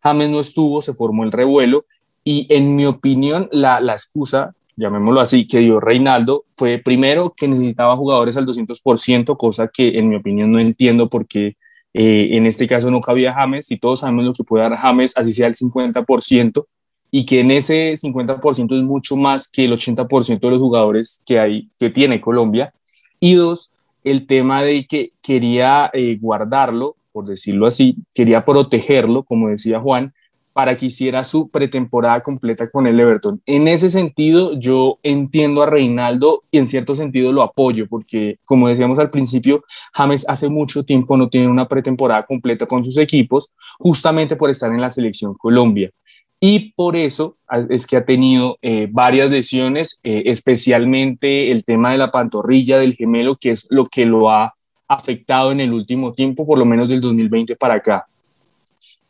James 0.02 0.30
no 0.30 0.40
estuvo, 0.40 0.80
se 0.80 0.94
formó 0.94 1.24
el 1.24 1.30
revuelo 1.30 1.84
y 2.24 2.46
en 2.48 2.74
mi 2.76 2.86
opinión, 2.86 3.50
la, 3.52 3.78
la 3.80 3.92
excusa, 3.92 4.54
llamémoslo 4.74 5.20
así, 5.20 5.46
que 5.46 5.58
dio 5.58 5.80
Reinaldo 5.80 6.46
fue 6.54 6.78
primero 6.78 7.34
que 7.36 7.46
necesitaba 7.46 7.94
jugadores 7.94 8.38
al 8.38 8.46
200%, 8.46 9.36
cosa 9.36 9.68
que 9.68 9.98
en 9.98 10.08
mi 10.08 10.16
opinión 10.16 10.50
no 10.50 10.60
entiendo 10.60 11.10
porque 11.10 11.58
eh, 11.94 12.36
en 12.36 12.46
este 12.46 12.66
caso 12.66 12.90
no 12.90 13.00
cabía 13.00 13.32
James 13.32 13.70
y 13.70 13.78
todos 13.78 14.00
sabemos 14.00 14.24
lo 14.24 14.34
que 14.34 14.42
puede 14.42 14.64
dar 14.64 14.76
James, 14.76 15.16
así 15.16 15.30
sea 15.30 15.46
el 15.46 15.54
50%, 15.54 16.66
y 17.12 17.24
que 17.24 17.40
en 17.40 17.52
ese 17.52 17.92
50% 17.92 18.76
es 18.76 18.84
mucho 18.84 19.14
más 19.14 19.48
que 19.48 19.64
el 19.64 19.72
80% 19.72 20.40
de 20.40 20.50
los 20.50 20.58
jugadores 20.58 21.22
que, 21.24 21.38
hay, 21.38 21.68
que 21.78 21.90
tiene 21.90 22.20
Colombia. 22.20 22.74
Y 23.20 23.34
dos, 23.34 23.70
el 24.02 24.26
tema 24.26 24.62
de 24.62 24.84
que 24.86 25.12
quería 25.22 25.88
eh, 25.92 26.18
guardarlo, 26.20 26.96
por 27.12 27.26
decirlo 27.26 27.68
así, 27.68 27.96
quería 28.12 28.44
protegerlo, 28.44 29.22
como 29.22 29.48
decía 29.48 29.78
Juan, 29.78 30.12
para 30.54 30.76
que 30.76 30.86
hiciera 30.86 31.24
su 31.24 31.50
pretemporada 31.50 32.22
completa 32.22 32.64
con 32.72 32.86
el 32.86 32.98
Everton. 32.98 33.42
En 33.44 33.68
ese 33.68 33.90
sentido, 33.90 34.58
yo 34.58 34.98
entiendo 35.02 35.62
a 35.62 35.66
Reinaldo 35.66 36.44
y 36.50 36.58
en 36.58 36.68
cierto 36.68 36.94
sentido 36.96 37.32
lo 37.32 37.42
apoyo, 37.42 37.86
porque 37.88 38.38
como 38.44 38.68
decíamos 38.68 38.98
al 39.00 39.10
principio, 39.10 39.64
James 39.92 40.24
hace 40.28 40.48
mucho 40.48 40.84
tiempo 40.84 41.16
no 41.16 41.28
tiene 41.28 41.48
una 41.48 41.66
pretemporada 41.66 42.24
completa 42.24 42.66
con 42.66 42.84
sus 42.84 42.96
equipos, 42.98 43.50
justamente 43.78 44.36
por 44.36 44.48
estar 44.48 44.72
en 44.72 44.80
la 44.80 44.90
selección 44.90 45.34
Colombia. 45.34 45.90
Y 46.38 46.72
por 46.74 46.94
eso 46.94 47.36
es 47.68 47.86
que 47.86 47.96
ha 47.96 48.04
tenido 48.04 48.58
eh, 48.62 48.86
varias 48.90 49.30
lesiones, 49.30 49.98
eh, 50.04 50.22
especialmente 50.26 51.50
el 51.50 51.64
tema 51.64 51.90
de 51.90 51.98
la 51.98 52.12
pantorrilla 52.12 52.78
del 52.78 52.94
gemelo, 52.94 53.36
que 53.36 53.50
es 53.50 53.66
lo 53.70 53.86
que 53.86 54.06
lo 54.06 54.30
ha 54.30 54.54
afectado 54.86 55.50
en 55.50 55.60
el 55.60 55.72
último 55.72 56.12
tiempo, 56.12 56.46
por 56.46 56.58
lo 56.58 56.64
menos 56.64 56.88
del 56.88 57.00
2020 57.00 57.56
para 57.56 57.74
acá. 57.74 58.06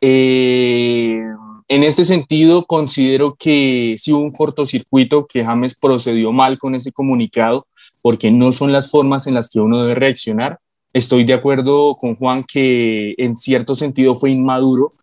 Eh, 0.07 1.19
en 1.67 1.83
este 1.83 2.05
sentido, 2.05 2.65
considero 2.67 3.35
que 3.39 3.95
sí 3.97 4.13
hubo 4.13 4.21
un 4.21 4.31
cortocircuito, 4.31 5.25
que 5.25 5.43
James 5.43 5.79
procedió 5.79 6.31
mal 6.31 6.59
con 6.59 6.75
ese 6.75 6.91
comunicado, 6.91 7.65
porque 8.03 8.29
no 8.29 8.51
son 8.51 8.71
las 8.71 8.91
formas 8.91 9.25
en 9.25 9.33
las 9.33 9.49
que 9.49 9.59
uno 9.59 9.81
debe 9.81 9.95
reaccionar. 9.95 10.59
Estoy 10.93 11.23
de 11.23 11.33
acuerdo 11.33 11.95
con 11.95 12.13
Juan 12.13 12.43
que 12.43 13.15
en 13.17 13.35
cierto 13.35 13.73
sentido 13.73 14.13
fue 14.13 14.29
inmaduro, 14.29 14.93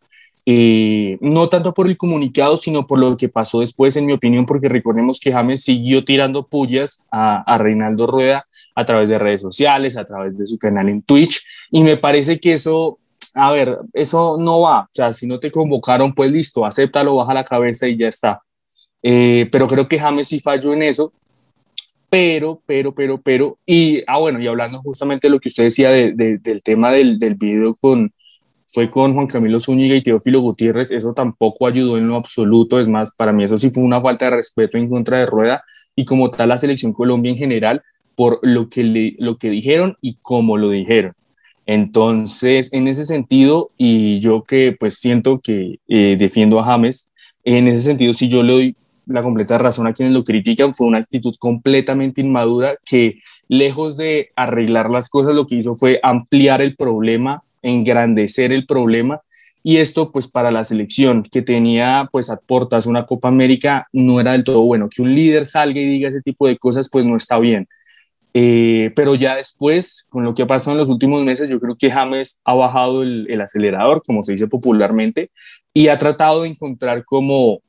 eh, 0.46 1.18
no 1.20 1.48
tanto 1.48 1.74
por 1.74 1.88
el 1.88 1.96
comunicado, 1.96 2.56
sino 2.56 2.86
por 2.86 3.00
lo 3.00 3.16
que 3.16 3.28
pasó 3.28 3.58
después, 3.58 3.96
en 3.96 4.06
mi 4.06 4.12
opinión, 4.12 4.46
porque 4.46 4.68
recordemos 4.68 5.18
que 5.18 5.32
James 5.32 5.64
siguió 5.64 6.04
tirando 6.04 6.46
pullas 6.46 7.02
a, 7.10 7.42
a 7.42 7.58
Reinaldo 7.58 8.06
Rueda 8.06 8.46
a 8.76 8.86
través 8.86 9.08
de 9.08 9.18
redes 9.18 9.42
sociales, 9.42 9.96
a 9.96 10.04
través 10.04 10.38
de 10.38 10.46
su 10.46 10.58
canal 10.58 10.88
en 10.88 11.02
Twitch, 11.02 11.44
y 11.72 11.82
me 11.82 11.96
parece 11.96 12.38
que 12.38 12.52
eso 12.52 13.00
a 13.34 13.50
ver, 13.52 13.78
eso 13.94 14.36
no 14.38 14.60
va, 14.60 14.82
o 14.82 14.88
sea, 14.92 15.12
si 15.12 15.26
no 15.26 15.38
te 15.38 15.50
convocaron, 15.50 16.12
pues 16.12 16.30
listo, 16.30 16.64
acéptalo, 16.64 17.16
baja 17.16 17.34
la 17.34 17.44
cabeza 17.44 17.88
y 17.88 17.96
ya 17.96 18.08
está. 18.08 18.42
Eh, 19.02 19.48
pero 19.50 19.66
creo 19.66 19.88
que 19.88 19.98
James 19.98 20.28
sí 20.28 20.40
falló 20.40 20.72
en 20.72 20.82
eso, 20.82 21.12
pero, 22.08 22.60
pero, 22.66 22.94
pero, 22.94 23.20
pero, 23.20 23.58
y, 23.64 24.02
ah, 24.06 24.18
bueno, 24.18 24.40
y 24.40 24.46
hablando 24.46 24.80
justamente 24.82 25.28
de 25.28 25.30
lo 25.32 25.40
que 25.40 25.48
usted 25.48 25.64
decía 25.64 25.90
de, 25.90 26.12
del 26.12 26.62
tema 26.62 26.92
del, 26.92 27.18
del 27.18 27.36
video 27.36 27.74
con, 27.74 28.12
fue 28.66 28.90
con 28.90 29.14
Juan 29.14 29.26
Camilo 29.26 29.60
Zúñiga 29.60 29.94
y 29.96 30.02
Teófilo 30.02 30.40
Gutiérrez, 30.40 30.90
eso 30.90 31.14
tampoco 31.14 31.66
ayudó 31.66 31.96
en 31.98 32.08
lo 32.08 32.16
absoluto, 32.16 32.80
es 32.80 32.88
más, 32.88 33.14
para 33.14 33.32
mí 33.32 33.44
eso 33.44 33.58
sí 33.58 33.70
fue 33.70 33.82
una 33.82 34.00
falta 34.00 34.26
de 34.26 34.36
respeto 34.36 34.78
en 34.78 34.88
contra 34.88 35.18
de 35.18 35.26
Rueda 35.26 35.64
y 35.96 36.04
como 36.04 36.30
tal 36.30 36.50
la 36.50 36.58
selección 36.58 36.92
Colombia 36.92 37.32
en 37.32 37.38
general 37.38 37.82
por 38.14 38.38
lo 38.42 38.68
que, 38.68 38.84
le, 38.84 39.16
lo 39.18 39.36
que 39.38 39.50
dijeron 39.50 39.96
y 40.00 40.18
cómo 40.20 40.56
lo 40.56 40.70
dijeron. 40.70 41.14
Entonces, 41.66 42.72
en 42.72 42.88
ese 42.88 43.04
sentido, 43.04 43.70
y 43.76 44.20
yo 44.20 44.42
que 44.42 44.76
pues 44.78 44.96
siento 44.96 45.40
que 45.40 45.78
eh, 45.88 46.16
defiendo 46.18 46.58
a 46.60 46.64
James, 46.64 47.08
en 47.44 47.68
ese 47.68 47.82
sentido, 47.82 48.12
si 48.14 48.28
yo 48.28 48.42
le 48.42 48.52
doy 48.52 48.76
la 49.06 49.22
completa 49.22 49.58
razón 49.58 49.86
a 49.86 49.92
quienes 49.92 50.14
lo 50.14 50.24
critican, 50.24 50.72
fue 50.72 50.86
una 50.86 50.98
actitud 50.98 51.34
completamente 51.38 52.20
inmadura 52.20 52.76
que 52.84 53.18
lejos 53.48 53.96
de 53.96 54.30
arreglar 54.36 54.90
las 54.90 55.08
cosas, 55.08 55.34
lo 55.34 55.46
que 55.46 55.56
hizo 55.56 55.74
fue 55.74 55.98
ampliar 56.02 56.62
el 56.62 56.76
problema, 56.76 57.42
engrandecer 57.62 58.52
el 58.52 58.66
problema. 58.66 59.20
Y 59.64 59.76
esto, 59.76 60.10
pues 60.10 60.26
para 60.26 60.50
la 60.50 60.64
selección 60.64 61.22
que 61.22 61.42
tenía, 61.42 62.08
pues 62.10 62.30
a 62.30 62.36
portas 62.36 62.86
una 62.86 63.06
Copa 63.06 63.28
América, 63.28 63.86
no 63.92 64.20
era 64.20 64.32
del 64.32 64.42
todo 64.42 64.62
bueno. 64.62 64.88
Que 64.88 65.02
un 65.02 65.14
líder 65.14 65.46
salga 65.46 65.80
y 65.80 65.86
diga 65.86 66.08
ese 66.08 66.20
tipo 66.20 66.48
de 66.48 66.58
cosas, 66.58 66.88
pues 66.90 67.04
no 67.04 67.16
está 67.16 67.38
bien. 67.38 67.68
Eh, 68.34 68.90
pero 68.96 69.14
ya 69.14 69.36
después, 69.36 70.06
con 70.08 70.24
lo 70.24 70.34
que 70.34 70.42
ha 70.42 70.46
pasado 70.46 70.72
en 70.72 70.78
los 70.78 70.88
últimos 70.88 71.22
meses, 71.24 71.50
yo 71.50 71.60
creo 71.60 71.76
que 71.76 71.90
James 71.90 72.38
ha 72.44 72.54
bajado 72.54 73.02
el, 73.02 73.40
acelerador, 73.40 74.02
como 74.06 74.22
se 74.22 74.32
dice 74.32 74.48
popularmente, 74.48 75.30
y 75.74 75.88
ha 75.88 75.98
tratado 75.98 76.42
de 76.42 76.48
encontrar 76.48 77.04
como, 77.04 77.60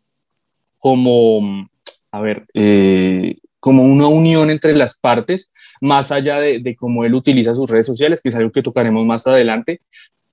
como 0.78 1.68
a 2.11 2.22
ver, 2.22 2.45
eh, 2.53 3.38
como 3.59 3.84
una 3.84 4.07
unión 4.07 4.49
entre 4.49 4.74
las 4.74 4.97
partes, 4.97 5.51
más 5.82 6.11
allá 6.11 6.39
de, 6.39 6.59
de, 6.59 6.76
cómo 6.76 7.03
él 7.03 7.14
utiliza 7.14 7.53
sus 7.53 7.70
redes 7.70 7.86
sociales, 7.86 8.22
que 8.22 8.30
es 8.30 8.36
algo 8.36 8.51
que 8.51 8.61
tocaremos 8.61 9.05
más 9.05 9.28
adelante, 9.28 9.82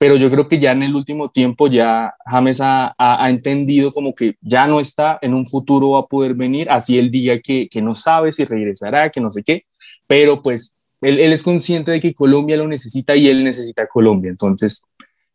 pero 0.01 0.15
yo 0.15 0.31
creo 0.31 0.47
que 0.47 0.57
ya 0.57 0.71
en 0.71 0.81
el 0.81 0.95
último 0.95 1.29
tiempo 1.29 1.67
ya 1.67 2.15
James 2.25 2.59
ha, 2.59 2.95
ha, 2.97 3.29
entendido 3.29 3.91
como 3.91 4.15
que 4.15 4.35
ya 4.41 4.65
no 4.65 4.79
está, 4.79 5.19
en 5.21 5.35
un 5.35 5.45
futuro 5.45 5.91
va 5.91 5.99
a 5.99 6.09
poder 6.09 6.33
venir, 6.33 6.71
así 6.71 6.97
él 6.97 7.11
diga 7.11 7.37
que, 7.37 7.69
que 7.69 7.83
no 7.83 7.93
sabe 7.93 8.31
si 8.31 8.43
regresará, 8.43 9.11
que 9.11 9.21
no 9.21 9.29
sé 9.29 9.43
qué, 9.43 9.65
pero 10.11 10.41
pues 10.41 10.75
él, 10.99 11.19
es 11.19 11.41
consciente 11.41 11.89
de 11.89 12.01
que 12.01 12.13
Colombia 12.13 12.57
lo 12.57 12.67
necesita 12.67 13.15
y 13.15 13.29
él 13.29 13.45
necesita 13.45 13.87
Colombia, 13.87 14.29
entonces 14.29 14.83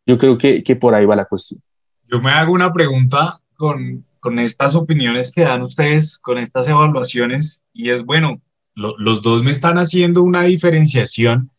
yo 0.05 0.19
creo 0.19 0.37
que, 0.37 0.61
por 0.79 0.93
ahí 0.93 1.03
va 1.03 1.15
la 1.15 1.25
cuestión. 1.25 1.59
Yo 2.07 2.21
me 2.21 2.29
hago 2.29 2.53
una 2.53 2.71
pregunta 2.71 3.39
con, 3.55 4.05
estas 4.37 4.75
opiniones 4.75 5.31
que 5.31 5.41
dan 5.41 5.63
ustedes, 5.63 6.19
con 6.19 6.37
estas 6.37 6.67
evaluaciones, 6.69 7.63
y 7.73 7.89
es 7.89 8.05
bueno, 8.05 8.39
lo, 8.75 8.95
los 8.99 9.23
dos 9.23 9.41
me 9.43 9.49
están 9.49 9.79
haciendo 9.79 10.21
una 10.21 10.43
diferenciación 10.43 11.49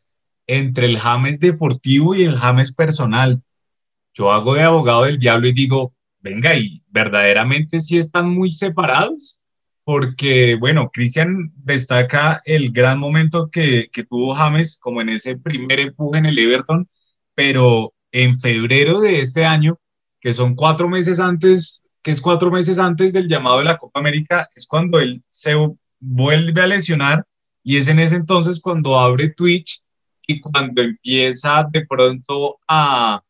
entre 0.46 0.86
el 0.86 0.96
James 0.96 1.40
deportivo 1.40 2.14
y 2.14 2.22
el 2.22 2.36
James 2.36 2.72
personal. 2.72 3.42
Yo 4.14 4.30
hago 4.30 4.54
de 4.54 4.62
abogado 4.62 5.04
del 5.04 5.18
diablo 5.18 5.48
y 5.48 5.52
digo, 5.52 5.92
venga, 6.20 6.54
y 6.54 6.84
verdaderamente 6.86 7.80
sí 7.80 7.98
están 7.98 8.30
muy 8.30 8.52
separados, 8.52 9.40
porque, 9.88 10.54
bueno, 10.56 10.90
Cristian 10.92 11.50
destaca 11.56 12.42
el 12.44 12.72
gran 12.72 12.98
momento 12.98 13.48
que, 13.50 13.88
que 13.90 14.04
tuvo 14.04 14.34
James 14.34 14.78
como 14.78 15.00
en 15.00 15.08
ese 15.08 15.38
primer 15.38 15.80
empuje 15.80 16.18
en 16.18 16.26
el 16.26 16.38
Everton, 16.38 16.86
pero 17.34 17.94
en 18.12 18.38
febrero 18.38 19.00
de 19.00 19.22
este 19.22 19.46
año, 19.46 19.80
que 20.20 20.34
son 20.34 20.54
cuatro 20.54 20.90
meses 20.90 21.20
antes, 21.20 21.84
que 22.02 22.10
es 22.10 22.20
cuatro 22.20 22.50
meses 22.50 22.78
antes 22.78 23.14
del 23.14 23.28
llamado 23.28 23.60
de 23.60 23.64
la 23.64 23.78
Copa 23.78 23.98
América, 24.00 24.46
es 24.54 24.66
cuando 24.66 25.00
él 25.00 25.22
se 25.26 25.54
vuelve 25.98 26.60
a 26.60 26.66
lesionar 26.66 27.24
y 27.64 27.78
es 27.78 27.88
en 27.88 27.98
ese 27.98 28.16
entonces 28.16 28.60
cuando 28.60 28.98
abre 28.98 29.30
Twitch 29.30 29.80
y 30.26 30.38
cuando 30.38 30.82
empieza 30.82 31.66
de 31.72 31.86
pronto 31.86 32.58
a, 32.68 33.22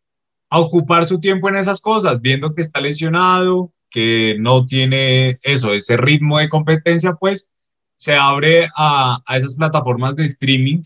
a, 0.51 0.59
ocupar 0.59 1.07
su 1.07 1.21
tiempo 1.21 1.49
en 1.49 1.55
esas 1.55 1.81
cosas, 1.81 2.21
viendo 2.21 2.53
que 2.53 2.63
está 2.63 2.81
lesionado, 2.81 3.73
que 3.91 4.37
no 4.39 4.67
tiene 4.67 5.39
eso, 5.43 5.73
ese 5.73 5.97
ritmo 5.97 6.39
de 6.39 6.49
competencia, 6.49 7.15
pues 7.15 7.49
se 7.97 8.15
abre 8.15 8.69
a, 8.77 9.21
a 9.27 9.37
esas 9.37 9.55
plataformas 9.57 10.15
de 10.17 10.25
streaming 10.27 10.83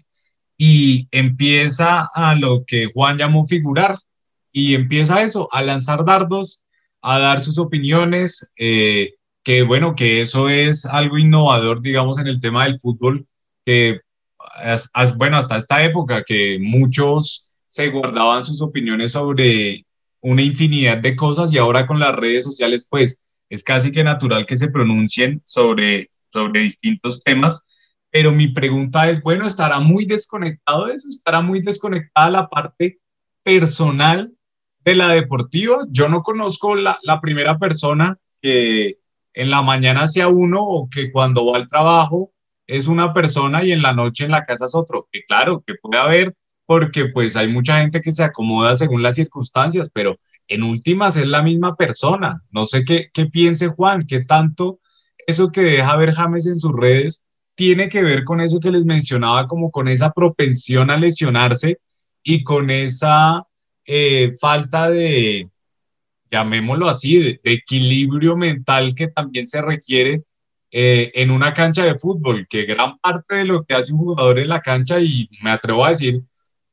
y 0.56 1.08
empieza 1.10 2.08
a 2.14 2.34
lo 2.34 2.64
que 2.64 2.86
Juan 2.92 3.18
llamó 3.18 3.44
figurar 3.44 3.96
y 4.52 4.74
empieza 4.74 5.22
eso, 5.22 5.48
a 5.52 5.62
lanzar 5.62 6.04
dardos, 6.04 6.64
a 7.00 7.18
dar 7.18 7.42
sus 7.42 7.58
opiniones, 7.58 8.52
eh, 8.56 9.14
que 9.42 9.62
bueno, 9.62 9.94
que 9.96 10.20
eso 10.20 10.48
es 10.48 10.86
algo 10.86 11.18
innovador, 11.18 11.80
digamos, 11.80 12.18
en 12.18 12.28
el 12.28 12.40
tema 12.40 12.64
del 12.64 12.78
fútbol, 12.78 13.26
que 13.64 14.00
bueno, 15.16 15.36
hasta 15.36 15.56
esta 15.56 15.82
época 15.82 16.22
que 16.24 16.58
muchos 16.60 17.48
se 17.66 17.88
guardaban 17.88 18.44
sus 18.44 18.60
opiniones 18.60 19.12
sobre 19.12 19.84
una 20.22 20.42
infinidad 20.42 20.98
de 20.98 21.14
cosas 21.14 21.52
y 21.52 21.58
ahora 21.58 21.84
con 21.84 21.98
las 21.98 22.14
redes 22.14 22.44
sociales 22.44 22.86
pues 22.88 23.24
es 23.50 23.62
casi 23.62 23.92
que 23.92 24.02
natural 24.02 24.46
que 24.46 24.56
se 24.56 24.68
pronuncien 24.68 25.42
sobre, 25.44 26.08
sobre 26.32 26.62
distintos 26.62 27.22
temas. 27.22 27.66
Pero 28.10 28.32
mi 28.32 28.48
pregunta 28.48 29.10
es, 29.10 29.22
bueno, 29.22 29.46
¿estará 29.46 29.80
muy 29.80 30.06
desconectado 30.06 30.86
de 30.86 30.94
eso? 30.94 31.08
¿Estará 31.08 31.42
muy 31.42 31.60
desconectada 31.60 32.30
la 32.30 32.48
parte 32.48 33.00
personal 33.42 34.32
de 34.84 34.94
la 34.94 35.08
deportiva? 35.08 35.84
Yo 35.90 36.08
no 36.08 36.22
conozco 36.22 36.74
la, 36.74 36.98
la 37.02 37.20
primera 37.20 37.58
persona 37.58 38.16
que 38.40 38.98
en 39.34 39.50
la 39.50 39.62
mañana 39.62 40.06
sea 40.08 40.28
uno 40.28 40.62
o 40.62 40.88
que 40.88 41.10
cuando 41.10 41.46
va 41.46 41.56
al 41.56 41.68
trabajo 41.68 42.32
es 42.66 42.86
una 42.86 43.12
persona 43.12 43.64
y 43.64 43.72
en 43.72 43.82
la 43.82 43.92
noche 43.92 44.24
en 44.24 44.30
la 44.30 44.44
casa 44.44 44.66
es 44.66 44.74
otro. 44.74 45.08
Que 45.10 45.24
claro, 45.24 45.62
que 45.66 45.74
puede 45.74 46.00
haber, 46.00 46.34
porque 46.72 47.04
pues 47.04 47.36
hay 47.36 47.48
mucha 47.48 47.80
gente 47.80 48.00
que 48.00 48.12
se 48.12 48.24
acomoda 48.24 48.74
según 48.74 49.02
las 49.02 49.16
circunstancias, 49.16 49.90
pero 49.92 50.18
en 50.48 50.62
últimas 50.62 51.18
es 51.18 51.26
la 51.26 51.42
misma 51.42 51.76
persona. 51.76 52.42
No 52.50 52.64
sé 52.64 52.82
qué, 52.82 53.10
piense 53.30 53.68
Juan, 53.68 54.06
qué 54.08 54.24
tanto 54.24 54.80
eso 55.26 55.52
que 55.52 55.60
deja 55.60 55.94
ver 55.98 56.14
James 56.14 56.46
en 56.46 56.58
sus 56.58 56.74
redes 56.74 57.26
tiene 57.54 57.90
que 57.90 58.00
ver 58.00 58.24
con 58.24 58.40
eso 58.40 58.58
que 58.58 58.70
les 58.70 58.86
mencionaba, 58.86 59.46
como 59.48 59.70
con 59.70 59.86
esa 59.86 60.12
propensión 60.12 60.88
a 60.88 60.96
lesionarse 60.96 61.78
y 62.22 62.42
con 62.42 62.70
esa 62.70 63.46
eh, 63.84 64.32
falta 64.40 64.88
de, 64.88 65.50
llamémoslo 66.30 66.88
así, 66.88 67.18
de, 67.18 67.40
de, 67.44 67.52
equilibrio 67.52 68.34
mental 68.34 68.94
que 68.94 69.08
también 69.08 69.46
se 69.46 69.60
requiere 69.60 70.22
eh, 70.70 71.12
en 71.16 71.30
una 71.30 71.52
cancha 71.52 71.84
de 71.84 71.98
fútbol, 71.98 72.46
que 72.48 72.64
gran 72.64 72.96
parte 72.96 73.34
de 73.34 73.44
lo 73.44 73.62
que 73.62 73.74
hace 73.74 73.92
un 73.92 73.98
jugador 73.98 74.38
en 74.38 74.48
la 74.48 74.62
cancha, 74.62 74.98
y 75.00 75.28
me 75.42 75.50
atrevo 75.50 75.84
a 75.84 75.90
decir, 75.90 76.22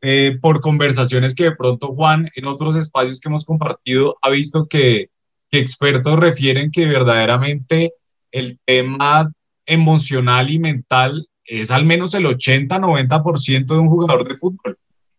eh, 0.02 0.38
por 0.42 0.62
conversaciones 0.62 1.36
que 1.36 1.46
de 1.46 1.56
pronto 1.56 1.88
Juan 1.88 2.30
en 2.36 2.46
otros 2.46 2.76
espacios 2.76 3.20
que 3.20 3.30
hemos 3.30 3.46
compartido 3.46 4.18
ha 4.22 4.30
visto 4.30 4.66
que, 4.66 5.10
expertos 5.52 6.16
refieren 6.16 6.70
que 6.70 6.86
verdaderamente 6.86 7.94
el 8.32 8.60
tema 8.66 9.32
emocional 9.66 10.52
y 10.52 10.60
mental 10.60 11.28
es 11.44 11.72
al 11.72 11.86
menos 11.86 12.14
el 12.14 12.26
80-90% 12.26 13.66
de 13.66 13.80
un 13.80 13.90
jugador 13.90 14.28
de 14.28 14.38
fútbol. 14.38 14.78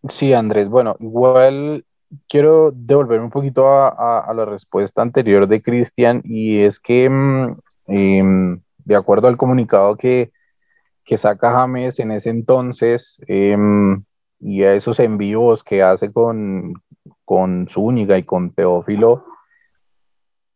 Sí, 0.08 0.32
Andrés, 0.32 0.68
bueno, 0.68 0.94
igual 1.00 1.84
quiero 2.28 2.72
devolverme 2.72 3.24
un 3.24 3.30
poquito 3.30 3.66
a, 3.66 3.88
a, 3.88 4.20
a 4.20 4.34
la 4.34 4.44
respuesta 4.44 5.02
anterior 5.02 5.48
de 5.48 5.62
Cristian 5.62 6.22
y 6.24 6.58
es 6.58 6.78
que 6.78 7.10
eh, 7.88 8.22
de 8.84 8.96
acuerdo 8.96 9.28
al 9.28 9.36
comunicado 9.36 9.96
que, 9.96 10.30
que 11.04 11.16
saca 11.16 11.52
James 11.52 11.98
en 11.98 12.12
ese 12.12 12.30
entonces 12.30 13.20
eh, 13.26 13.56
y 14.40 14.62
a 14.62 14.74
esos 14.74 14.98
envíos 15.00 15.62
que 15.62 15.82
hace 15.82 16.12
con, 16.12 16.74
con 17.24 17.68
Zúñiga 17.68 18.18
y 18.18 18.24
con 18.24 18.52
Teófilo, 18.52 19.24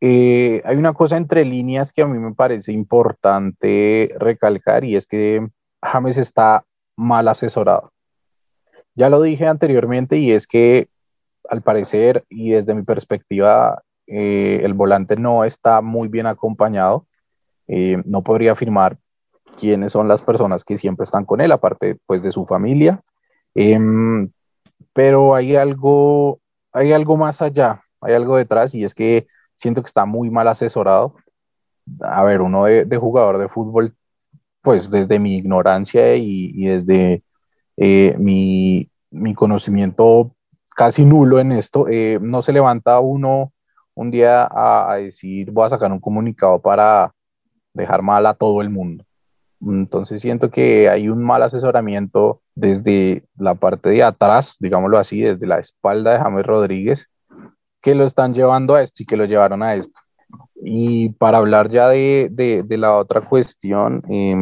eh, 0.00 0.60
hay 0.64 0.76
una 0.76 0.92
cosa 0.92 1.16
entre 1.16 1.44
líneas 1.44 1.92
que 1.92 2.02
a 2.02 2.06
mí 2.06 2.18
me 2.18 2.34
parece 2.34 2.72
importante 2.72 4.14
recalcar 4.18 4.84
y 4.84 4.96
es 4.96 5.06
que 5.06 5.46
James 5.82 6.16
está 6.16 6.64
mal 6.96 7.28
asesorado. 7.28 7.92
Ya 8.94 9.08
lo 9.08 9.22
dije 9.22 9.46
anteriormente 9.46 10.18
y 10.18 10.32
es 10.32 10.46
que 10.46 10.88
al 11.48 11.62
parecer 11.62 12.24
y 12.28 12.50
desde 12.50 12.74
mi 12.74 12.82
perspectiva 12.82 13.82
eh, 14.06 14.60
el 14.62 14.74
volante 14.74 15.16
no 15.16 15.44
está 15.44 15.80
muy 15.80 16.08
bien 16.08 16.26
acompañado. 16.26 17.06
Eh, 17.66 18.02
no 18.04 18.22
podría 18.22 18.52
afirmar 18.52 18.98
quiénes 19.58 19.92
son 19.92 20.08
las 20.08 20.22
personas 20.22 20.64
que 20.64 20.76
siempre 20.76 21.04
están 21.04 21.24
con 21.24 21.40
él, 21.40 21.52
aparte 21.52 21.96
pues 22.06 22.22
de 22.22 22.32
su 22.32 22.46
familia. 22.46 23.00
Em, 23.54 24.30
pero 24.92 25.34
hay 25.34 25.56
algo, 25.56 26.40
hay 26.72 26.92
algo 26.92 27.16
más 27.16 27.42
allá, 27.42 27.82
hay 28.00 28.14
algo 28.14 28.36
detrás 28.36 28.74
y 28.74 28.84
es 28.84 28.94
que 28.94 29.26
siento 29.56 29.82
que 29.82 29.88
está 29.88 30.04
muy 30.06 30.30
mal 30.30 30.48
asesorado. 30.48 31.16
A 32.00 32.24
ver, 32.24 32.40
uno 32.40 32.64
de, 32.64 32.96
jugador 32.96 33.38
de 33.38 33.48
fútbol, 33.48 33.94
pues 34.62 34.90
desde 34.90 35.18
mi 35.18 35.36
ignorancia 35.36 36.16
y, 36.16 36.66
desde 36.66 37.22
eh, 37.76 38.16
mi, 38.18 38.90
mi, 39.10 39.34
conocimiento 39.34 40.34
casi 40.76 41.04
nulo 41.04 41.40
en 41.40 41.52
esto, 41.52 41.86
eh, 41.88 42.18
no 42.20 42.42
se 42.42 42.52
levanta 42.52 43.00
uno 43.00 43.52
un 43.94 44.10
día 44.10 44.48
a 44.50 44.96
decir 44.96 45.50
voy 45.52 45.66
a 45.66 45.70
sacar 45.70 45.92
un 45.92 46.00
comunicado 46.00 46.60
para 46.60 47.14
dejar 47.74 48.02
mal 48.02 48.26
a 48.26 48.34
todo 48.34 48.62
el 48.62 48.70
mundo. 48.70 49.04
Entonces 49.66 50.20
siento 50.20 50.50
que 50.50 50.88
hay 50.88 51.08
un 51.08 51.22
mal 51.22 51.42
asesoramiento 51.42 52.40
desde 52.54 53.24
la 53.36 53.54
parte 53.54 53.88
de 53.90 54.02
atrás, 54.02 54.56
digámoslo 54.60 54.98
así, 54.98 55.20
desde 55.20 55.46
la 55.46 55.58
espalda 55.58 56.12
de 56.12 56.18
James 56.18 56.46
Rodríguez, 56.46 57.10
que 57.80 57.94
lo 57.94 58.04
están 58.04 58.34
llevando 58.34 58.74
a 58.74 58.82
esto 58.82 59.02
y 59.02 59.06
que 59.06 59.16
lo 59.16 59.24
llevaron 59.24 59.62
a 59.62 59.74
esto. 59.74 60.00
Y 60.56 61.10
para 61.10 61.38
hablar 61.38 61.70
ya 61.70 61.88
de, 61.88 62.28
de, 62.30 62.78
la 62.78 62.96
otra 62.96 63.22
cuestión, 63.22 64.02
eh, 64.08 64.34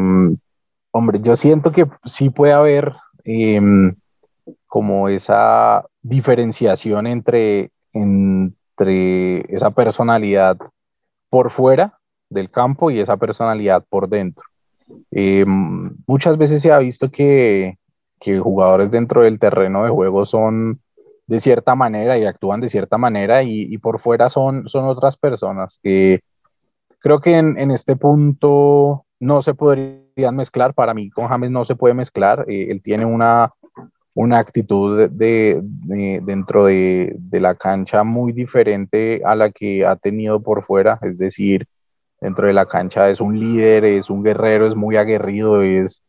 hombre, 0.92 1.20
yo 1.20 1.36
siento 1.36 1.72
que 1.72 1.86
sí 2.04 2.30
puede 2.30 2.52
haber 2.52 2.94
eh, 3.24 3.60
como 4.66 5.08
esa 5.08 5.84
diferenciación 6.02 7.06
entre, 7.06 7.70
entre 7.92 9.54
esa 9.54 9.70
personalidad 9.70 10.56
por 11.28 11.50
fuera 11.50 11.98
del 12.30 12.50
campo 12.50 12.90
y 12.90 13.00
esa 13.00 13.16
personalidad 13.16 13.84
por 13.88 14.08
dentro. 14.08 14.44
Eh, 15.10 15.44
muchas 16.06 16.38
veces 16.38 16.62
se 16.62 16.72
ha 16.72 16.78
visto 16.78 17.10
que, 17.10 17.78
que, 18.20 18.38
jugadores 18.38 18.90
dentro 18.90 19.22
del 19.22 19.38
terreno 19.38 19.84
de 19.84 19.90
juego 19.90 20.26
son 20.26 20.80
de 21.26 21.40
cierta 21.40 21.74
manera 21.74 22.18
y 22.18 22.24
actúan 22.24 22.60
de 22.60 22.68
cierta 22.68 22.98
manera 22.98 23.42
y, 23.42 23.76
por 23.78 24.00
fuera 24.00 24.30
son, 24.30 24.68
son 24.68 24.86
otras 24.86 25.16
personas 25.16 25.78
que 25.82 26.20
creo 26.98 27.20
que 27.20 27.36
en, 27.36 27.58
en, 27.58 27.70
este 27.70 27.96
punto 27.96 29.04
no 29.20 29.42
se 29.42 29.54
podrían 29.54 30.36
mezclar. 30.36 30.74
Para 30.74 30.94
mí 30.94 31.10
con 31.10 31.28
James 31.28 31.50
no 31.50 31.64
se 31.64 31.76
puede 31.76 31.94
mezclar. 31.94 32.44
Eh, 32.48 32.68
él 32.70 32.82
tiene 32.82 33.04
una, 33.04 33.52
una 34.14 34.38
actitud 34.38 35.08
de 35.08 35.60
dentro 35.62 36.66
de, 36.66 37.14
de 37.18 37.40
la 37.40 37.54
cancha 37.54 38.04
muy 38.04 38.32
diferente 38.32 39.22
a 39.24 39.34
la 39.34 39.50
que 39.50 39.86
ha 39.86 39.96
tenido 39.96 40.40
por 40.42 40.64
fuera. 40.64 40.98
Es 41.02 41.18
decir, 41.18 41.66
dentro 42.22 42.46
de 42.46 42.52
la 42.52 42.66
cancha 42.66 43.10
es 43.10 43.20
un 43.20 43.38
líder, 43.38 43.84
es 43.84 44.08
un 44.08 44.22
guerrero, 44.22 44.66
es 44.66 44.76
muy 44.76 44.96
aguerrido, 44.96 45.60
es, 45.62 46.02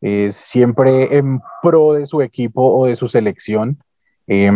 es 0.00 0.34
siempre 0.34 1.16
en 1.16 1.40
pro 1.62 1.92
de 1.92 2.06
su 2.06 2.22
equipo 2.22 2.62
o 2.62 2.86
de 2.86 2.96
su 2.96 3.08
selección. 3.08 3.78
Eh, 4.26 4.50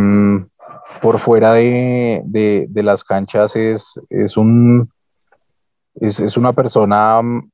por 1.00 1.18
fuera 1.18 1.52
de, 1.54 2.22
de, 2.24 2.82
las 2.82 3.04
canchas 3.04 3.56
es, 3.56 4.00
es 4.10 4.36
un, 4.36 4.90
es, 5.96 6.20
es, 6.20 6.36
una 6.36 6.52
persona 6.52 7.20
mm, 7.20 7.50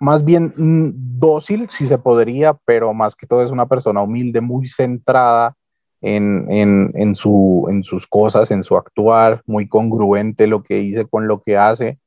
más 0.00 0.24
bien 0.24 0.52
mm, 0.56 1.18
dócil, 1.18 1.68
si 1.68 1.86
se 1.86 1.98
podría, 1.98 2.54
pero 2.64 2.92
más 2.94 3.16
que 3.16 3.26
todo 3.26 3.42
es 3.42 3.50
una 3.50 3.66
persona 3.66 4.02
humilde, 4.02 4.40
muy 4.40 4.66
centrada 4.66 5.54
en, 6.00 6.50
en, 6.50 6.92
en, 6.94 7.14
su, 7.14 7.66
en 7.68 7.82
sus 7.82 8.06
cosas, 8.06 8.50
en 8.50 8.62
su 8.62 8.76
actuar, 8.76 9.42
muy 9.46 9.68
congruente 9.68 10.46
lo 10.46 10.62
que 10.62 10.76
dice 10.76 11.06
con 11.06 11.26
lo 11.26 11.40
que 11.40 11.56
hace. 11.56 11.98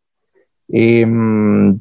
Em, 0.67 1.79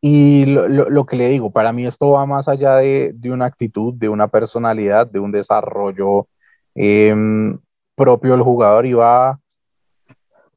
y 0.00 0.46
lo, 0.46 0.68
lo, 0.68 1.06
que 1.06 1.16
le 1.16 1.28
digo, 1.28 1.50
para 1.50 1.72
mí 1.72 1.86
esto 1.86 2.10
va 2.10 2.26
más 2.26 2.48
allá 2.48 2.76
de, 2.76 3.12
de 3.14 3.30
una 3.30 3.46
actitud, 3.46 3.94
de 3.94 4.08
una 4.08 4.28
personalidad, 4.28 5.06
de 5.06 5.18
un 5.18 5.32
desarrollo 5.32 6.28
em, 6.74 7.58
propio 7.96 8.32
del 8.32 8.42
jugador 8.42 8.86
y 8.86 8.92
va, 8.92 9.40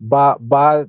va, 0.02 0.38
va, 0.40 0.86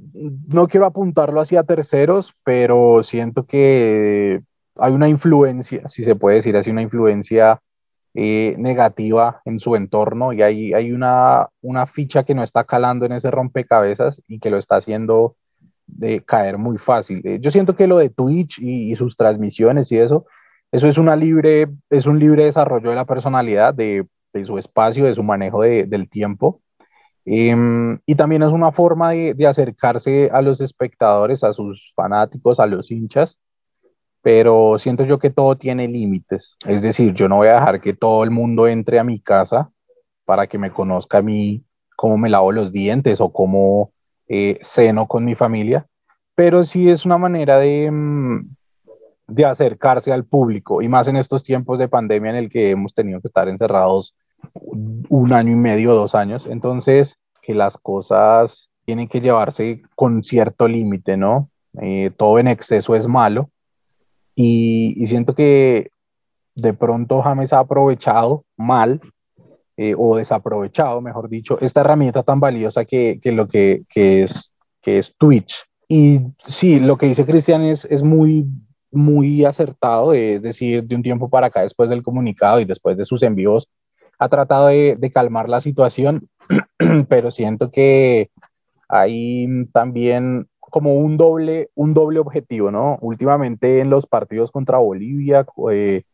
no 0.48 0.68
quiero 0.68 0.86
apuntarlo 0.86 1.40
hacia 1.40 1.64
terceros, 1.64 2.34
pero 2.44 3.02
siento 3.02 3.46
que 3.46 4.42
hay 4.76 4.92
una 4.92 5.08
influencia, 5.08 5.88
si 5.88 6.02
se 6.04 6.16
puede 6.16 6.36
decir 6.36 6.56
así, 6.56 6.70
una 6.70 6.82
influencia 6.82 7.60
eh, 8.14 8.54
negativa 8.58 9.40
en 9.46 9.60
su 9.60 9.76
entorno 9.76 10.34
y 10.34 10.42
hay, 10.42 10.74
hay 10.74 10.92
una, 10.92 11.48
una 11.62 11.86
ficha 11.86 12.24
que 12.24 12.34
no 12.34 12.42
está 12.42 12.64
calando 12.64 13.06
en 13.06 13.12
ese 13.12 13.30
rompecabezas 13.30 14.22
y 14.28 14.38
que 14.38 14.50
lo 14.50 14.58
está 14.58 14.76
haciendo 14.76 15.36
de 15.92 16.24
caer 16.24 16.58
muy 16.58 16.78
fácil. 16.78 17.20
Eh, 17.24 17.38
yo 17.40 17.50
siento 17.50 17.76
que 17.76 17.86
lo 17.86 17.98
de 17.98 18.10
Twitch 18.10 18.58
y, 18.60 18.94
sus 18.96 19.16
transmisiones 19.16 19.92
y 19.92 19.98
eso, 19.98 20.26
eso 20.70 20.88
es, 20.88 20.98
una 20.98 21.16
libre, 21.16 21.68
es 21.90 22.06
un 22.06 22.18
libre 22.18 22.44
desarrollo 22.44 22.90
de 22.90 22.96
la 22.96 23.04
personalidad, 23.04 23.74
de, 23.74 24.06
su 24.44 24.58
espacio, 24.58 25.04
de 25.04 25.14
su 25.14 25.22
manejo 25.22 25.62
de, 25.62 25.84
del 25.84 26.08
tiempo. 26.08 26.60
Em, 27.24 27.98
y 28.06 28.14
también 28.14 28.42
es 28.42 28.50
una 28.50 28.72
forma 28.72 29.10
de, 29.10 29.34
de, 29.34 29.46
acercarse 29.46 30.28
a 30.32 30.42
los 30.42 30.60
espectadores, 30.60 31.44
a 31.44 31.52
sus 31.52 31.92
fanáticos, 31.94 32.58
a 32.58 32.66
los 32.66 32.90
hinchas, 32.90 33.38
pero 34.22 34.78
siento 34.78 35.04
yo 35.04 35.18
que 35.18 35.30
todo 35.30 35.56
tiene 35.56 35.88
límites. 35.88 36.56
Es 36.66 36.82
decir, 36.82 37.12
yo 37.14 37.28
no 37.28 37.36
voy 37.36 37.48
a 37.48 37.54
dejar 37.54 37.80
que 37.80 37.92
todo 37.92 38.24
el 38.24 38.30
mundo 38.30 38.66
entre 38.66 38.98
a 38.98 39.04
mi 39.04 39.20
casa 39.20 39.70
para 40.24 40.46
que 40.46 40.58
me 40.58 40.70
conozca 40.70 41.18
a 41.18 41.22
mí 41.22 41.64
cómo 41.96 42.18
me 42.18 42.30
lavo 42.30 42.52
los 42.52 42.72
dientes 42.72 43.20
o 43.20 43.32
cómo 43.32 43.92
eh, 44.28 44.58
ceno 44.62 45.06
con 45.06 45.24
mi 45.24 45.34
familia, 45.34 45.86
pero 46.34 46.64
sí 46.64 46.88
es 46.88 47.04
una 47.04 47.18
manera 47.18 47.58
de, 47.58 47.90
mm, 47.90 48.54
de 49.28 49.44
acercarse 49.44 50.12
al 50.12 50.24
público 50.24 50.82
y 50.82 50.88
más 50.88 51.08
en 51.08 51.16
estos 51.16 51.42
tiempos 51.42 51.78
de 51.78 51.88
pandemia 51.88 52.30
en 52.30 52.36
el 52.36 52.50
que 52.50 52.70
hemos 52.70 52.94
tenido 52.94 53.20
que 53.20 53.28
estar 53.28 53.48
encerrados 53.48 54.14
un 55.08 55.32
año 55.32 55.52
y 55.52 55.56
medio, 55.56 55.94
dos 55.94 56.14
años, 56.14 56.46
entonces 56.46 57.18
que 57.42 57.54
las 57.54 57.76
cosas 57.78 58.70
tienen 58.84 59.08
que 59.08 59.20
llevarse 59.20 59.82
con 59.94 60.24
cierto 60.24 60.66
límite, 60.66 61.16
¿no? 61.16 61.48
Eh, 61.80 62.10
todo 62.16 62.38
en 62.38 62.48
exceso 62.48 62.94
es 62.94 63.06
malo 63.06 63.50
y, 64.34 64.94
y, 64.96 65.06
siento 65.06 65.34
que 65.34 65.90
de 66.54 66.74
pronto 66.74 67.22
James 67.22 67.52
ha 67.52 67.60
aprovechado 67.60 68.44
mal 68.58 69.00
eh, 69.76 69.94
o 69.96 70.16
desaprovechado, 70.16 71.00
mejor 71.00 71.28
dicho, 71.28 71.58
esta 71.60 71.80
herramienta 71.80 72.22
tan 72.22 72.40
valiosa 72.40 72.84
que, 72.84 73.18
que 73.22 73.32
lo 73.32 73.48
que, 73.48 73.84
que, 73.88 74.22
es, 74.22 74.54
que 74.80 74.98
es 74.98 75.14
Twitch. 75.16 75.64
Y 75.88 76.20
sí, 76.42 76.80
lo 76.80 76.96
que 76.96 77.06
dice 77.06 77.26
Cristian 77.26 77.62
es, 77.62 77.84
es 77.86 78.02
muy, 78.02 78.46
muy 78.90 79.44
acertado, 79.44 80.12
es 80.14 80.42
decir, 80.42 80.84
de 80.84 80.94
un 80.94 81.02
tiempo 81.02 81.28
para 81.28 81.48
acá, 81.48 81.62
después 81.62 81.88
del 81.90 82.02
comunicado 82.02 82.60
y 82.60 82.64
después 82.64 82.96
de 82.96 83.04
sus 83.04 83.22
envíos, 83.22 83.68
ha 84.18 84.28
tratado 84.28 84.68
de, 84.68 84.96
de 84.98 85.10
calmar 85.10 85.48
la 85.48 85.60
situación, 85.60 86.28
pero 87.08 87.30
siento 87.30 87.70
que 87.70 88.30
hay 88.88 89.66
también 89.72 90.48
como 90.72 90.94
un 90.94 91.16
doble, 91.16 91.70
un 91.74 91.92
doble 91.92 92.18
objetivo, 92.18 92.70
¿no? 92.70 92.98
Últimamente 93.02 93.80
en 93.80 93.90
los 93.90 94.06
partidos 94.06 94.50
contra 94.50 94.78
Bolivia, 94.78 95.44
eh, 95.70 96.04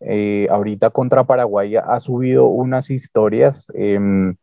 eh, 0.00 0.46
ahorita 0.50 0.90
contra 0.90 1.24
Paraguay 1.24 1.76
ha 1.76 2.00
subido 2.00 2.46
unas 2.46 2.90
historias, 2.90 3.70
em, 3.74 4.36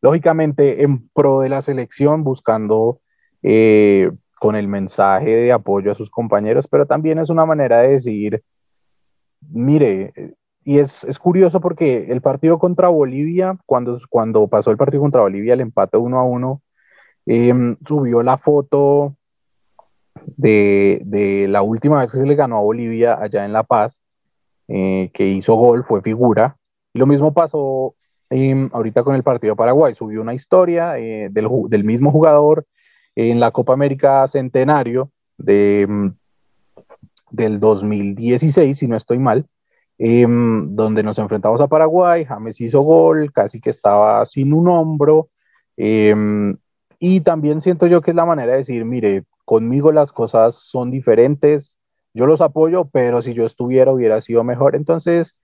lógicamente 0.00 0.82
en 0.82 1.08
pro 1.10 1.40
de 1.40 1.48
la 1.48 1.62
selección, 1.62 2.24
buscando 2.24 3.00
eh, 3.42 4.10
con 4.40 4.56
el 4.56 4.68
mensaje 4.68 5.30
de 5.36 5.52
apoyo 5.52 5.92
a 5.92 5.94
sus 5.94 6.10
compañeros, 6.10 6.66
pero 6.68 6.86
también 6.86 7.18
es 7.18 7.30
una 7.30 7.46
manera 7.46 7.80
de 7.80 7.90
decir, 7.90 8.42
mire, 9.50 10.12
y 10.64 10.78
es, 10.78 11.04
es 11.04 11.18
curioso 11.18 11.60
porque 11.60 12.06
el 12.10 12.20
partido 12.20 12.58
contra 12.58 12.88
Bolivia, 12.88 13.56
cuando, 13.66 14.00
cuando 14.10 14.48
pasó 14.48 14.70
el 14.72 14.76
partido 14.76 15.02
contra 15.02 15.22
Bolivia, 15.22 15.54
el 15.54 15.60
empate 15.60 15.96
uno 15.96 16.18
a 16.18 16.24
uno, 16.24 16.62
em, 17.26 17.76
subió 17.86 18.22
la 18.22 18.38
foto 18.38 19.16
de, 20.36 21.00
de 21.04 21.46
la 21.48 21.62
última 21.62 22.00
vez 22.00 22.10
que 22.10 22.18
se 22.18 22.26
le 22.26 22.34
ganó 22.34 22.58
a 22.58 22.62
Bolivia 22.62 23.14
allá 23.20 23.44
en 23.44 23.52
La 23.52 23.62
Paz, 23.62 24.02
eh, 24.68 25.10
que 25.14 25.28
hizo 25.28 25.54
gol, 25.54 25.84
fue 25.84 26.02
figura. 26.02 26.56
Y 26.92 26.98
lo 26.98 27.06
mismo 27.06 27.32
pasó 27.32 27.94
em, 28.30 28.68
ahorita 28.72 29.04
con 29.04 29.14
el 29.14 29.22
partido 29.22 29.52
de 29.52 29.56
Paraguay. 29.56 29.94
Subió 29.94 30.20
una 30.22 30.34
historia 30.34 30.98
eh, 30.98 31.28
del, 31.30 31.48
del, 31.68 31.84
mismo 31.84 32.10
jugador 32.10 32.66
en 33.14 33.40
la 33.40 33.50
Copa 33.52 33.72
América 33.74 34.26
Centenario 34.28 35.10
de, 35.38 35.82
em, 35.82 36.14
del 37.30 37.60
2016, 37.60 38.78
si 38.78 38.88
no 38.88 38.96
estoy 38.96 39.18
mal, 39.18 39.46
em, 39.98 40.74
donde 40.74 41.02
nos 41.02 41.18
enfrentamos 41.18 41.60
a 41.60 41.68
Paraguay. 41.68 42.24
James 42.24 42.60
hizo 42.60 42.80
gol, 42.82 43.32
casi 43.32 43.60
que 43.60 43.70
estaba 43.70 44.24
sin 44.26 44.52
un 44.52 44.68
hombro. 44.68 45.30
y 46.98 47.20
también 47.20 47.60
siento 47.60 47.86
yo 47.86 48.00
que 48.00 48.10
es 48.12 48.14
la 48.14 48.24
manera 48.24 48.52
de 48.52 48.58
decir, 48.58 48.84
mire, 48.84 49.24
conmigo 49.44 49.92
las 49.92 50.12
cosas 50.12 50.56
son 50.56 50.90
diferentes, 50.90 51.78
yo 52.16 52.24
los 52.24 52.40
apoyo, 52.40 52.86
pero 52.86 53.20
si 53.20 53.34
yo 53.34 53.44
estuviera 53.44 53.92
hubiera 53.92 54.22
sido 54.22 54.42
mejor. 54.42 54.74
Entonces, 54.74 55.38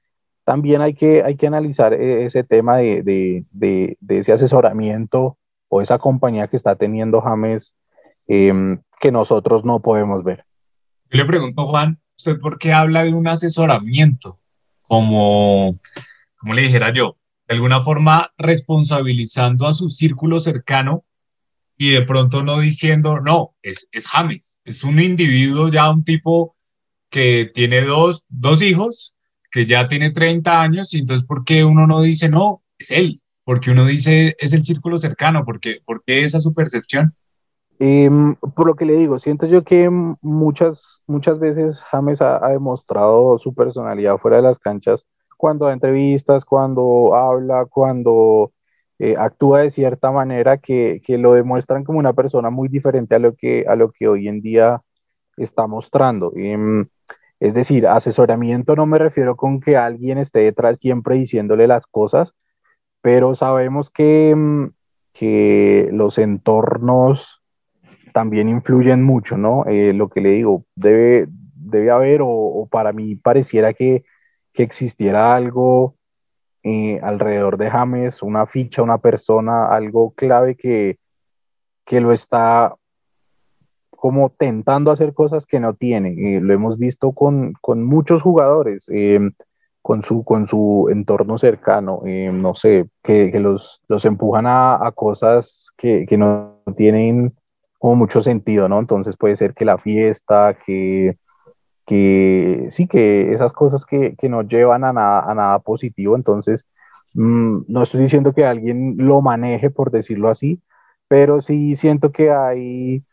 también 0.44 0.80
hay 0.80 0.94
que, 0.94 1.22
hay 1.22 1.36
que 1.36 1.46
analizar 1.46 1.92
eh, 1.92 2.24
ese 2.24 2.44
tema 2.44 2.78
de, 2.78 3.02
de, 3.02 3.44
de, 4.00 4.18
ese 4.18 4.32
asesoramiento 4.32 5.36
o 5.68 5.82
esa 5.82 5.98
compañía 5.98 6.48
que 6.48 6.56
está 6.56 6.74
teniendo 6.76 7.20
James 7.20 7.74
em, 8.26 8.80
que 8.98 9.12
nosotros 9.12 9.66
no 9.66 9.80
podemos 9.80 10.24
ver. 10.24 10.46
Yo 11.10 11.18
le 11.18 11.26
pregunto, 11.26 11.66
Juan, 11.66 12.00
¿usted 12.16 12.40
por 12.40 12.58
qué 12.58 12.72
habla 12.72 13.04
de 13.04 13.12
un 13.12 13.28
asesoramiento? 13.28 14.38
Como, 14.80 15.78
como 16.38 16.54
le 16.54 16.62
dijera 16.62 16.90
yo, 16.90 17.18
de 17.48 17.54
alguna 17.54 17.82
forma 17.82 18.32
responsabilizando 18.38 19.66
a 19.66 19.74
su 19.74 19.90
círculo 19.90 20.40
cercano 20.40 21.04
y 21.76 21.90
de 21.90 22.02
pronto 22.02 22.42
no 22.42 22.60
diciendo, 22.60 23.20
no, 23.20 23.54
es, 23.60 23.88
es 23.92 24.06
James, 24.06 24.40
es 24.64 24.84
un 24.84 25.00
individuo 25.00 25.68
ya, 25.68 25.90
un 25.90 26.04
tipo 26.04 26.56
que 27.12 27.50
tiene 27.52 27.82
dos, 27.82 28.24
dos 28.28 28.62
hijos, 28.62 29.14
que 29.52 29.66
ya 29.66 29.86
tiene 29.86 30.10
30 30.10 30.60
años, 30.60 30.92
y 30.94 31.00
entonces, 31.00 31.24
¿por 31.24 31.44
qué 31.44 31.62
uno 31.62 31.86
no 31.86 32.00
dice, 32.00 32.28
no, 32.28 32.62
es 32.78 32.90
él? 32.90 33.20
Porque 33.44 33.70
uno 33.70 33.84
dice, 33.84 34.34
es 34.40 34.52
el 34.54 34.64
círculo 34.64 34.98
cercano, 34.98 35.44
porque 35.44 35.80
¿por 35.84 36.02
qué 36.04 36.24
esa 36.24 36.40
su 36.40 36.54
percepción? 36.54 37.12
Em, 37.78 38.34
por 38.34 38.66
lo 38.66 38.74
que 38.74 38.86
le 38.86 38.96
digo, 38.96 39.18
siento 39.18 39.46
yo 39.46 39.62
que 39.62 39.90
muchas, 39.90 41.02
muchas 41.06 41.38
veces 41.38 41.80
James 41.90 42.22
ha, 42.22 42.48
demostrado 42.48 43.38
su 43.38 43.54
personalidad 43.54 44.16
fuera 44.16 44.38
de 44.38 44.44
las 44.44 44.58
canchas, 44.58 45.04
cuando 45.36 45.66
da 45.66 45.74
entrevistas, 45.74 46.46
cuando 46.46 47.14
habla, 47.14 47.66
cuando 47.66 48.52
eh, 48.98 49.16
actúa 49.18 49.60
de 49.60 49.70
cierta 49.70 50.10
manera 50.12 50.56
que, 50.56 51.02
que, 51.04 51.18
lo 51.18 51.34
demuestran 51.34 51.84
como 51.84 51.98
una 51.98 52.14
persona 52.14 52.48
muy 52.48 52.68
diferente 52.68 53.16
a 53.16 53.18
lo 53.18 53.34
que, 53.34 53.66
a 53.68 53.76
lo 53.76 53.90
que 53.90 54.08
hoy 54.08 54.28
en 54.28 54.40
día 54.40 54.80
está 55.36 55.66
mostrando. 55.66 56.32
Em, 56.36 56.86
es 57.40 57.54
decir, 57.54 57.86
asesoramiento 57.88 58.76
no 58.76 58.86
me 58.86 58.98
refiero 58.98 59.36
con 59.36 59.60
que 59.60 59.76
alguien 59.76 60.18
esté 60.18 60.40
detrás 60.40 60.78
siempre 60.78 61.16
diciéndole 61.16 61.66
las 61.66 61.86
cosas, 61.86 62.34
pero 63.00 63.34
sabemos 63.34 63.90
que, 63.90 64.34
mm, 64.36 64.70
que 65.12 65.88
los 65.92 66.18
entornos 66.18 67.42
también 68.12 68.48
influyen 68.48 69.02
mucho, 69.02 69.36
¿no? 69.36 69.64
Eh, 69.66 69.92
lo 69.92 70.08
que 70.08 70.20
le 70.20 70.30
digo, 70.30 70.64
debe, 70.76 71.26
debe 71.28 71.90
haber, 71.90 72.20
o, 72.22 72.68
para 72.70 72.92
mí 72.92 73.16
pareciera 73.16 73.72
que, 73.72 74.04
que 74.52 74.62
existiera 74.62 75.34
algo 75.34 75.96
eh, 76.62 77.00
alrededor 77.02 77.56
de 77.56 77.70
James, 77.70 78.22
una 78.22 78.46
ficha, 78.46 78.82
una 78.82 78.98
persona, 78.98 79.66
algo 79.66 80.12
clave 80.12 80.56
que, 80.56 80.98
que 81.84 82.00
lo 82.00 82.12
está 82.12 82.76
como 84.02 84.30
tentando 84.30 84.90
hacer 84.90 85.14
cosas 85.14 85.46
que 85.46 85.60
no 85.60 85.74
tiene. 85.74 86.36
Eh, 86.36 86.40
lo 86.40 86.52
hemos 86.52 86.78
visto 86.78 87.12
con, 87.12 87.52
con 87.60 87.84
muchos 87.84 88.20
jugadores, 88.22 88.88
eh, 88.88 89.20
con, 89.80 90.02
su, 90.02 90.24
con 90.24 90.48
su 90.48 90.88
entorno 90.90 91.38
cercano, 91.38 92.02
eh, 92.04 92.30
no 92.32 92.56
sé, 92.56 92.88
que, 93.02 93.30
que 93.30 93.38
los, 93.38 93.80
los, 93.86 94.04
empujan 94.04 94.46
a, 94.46 94.84
a 94.84 94.90
cosas 94.92 95.70
que, 95.76 96.04
que, 96.06 96.18
no 96.18 96.58
tienen 96.76 97.32
como 97.78 97.94
mucho 97.96 98.20
sentido, 98.22 98.68
¿no? 98.68 98.80
Entonces 98.80 99.16
puede 99.16 99.36
ser 99.36 99.54
que 99.54 99.64
la 99.64 99.78
fiesta, 99.78 100.56
que, 100.66 101.16
que 101.86 102.66
sí, 102.70 102.88
que 102.88 103.32
esas 103.32 103.52
cosas 103.52 103.84
que, 103.84 104.16
que 104.16 104.28
no 104.28 104.42
llevan 104.42 104.82
a 104.84 104.92
nada, 104.92 105.20
a 105.30 105.34
nada 105.34 105.58
positivo, 105.60 106.16
entonces 106.16 106.66
Mm, 107.14 107.64
no 107.68 107.82
estoy 107.82 108.00
diciendo 108.02 108.32
que 108.32 108.46
alguien 108.46 108.96
lo 108.98 109.20
maneje, 109.20 109.70
por 109.70 109.90
decirlo 109.90 110.30
así, 110.30 110.62
pero 111.08 111.40
sí 111.42 111.76
siento 111.76 112.10
que 112.12 112.30
hay, 112.30 113.04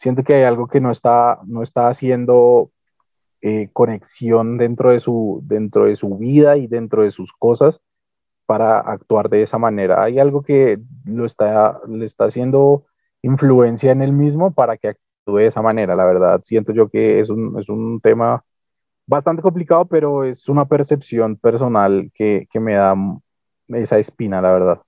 siento 0.00 0.24
que 0.24 0.32
hay 0.32 0.44
algo 0.44 0.66
que 0.66 0.80
no 0.80 0.90
está, 0.90 1.40
no 1.46 1.62
está 1.62 1.88
haciendo 1.88 2.70
eh, 3.42 3.68
conexión 3.74 4.56
dentro 4.56 4.92
de, 4.92 5.00
su, 5.00 5.42
dentro 5.44 5.84
de 5.84 5.96
su 5.96 6.16
vida 6.16 6.56
y 6.56 6.66
dentro 6.66 7.02
de 7.02 7.10
sus 7.10 7.32
cosas 7.34 7.82
para 8.46 8.80
actuar 8.80 9.28
de 9.28 9.42
esa 9.42 9.58
manera. 9.58 10.02
Hay 10.02 10.18
algo 10.18 10.42
que 10.42 10.78
lo 11.04 11.26
está, 11.26 11.80
le 11.86 12.06
está 12.06 12.24
haciendo 12.24 12.86
influencia 13.20 13.92
en 13.92 14.00
él 14.00 14.12
mismo 14.12 14.54
para 14.54 14.78
que 14.78 14.88
actúe 14.88 15.36
de 15.36 15.46
esa 15.46 15.60
manera. 15.60 15.94
La 15.94 16.06
verdad, 16.06 16.40
siento 16.42 16.72
yo 16.72 16.88
que 16.88 17.20
es 17.20 17.28
un, 17.28 17.60
es 17.60 17.68
un 17.68 18.00
tema 18.00 18.42
bastante 19.06 19.42
complicado, 19.42 19.84
pero 19.84 20.24
es 20.24 20.48
una 20.48 20.66
percepción 20.66 21.36
personal 21.36 22.10
que, 22.14 22.48
que 22.50 22.58
me 22.58 22.72
da 22.74 22.96
esa 23.68 23.98
espina, 23.98 24.40
la 24.40 24.52
verdad. 24.52 24.80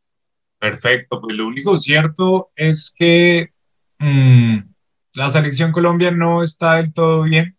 Perfecto, 0.59 1.21
pues 1.21 1.37
lo 1.37 1.47
único 1.47 1.77
cierto 1.77 2.51
es 2.57 2.95
que 2.97 3.51
mm, 3.99 4.72
la 5.15 5.29
selección 5.29 5.73
Colombia 5.73 6.11
no 6.11 6.43
está 6.43 6.77
del 6.77 6.93
todo 6.93 7.23
bien, 7.23 7.57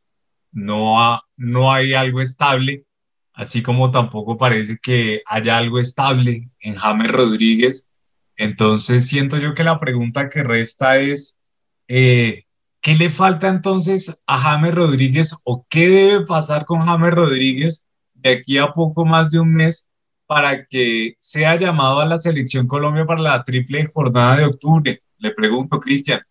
no, 0.51 1.21
no 1.35 1.71
hay 1.71 1.93
algo 1.93 2.21
estable, 2.21 2.85
así 3.33 3.61
como 3.61 3.91
tampoco 3.91 4.37
parece 4.37 4.77
que 4.81 5.21
haya 5.25 5.57
algo 5.57 5.79
estable 5.79 6.49
en 6.59 6.75
James 6.75 7.11
Rodríguez. 7.11 7.89
Entonces 8.35 9.07
siento 9.07 9.37
yo 9.37 9.53
que 9.53 9.63
la 9.63 9.79
pregunta 9.79 10.29
que 10.29 10.43
resta 10.43 10.97
es, 10.97 11.39
eh, 11.87 12.45
¿qué 12.81 12.95
le 12.95 13.09
falta 13.09 13.47
entonces 13.47 14.21
a 14.27 14.37
James 14.37 14.73
Rodríguez 14.73 15.35
o 15.43 15.65
qué 15.69 15.87
debe 15.87 16.25
pasar 16.25 16.65
con 16.65 16.81
James 16.81 17.13
Rodríguez 17.13 17.85
de 18.13 18.31
aquí 18.31 18.57
a 18.57 18.71
poco 18.71 19.05
más 19.05 19.29
de 19.29 19.39
un 19.39 19.53
mes 19.53 19.89
para 20.25 20.65
que 20.65 21.15
sea 21.19 21.55
llamado 21.55 21.99
a 21.99 22.05
la 22.05 22.17
selección 22.17 22.67
Colombia 22.67 23.05
para 23.05 23.21
la 23.21 23.43
triple 23.43 23.85
jornada 23.87 24.37
de 24.37 24.45
octubre? 24.45 25.01
Le 25.17 25.31
pregunto, 25.31 25.79
Cristian. 25.79 26.21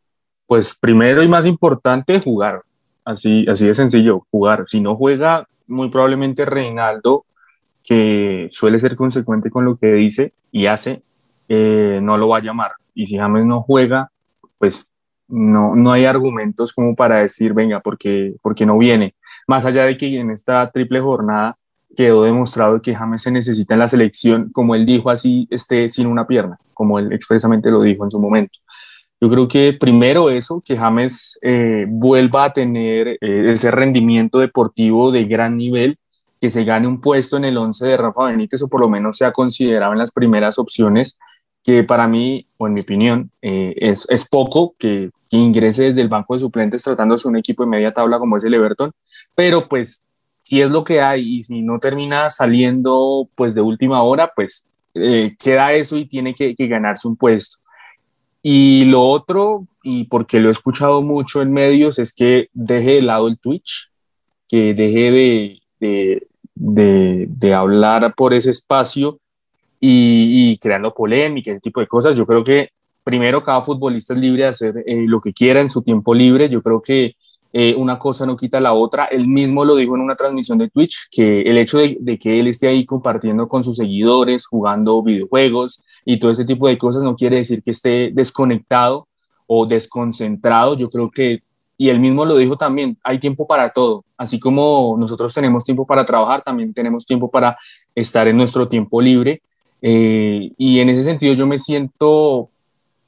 Pues 0.46 0.76
primero 0.78 1.22
y 1.22 1.28
más 1.28 1.46
importante, 1.46 2.20
jugar. 2.22 2.62
Así, 3.04 3.46
así 3.48 3.66
de 3.66 3.74
sencillo, 3.74 4.26
jugar. 4.30 4.64
Si 4.66 4.80
no 4.80 4.96
juega, 4.96 5.46
muy 5.68 5.90
probablemente 5.90 6.44
Reinaldo, 6.44 7.24
que 7.82 8.48
suele 8.50 8.78
ser 8.78 8.96
consecuente 8.96 9.50
con 9.50 9.64
lo 9.64 9.76
que 9.76 9.92
dice 9.92 10.32
y 10.50 10.66
hace, 10.66 11.02
eh, 11.48 12.00
no 12.02 12.16
lo 12.16 12.28
va 12.28 12.38
a 12.38 12.42
llamar. 12.42 12.72
Y 12.94 13.06
si 13.06 13.16
James 13.16 13.44
no 13.44 13.62
juega, 13.62 14.10
pues 14.58 14.88
no, 15.28 15.74
no 15.74 15.92
hay 15.92 16.04
argumentos 16.04 16.72
como 16.72 16.94
para 16.94 17.20
decir, 17.20 17.54
venga, 17.54 17.80
porque, 17.80 18.34
porque 18.42 18.66
no 18.66 18.78
viene. 18.78 19.14
Más 19.46 19.64
allá 19.64 19.84
de 19.84 19.96
que 19.96 20.18
en 20.18 20.30
esta 20.30 20.70
triple 20.70 21.00
jornada 21.00 21.56
quedó 21.96 22.22
demostrado 22.22 22.80
que 22.80 22.94
James 22.94 23.22
se 23.22 23.30
necesita 23.30 23.74
en 23.74 23.80
la 23.80 23.88
selección, 23.88 24.50
como 24.52 24.74
él 24.74 24.86
dijo 24.86 25.10
así, 25.10 25.46
esté 25.50 25.88
sin 25.88 26.06
una 26.06 26.26
pierna, 26.26 26.58
como 26.74 26.98
él 26.98 27.12
expresamente 27.12 27.70
lo 27.70 27.82
dijo 27.82 28.04
en 28.04 28.10
su 28.10 28.20
momento. 28.20 28.58
Yo 29.22 29.30
creo 29.30 29.46
que 29.46 29.72
primero 29.72 30.30
eso, 30.30 30.60
que 30.64 30.76
James 30.76 31.38
eh, 31.42 31.86
vuelva 31.88 32.46
a 32.46 32.52
tener 32.52 33.06
eh, 33.20 33.52
ese 33.52 33.70
rendimiento 33.70 34.40
deportivo 34.40 35.12
de 35.12 35.26
gran 35.26 35.56
nivel, 35.56 35.96
que 36.40 36.50
se 36.50 36.64
gane 36.64 36.88
un 36.88 37.00
puesto 37.00 37.36
en 37.36 37.44
el 37.44 37.56
11 37.56 37.86
de 37.86 37.96
Rafa 37.96 38.24
Benítez 38.24 38.62
o 38.62 38.68
por 38.68 38.80
lo 38.80 38.88
menos 38.88 39.18
sea 39.18 39.30
considerado 39.30 39.92
en 39.92 40.00
las 40.00 40.10
primeras 40.10 40.58
opciones, 40.58 41.20
que 41.62 41.84
para 41.84 42.08
mí, 42.08 42.48
o 42.56 42.66
en 42.66 42.74
mi 42.74 42.80
opinión, 42.80 43.30
eh, 43.40 43.74
es, 43.76 44.08
es, 44.10 44.28
poco 44.28 44.74
que, 44.76 45.10
ingrese 45.30 45.84
desde 45.84 46.00
el 46.00 46.08
banco 46.08 46.34
de 46.34 46.40
suplentes 46.40 46.82
tratándose 46.82 47.28
un 47.28 47.36
equipo 47.36 47.62
de 47.62 47.70
media 47.70 47.94
tabla 47.94 48.18
como 48.18 48.36
es 48.36 48.44
el 48.44 48.54
Everton, 48.54 48.90
pero 49.36 49.68
pues 49.68 50.04
si 50.40 50.60
es 50.60 50.68
lo 50.68 50.82
que 50.82 51.00
hay 51.00 51.36
y 51.36 51.42
si 51.44 51.62
no 51.62 51.78
termina 51.78 52.28
saliendo 52.28 53.28
pues 53.36 53.54
de 53.54 53.60
última 53.60 54.02
hora, 54.02 54.32
pues 54.34 54.66
queda 54.92 55.72
eso 55.72 55.96
y 55.96 56.06
tiene 56.06 56.34
que 56.34 56.54
ganarse 56.66 57.06
un 57.06 57.16
puesto. 57.16 57.61
Y 58.42 58.86
lo 58.86 59.02
otro, 59.02 59.66
y 59.82 60.04
porque 60.04 60.40
lo 60.40 60.48
he 60.48 60.52
escuchado 60.52 61.00
mucho 61.00 61.42
en 61.42 61.52
medios, 61.52 61.98
es 61.98 62.12
que 62.12 62.48
deje 62.52 62.94
de 62.94 63.02
lado 63.02 63.28
el 63.28 63.38
Twitch, 63.38 63.90
que 64.48 64.74
deje 64.74 65.10
de, 65.78 66.26
de, 66.54 67.26
de, 67.28 67.54
hablar 67.54 68.14
por 68.14 68.34
ese 68.34 68.50
espacio 68.50 69.20
y, 69.80 70.50
y, 70.50 70.58
creando 70.58 70.92
polémica, 70.92 71.52
ese 71.52 71.60
tipo 71.60 71.80
de 71.80 71.86
cosas. 71.86 72.16
Yo 72.16 72.26
creo 72.26 72.42
que 72.42 72.70
primero 73.04 73.42
cada 73.42 73.60
futbolista 73.60 74.12
es 74.14 74.20
libre 74.20 74.42
de 74.42 74.48
hacer 74.48 74.84
eh, 74.86 75.04
lo 75.06 75.20
que 75.20 75.32
quiera 75.32 75.60
en 75.60 75.68
su 75.68 75.82
tiempo 75.82 76.12
libre. 76.12 76.48
Yo 76.48 76.62
creo 76.62 76.82
que 76.82 77.14
eh, 77.52 77.74
una 77.76 77.96
cosa 77.98 78.26
no 78.26 78.36
quita 78.36 78.60
la 78.60 78.72
otra. 78.72 79.04
Él 79.04 79.28
mismo 79.28 79.64
lo 79.64 79.76
dijo 79.76 79.94
en 79.94 80.02
una 80.02 80.16
transmisión 80.16 80.58
de 80.58 80.68
Twitch, 80.68 81.08
que 81.10 81.42
el 81.42 81.58
hecho 81.58 81.78
de, 81.78 81.96
de, 82.00 82.18
que 82.18 82.40
él 82.40 82.48
esté 82.48 82.66
ahí 82.66 82.84
compartiendo 82.84 83.46
con 83.46 83.62
sus 83.62 83.76
seguidores, 83.76 84.46
jugando 84.46 85.00
videojuegos 85.02 85.80
y 86.04 86.18
todo 86.18 86.30
ese 86.30 86.44
tipo 86.44 86.68
de 86.68 86.78
cosas 86.78 87.02
no 87.02 87.16
quiere 87.16 87.36
decir 87.36 87.62
que 87.62 87.70
esté 87.70 88.10
desconectado 88.12 89.08
o 89.46 89.66
desconcentrado. 89.66 90.76
Yo 90.76 90.88
creo 90.88 91.10
que, 91.10 91.42
y 91.78 91.88
él 91.88 92.00
mismo 92.00 92.24
lo 92.24 92.36
dijo 92.36 92.56
también, 92.56 92.96
hay 93.02 93.18
tiempo 93.18 93.46
para 93.46 93.72
todo. 93.72 94.04
Así 94.16 94.38
como 94.40 94.96
nosotros 94.98 95.32
tenemos 95.34 95.64
tiempo 95.64 95.86
para 95.86 96.04
trabajar, 96.04 96.42
también 96.42 96.72
tenemos 96.72 97.06
tiempo 97.06 97.30
para 97.30 97.56
estar 97.94 98.26
en 98.28 98.36
nuestro 98.36 98.68
tiempo 98.68 99.00
libre. 99.00 99.42
Eh, 99.80 100.52
y 100.56 100.78
en 100.78 100.88
ese 100.90 101.02
sentido 101.02 101.34
yo 101.34 101.46
me 101.46 101.58
siento 101.58 102.48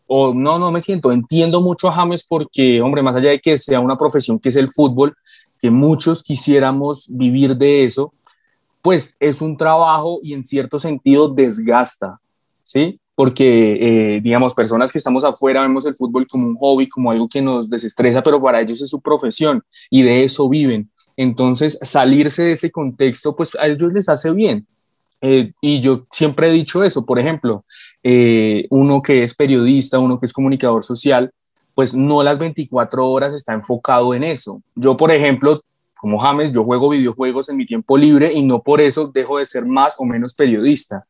o 0.06 0.34
no, 0.34 0.58
no 0.58 0.70
me 0.70 0.80
siento, 0.80 1.12
entiendo 1.12 1.60
mucho 1.60 1.88
a 1.88 1.92
James 1.92 2.26
porque, 2.28 2.80
hombre, 2.82 3.02
más 3.02 3.16
allá 3.16 3.30
de 3.30 3.40
que 3.40 3.56
sea 3.56 3.80
una 3.80 3.96
profesión 3.96 4.38
que 4.38 4.50
es 4.50 4.56
el 4.56 4.70
fútbol, 4.70 5.16
que 5.58 5.70
muchos 5.70 6.22
quisiéramos 6.22 7.06
vivir 7.08 7.56
de 7.56 7.84
eso, 7.84 8.12
pues 8.82 9.14
es 9.18 9.40
un 9.40 9.56
trabajo 9.56 10.20
y 10.22 10.34
en 10.34 10.44
cierto 10.44 10.78
sentido 10.78 11.28
desgasta, 11.28 12.20
¿sí? 12.64 12.98
Porque, 13.14 14.16
eh, 14.16 14.20
digamos, 14.20 14.54
personas 14.54 14.90
que 14.90 14.98
estamos 14.98 15.24
afuera 15.24 15.62
vemos 15.62 15.86
el 15.86 15.94
fútbol 15.94 16.26
como 16.26 16.48
un 16.48 16.56
hobby, 16.56 16.88
como 16.88 17.12
algo 17.12 17.28
que 17.28 17.40
nos 17.40 17.70
desestresa, 17.70 18.22
pero 18.22 18.42
para 18.42 18.60
ellos 18.60 18.82
es 18.82 18.90
su 18.90 19.00
profesión 19.00 19.62
y 19.88 20.02
de 20.02 20.24
eso 20.24 20.48
viven. 20.48 20.90
Entonces, 21.16 21.78
salirse 21.80 22.42
de 22.42 22.52
ese 22.52 22.72
contexto, 22.72 23.36
pues 23.36 23.54
a 23.54 23.68
ellos 23.68 23.92
les 23.92 24.08
hace 24.08 24.32
bien. 24.32 24.66
Eh, 25.20 25.52
y 25.60 25.80
yo 25.80 26.06
siempre 26.10 26.48
he 26.48 26.52
dicho 26.52 26.82
eso, 26.82 27.06
por 27.06 27.18
ejemplo, 27.18 27.64
eh, 28.02 28.66
uno 28.70 29.00
que 29.00 29.22
es 29.22 29.34
periodista, 29.34 29.98
uno 29.98 30.18
que 30.18 30.26
es 30.26 30.32
comunicador 30.32 30.82
social, 30.82 31.30
pues 31.74 31.94
no 31.94 32.22
las 32.22 32.38
24 32.38 33.08
horas 33.08 33.32
está 33.32 33.54
enfocado 33.54 34.12
en 34.14 34.24
eso. 34.24 34.60
Yo, 34.74 34.96
por 34.96 35.10
ejemplo, 35.10 35.62
como 35.96 36.18
James, 36.18 36.52
yo 36.52 36.64
juego 36.64 36.90
videojuegos 36.90 37.48
en 37.48 37.56
mi 37.56 37.66
tiempo 37.66 37.96
libre 37.96 38.32
y 38.32 38.42
no 38.42 38.62
por 38.62 38.80
eso 38.80 39.06
dejo 39.06 39.38
de 39.38 39.46
ser 39.46 39.64
más 39.64 39.96
o 39.98 40.04
menos 40.04 40.34
periodista. 40.34 41.06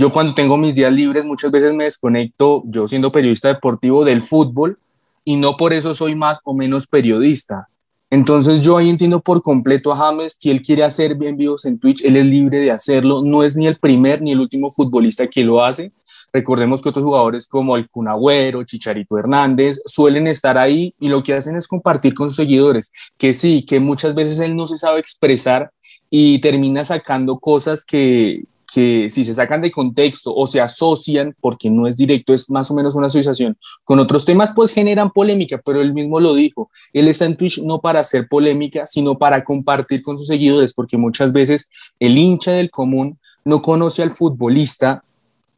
Yo 0.00 0.12
cuando 0.12 0.32
tengo 0.32 0.56
mis 0.56 0.76
días 0.76 0.92
libres 0.92 1.24
muchas 1.24 1.50
veces 1.50 1.74
me 1.74 1.82
desconecto, 1.82 2.62
yo 2.66 2.86
siendo 2.86 3.10
periodista 3.10 3.48
deportivo, 3.48 4.04
del 4.04 4.22
fútbol 4.22 4.78
y 5.24 5.34
no 5.34 5.56
por 5.56 5.72
eso 5.72 5.92
soy 5.92 6.14
más 6.14 6.38
o 6.44 6.54
menos 6.54 6.86
periodista. 6.86 7.68
Entonces 8.08 8.60
yo 8.60 8.78
ahí 8.78 8.90
entiendo 8.90 9.18
por 9.18 9.42
completo 9.42 9.92
a 9.92 9.96
James, 9.96 10.36
si 10.38 10.52
él 10.52 10.62
quiere 10.62 10.84
hacer 10.84 11.16
envíos 11.20 11.64
en 11.64 11.80
Twitch, 11.80 12.04
él 12.04 12.14
es 12.14 12.24
libre 12.26 12.60
de 12.60 12.70
hacerlo, 12.70 13.22
no 13.24 13.42
es 13.42 13.56
ni 13.56 13.66
el 13.66 13.76
primer 13.76 14.22
ni 14.22 14.30
el 14.30 14.38
último 14.38 14.70
futbolista 14.70 15.26
que 15.26 15.42
lo 15.42 15.64
hace. 15.64 15.90
Recordemos 16.32 16.80
que 16.80 16.90
otros 16.90 17.04
jugadores 17.04 17.48
como 17.48 17.76
el 17.76 17.88
Cunagüero, 17.88 18.62
Chicharito 18.62 19.18
Hernández, 19.18 19.80
suelen 19.84 20.28
estar 20.28 20.58
ahí 20.58 20.94
y 21.00 21.08
lo 21.08 21.24
que 21.24 21.34
hacen 21.34 21.56
es 21.56 21.66
compartir 21.66 22.14
con 22.14 22.28
sus 22.28 22.36
seguidores, 22.36 22.92
que 23.16 23.34
sí, 23.34 23.66
que 23.66 23.80
muchas 23.80 24.14
veces 24.14 24.38
él 24.38 24.54
no 24.54 24.68
se 24.68 24.76
sabe 24.76 25.00
expresar 25.00 25.72
y 26.08 26.40
termina 26.40 26.84
sacando 26.84 27.40
cosas 27.40 27.84
que, 27.84 28.44
que 28.72 29.08
si 29.10 29.24
se 29.24 29.34
sacan 29.34 29.60
de 29.62 29.70
contexto 29.70 30.34
o 30.34 30.46
se 30.46 30.60
asocian, 30.60 31.34
porque 31.40 31.70
no 31.70 31.86
es 31.86 31.96
directo, 31.96 32.34
es 32.34 32.50
más 32.50 32.70
o 32.70 32.74
menos 32.74 32.94
una 32.94 33.06
asociación 33.06 33.56
con 33.84 33.98
otros 33.98 34.24
temas, 34.24 34.52
pues 34.54 34.72
generan 34.72 35.10
polémica, 35.10 35.60
pero 35.64 35.80
él 35.80 35.94
mismo 35.94 36.20
lo 36.20 36.34
dijo, 36.34 36.70
él 36.92 37.08
está 37.08 37.24
en 37.24 37.36
Twitch 37.36 37.62
no 37.62 37.80
para 37.80 38.00
hacer 38.00 38.28
polémica, 38.28 38.86
sino 38.86 39.16
para 39.16 39.42
compartir 39.42 40.02
con 40.02 40.18
sus 40.18 40.26
seguidores, 40.26 40.74
porque 40.74 40.98
muchas 40.98 41.32
veces 41.32 41.68
el 41.98 42.18
hincha 42.18 42.52
del 42.52 42.70
común 42.70 43.18
no 43.44 43.62
conoce 43.62 44.02
al 44.02 44.10
futbolista, 44.10 45.02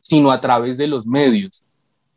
sino 0.01 0.31
a 0.31 0.41
través 0.41 0.79
de 0.79 0.87
los 0.87 1.07
medios. 1.07 1.65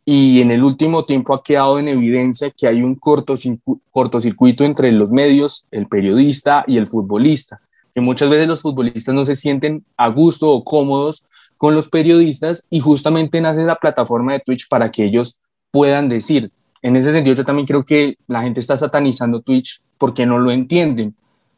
Y 0.06 0.42
en 0.42 0.52
el 0.52 0.64
último 0.64 1.06
tiempo 1.06 1.34
ha 1.34 1.42
quedado 1.42 1.80
en 1.80 1.88
evidencia 1.88 2.52
que 2.52 2.68
hay 2.68 2.84
un 2.84 2.96
cortocircuito 2.96 4.64
entre 4.64 4.92
los 4.92 5.10
medios, 5.10 5.66
el 5.72 5.88
periodista 5.88 6.66
y 6.68 6.78
el 6.78 6.88
futbolista 6.88 7.62
que 7.94 8.02
muchas 8.02 8.30
veces 8.30 8.48
los 8.48 8.62
futbolistas 8.62 9.14
no 9.14 9.26
se 9.26 9.36
sienten 9.36 9.84
a 9.98 10.10
gusto 10.10 10.50
o 10.50 10.64
cómodos 10.64 11.26
con 11.58 11.76
los 11.76 11.90
periodistas 11.90 12.66
y 12.70 12.80
justamente 12.80 13.40
nace 13.40 13.62
la 13.62 13.76
plataforma 13.76 14.34
de 14.34 14.40
Twitch 14.40 14.68
para 14.68 14.92
que 14.92 15.06
ellos 15.06 15.40
puedan 15.72 16.10
decir. 16.10 16.52
En 16.82 16.96
ese 16.96 17.12
sentido, 17.12 17.36
yo 17.36 17.46
también 17.46 17.66
creo 17.66 17.86
que 17.86 18.18
la 18.28 18.42
gente 18.42 18.60
está 18.60 18.76
satanizando 18.76 19.42
Twitch 19.42 19.82
porque 19.98 20.26
no 20.26 20.40
lo 20.40 20.52
entienden. 20.52 21.16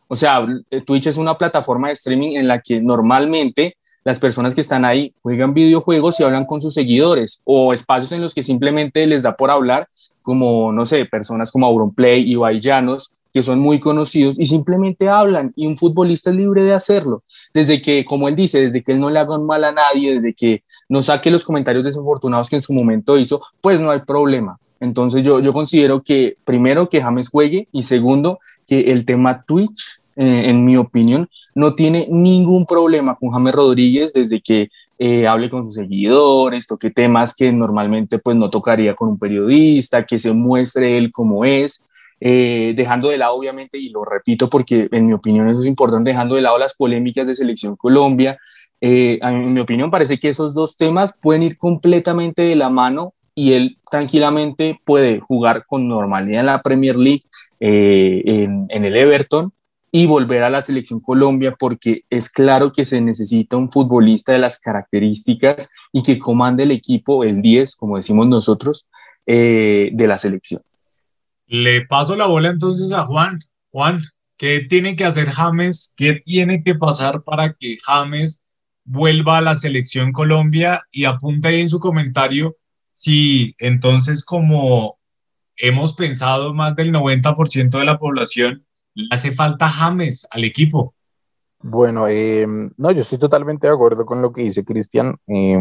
O 0.08 0.16
sea, 0.16 0.46
Twitch 0.86 1.08
es 1.08 1.18
una 1.18 1.38
plataforma 1.38 1.88
de 1.88 1.94
streaming 1.94 2.36
en 2.36 2.48
la 2.48 2.62
que 2.62 2.80
normalmente 2.80 3.78
las 4.04 4.20
personas 4.20 4.54
que 4.54 4.62
están 4.62 4.86
ahí 4.86 5.14
juegan 5.24 5.56
videojuegos 5.56 6.20
y 6.20 6.24
hablan 6.24 6.46
con 6.46 6.62
sus 6.62 6.76
seguidores 6.76 7.42
o 7.44 7.74
espacios 7.74 8.12
en 8.12 8.22
los 8.22 8.36
que 8.36 8.44
simplemente 8.44 9.08
les 9.08 9.24
da 9.24 9.36
por 9.36 9.50
hablar, 9.50 9.90
como, 10.22 10.72
no 10.72 10.86
sé, 10.86 11.06
personas 11.06 11.52
como 11.52 11.66
Auronplay 11.66 12.32
y 12.32 12.38
Llanos, 12.62 13.14
que 13.36 13.44
son 13.44 13.60
muy 13.60 13.82
conocidos 13.82 14.40
y 14.40 14.46
simplemente 14.46 15.10
hablan 15.10 15.52
y 15.58 15.68
un 15.68 15.78
futbolista 15.78 16.30
es 16.30 16.38
libre 16.38 16.64
de 16.64 16.72
hacerlo. 16.72 17.22
Desde 17.54 17.82
que, 17.82 18.06
como 18.06 18.30
él 18.30 18.36
dice, 18.38 18.62
desde 18.62 18.82
que 18.82 18.94
él 18.94 19.00
no 19.02 19.10
le 19.10 19.20
haga 19.20 19.38
mal 19.38 19.66
a 19.66 19.74
nadie, 19.74 20.16
desde 20.16 20.34
que 20.34 20.64
no 20.88 21.04
saque 21.04 21.30
los 21.30 21.44
comentarios 21.44 21.84
desafortunados 21.84 22.50
que 22.50 22.56
en 22.56 22.62
su 22.62 22.72
momento 22.72 23.18
hizo, 23.18 23.42
pues 23.60 23.82
no 23.82 23.92
hay 23.92 24.00
problema. 24.08 24.58
Entonces 24.80 25.22
yo, 25.22 25.42
yo 25.42 25.52
considero 25.52 26.02
que 26.02 26.38
primero 26.46 26.88
que 26.88 27.02
James 27.02 27.28
juegue 27.28 27.68
y 27.74 27.84
segundo 27.84 28.40
que 28.66 28.94
el 28.94 29.04
tema 29.04 29.44
Twitch, 29.46 30.00
eh, 30.16 30.44
en 30.46 30.64
mi 30.64 30.78
opinión, 30.78 31.28
no 31.54 31.76
tiene 31.76 32.08
ningún 32.10 32.66
problema 32.66 33.18
con 33.18 33.32
James 33.32 33.54
Rodríguez 33.54 34.14
desde 34.14 34.40
que 34.40 34.70
eh, 34.98 35.28
hable 35.28 35.50
con 35.50 35.66
sus 35.66 35.74
seguidores, 35.74 36.68
toque 36.68 36.90
temas 36.90 37.36
que 37.36 37.52
normalmente 37.52 38.18
pues 38.18 38.38
no 38.38 38.50
tocaría 38.50 38.96
con 38.96 39.10
un 39.10 39.20
periodista, 39.20 40.06
que 40.06 40.20
se 40.20 40.32
muestre 40.32 40.98
él 40.98 41.12
como 41.12 41.44
es. 41.44 41.84
Eh, 42.28 42.74
dejando 42.76 43.10
de 43.10 43.20
lado, 43.20 43.36
obviamente, 43.36 43.78
y 43.78 43.90
lo 43.90 44.04
repito 44.04 44.50
porque 44.50 44.88
en 44.92 45.06
mi 45.06 45.14
opinión 45.14 45.48
eso 45.48 45.60
es 45.60 45.68
importante, 45.68 46.10
dejando 46.10 46.34
de 46.34 46.42
lado 46.42 46.58
las 46.58 46.74
polémicas 46.74 47.28
de 47.28 47.36
Selección 47.36 47.76
Colombia. 47.76 48.40
Eh, 48.82 49.20
en 49.22 49.54
mi 49.54 49.60
opinión, 49.60 49.92
parece 49.92 50.18
que 50.18 50.30
esos 50.30 50.56
dos 50.56 50.76
temas 50.76 51.20
pueden 51.22 51.44
ir 51.44 51.56
completamente 51.56 52.42
de 52.42 52.56
la 52.56 52.72
mano 52.72 53.14
y 53.36 53.54
él 53.54 53.78
tranquilamente 53.92 54.80
puede 54.84 55.20
jugar 55.20 55.68
con 55.68 55.88
normalidad 55.88 56.40
en 56.40 56.46
la 56.48 56.64
Premier 56.64 56.96
League, 56.96 57.26
eh, 57.60 58.24
en, 58.26 58.86
el 58.86 58.96
Everton, 58.96 59.54
y 59.92 60.08
volver 60.08 60.42
a 60.42 60.50
la 60.50 60.64
selección 60.64 61.02
Colombia 61.02 61.56
porque 61.60 62.06
es 62.10 62.28
claro 62.32 62.74
que 62.74 62.86
se 62.86 63.02
necesita 63.02 63.56
un 63.56 63.72
futbolista 63.72 64.32
de 64.34 64.40
las 64.40 64.58
características 64.58 65.70
y 65.94 66.02
que 66.02 66.18
comande 66.18 66.64
el 66.64 66.72
equipo, 66.72 67.24
el 67.24 67.44
10, 67.44 67.76
como 67.76 67.98
decimos 67.98 68.26
nosotros, 68.26 68.88
de 69.28 70.06
la 70.08 70.16
selección. 70.16 70.64
Le 71.48 71.86
paso 71.86 72.16
la 72.16 72.26
bola 72.26 72.50
entonces 72.50 72.92
a 72.92 73.06
Juan. 73.06 73.38
Juan, 73.70 74.00
¿qué 74.38 74.62
tiene 74.62 74.96
que 74.96 75.06
hacer 75.06 75.32
James? 75.32 75.94
¿Qué 75.96 76.22
tiene 76.26 76.64
que 76.64 76.76
pasar 76.76 77.24
para 77.24 77.54
que 77.54 77.78
James 77.86 78.44
vuelva 78.84 79.38
a 79.38 79.42
la 79.42 79.56
selección 79.56 80.12
Colombia? 80.12 80.84
Y 80.92 81.06
apunta 81.06 81.50
ahí 81.50 81.62
en 81.62 81.70
su 81.70 81.80
comentario 81.80 82.58
si 82.92 83.56
entonces 83.60 84.24
como 84.24 84.98
hemos 85.58 85.96
pensado 85.96 86.54
más 86.54 86.76
del 86.76 86.92
90% 86.92 87.78
de 87.78 87.86
la 87.86 88.00
población, 88.00 88.66
le 88.94 89.08
hace 89.12 89.32
falta 89.32 89.68
James 89.68 90.28
al 90.32 90.46
equipo. 90.46 90.96
Bueno, 91.60 92.08
eh, 92.08 92.46
no, 92.48 92.92
yo 92.92 93.02
estoy 93.02 93.18
totalmente 93.18 93.68
de 93.68 93.74
acuerdo 93.74 94.06
con 94.06 94.22
lo 94.22 94.32
que 94.32 94.44
dice 94.44 94.64
Cristian. 94.64 95.18
Eh, 95.28 95.58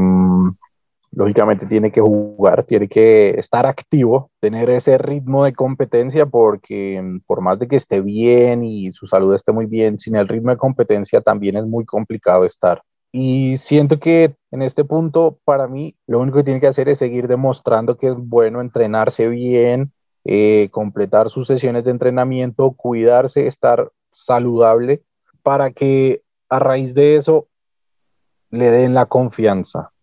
lógicamente 1.14 1.66
tiene 1.66 1.92
que 1.92 2.00
jugar, 2.00 2.64
tiene 2.64 2.88
que 2.88 3.30
estar 3.38 3.66
activo, 3.66 4.30
tener 4.40 4.68
ese 4.70 4.98
ritmo 4.98 5.44
de 5.44 5.52
competencia, 5.52 6.26
porque 6.26 7.00
mm, 7.00 7.20
por 7.26 7.40
más 7.40 7.58
de 7.58 7.68
que 7.68 7.76
esté 7.76 8.00
bien 8.00 8.64
y 8.64 8.92
su 8.92 9.06
salud 9.06 9.34
esté 9.34 9.52
muy 9.52 9.66
bien, 9.66 9.98
sin 9.98 10.16
el 10.16 10.28
ritmo 10.28 10.50
de 10.50 10.56
competencia 10.56 11.20
también 11.20 11.56
es 11.56 11.66
muy 11.66 11.84
complicado 11.84 12.44
estar. 12.44 12.82
Y 13.12 13.56
siento 13.58 14.00
que 14.00 14.34
en 14.50 14.62
este 14.62 14.84
punto, 14.84 15.38
para 15.44 15.68
mí, 15.68 15.96
lo 16.06 16.18
único 16.18 16.38
que 16.38 16.44
tiene 16.44 16.60
que 16.60 16.66
hacer 16.66 16.88
es 16.88 16.98
seguir 16.98 17.28
demostrando 17.28 17.96
que 17.96 18.08
es 18.08 18.16
bueno 18.16 18.60
entrenarse 18.60 19.28
bien, 19.28 19.92
eh, 20.24 20.68
completar 20.72 21.30
sus 21.30 21.46
sesiones 21.46 21.84
de 21.84 21.92
entrenamiento, 21.92 22.72
cuidarse, 22.72 23.46
estar 23.46 23.92
saludable, 24.10 25.02
para 25.42 25.70
que 25.70 26.22
a 26.48 26.58
raíz 26.58 26.94
de 26.94 27.16
eso 27.16 27.46
le 28.50 28.70
den 28.70 28.94
la 28.94 29.06
confianza 29.06 29.93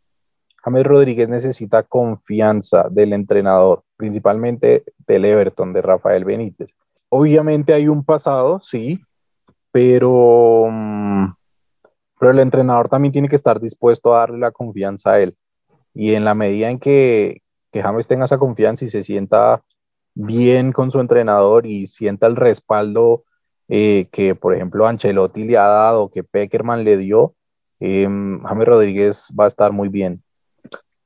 James 0.63 0.85
Rodríguez 0.85 1.27
necesita 1.27 1.83
confianza 1.83 2.87
del 2.89 3.13
entrenador, 3.13 3.83
principalmente 3.97 4.83
del 5.07 5.25
Everton, 5.25 5.73
de 5.73 5.81
Rafael 5.81 6.23
Benítez. 6.23 6.75
Obviamente 7.09 7.73
hay 7.73 7.87
un 7.87 8.03
pasado, 8.03 8.59
sí, 8.61 9.01
pero, 9.71 10.67
mm, 10.69 11.33
pero 12.19 12.31
el 12.31 12.39
entrenador 12.39 12.89
también 12.89 13.11
tiene 13.11 13.29
que 13.29 13.35
estar 13.35 13.59
dispuesto 13.59 14.15
a 14.15 14.19
darle 14.19 14.37
la 14.39 14.51
confianza 14.51 15.13
a 15.13 15.19
él. 15.19 15.35
Y 15.93 16.13
en 16.13 16.25
la 16.25 16.35
medida 16.35 16.69
en 16.69 16.79
que, 16.79 17.41
que 17.71 17.81
James 17.81 18.07
tenga 18.07 18.25
esa 18.25 18.37
confianza 18.37 18.85
y 18.85 18.89
se 18.89 19.03
sienta 19.03 19.63
bien 20.13 20.71
con 20.71 20.91
su 20.91 20.99
entrenador 20.99 21.65
y 21.65 21.87
sienta 21.87 22.27
el 22.27 22.35
respaldo 22.35 23.23
eh, 23.67 24.07
que, 24.11 24.35
por 24.35 24.53
ejemplo, 24.53 24.87
Ancelotti 24.87 25.45
le 25.45 25.57
ha 25.57 25.67
dado, 25.67 26.09
que 26.09 26.23
Peckerman 26.23 26.83
le 26.83 26.97
dio, 26.97 27.35
eh, 27.79 28.03
James 28.03 28.67
Rodríguez 28.67 29.27
va 29.37 29.45
a 29.45 29.47
estar 29.47 29.71
muy 29.71 29.89
bien. 29.89 30.21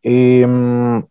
Em, 0.07 1.03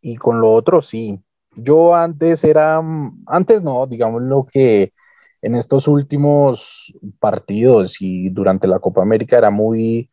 y 0.00 0.16
con 0.16 0.40
lo 0.40 0.54
otro, 0.54 0.80
sí. 0.80 1.20
Yo 1.54 1.94
antes 1.94 2.42
era, 2.44 2.80
antes 3.26 3.62
no, 3.62 3.86
digamos 3.86 4.22
lo 4.22 4.46
que 4.50 4.94
en 5.42 5.54
estos 5.54 5.86
últimos 5.86 6.94
partidos 7.20 8.00
y 8.00 8.30
durante 8.30 8.66
la 8.66 8.78
Copa 8.78 9.02
América 9.02 9.36
era 9.36 9.50
muy 9.50 10.08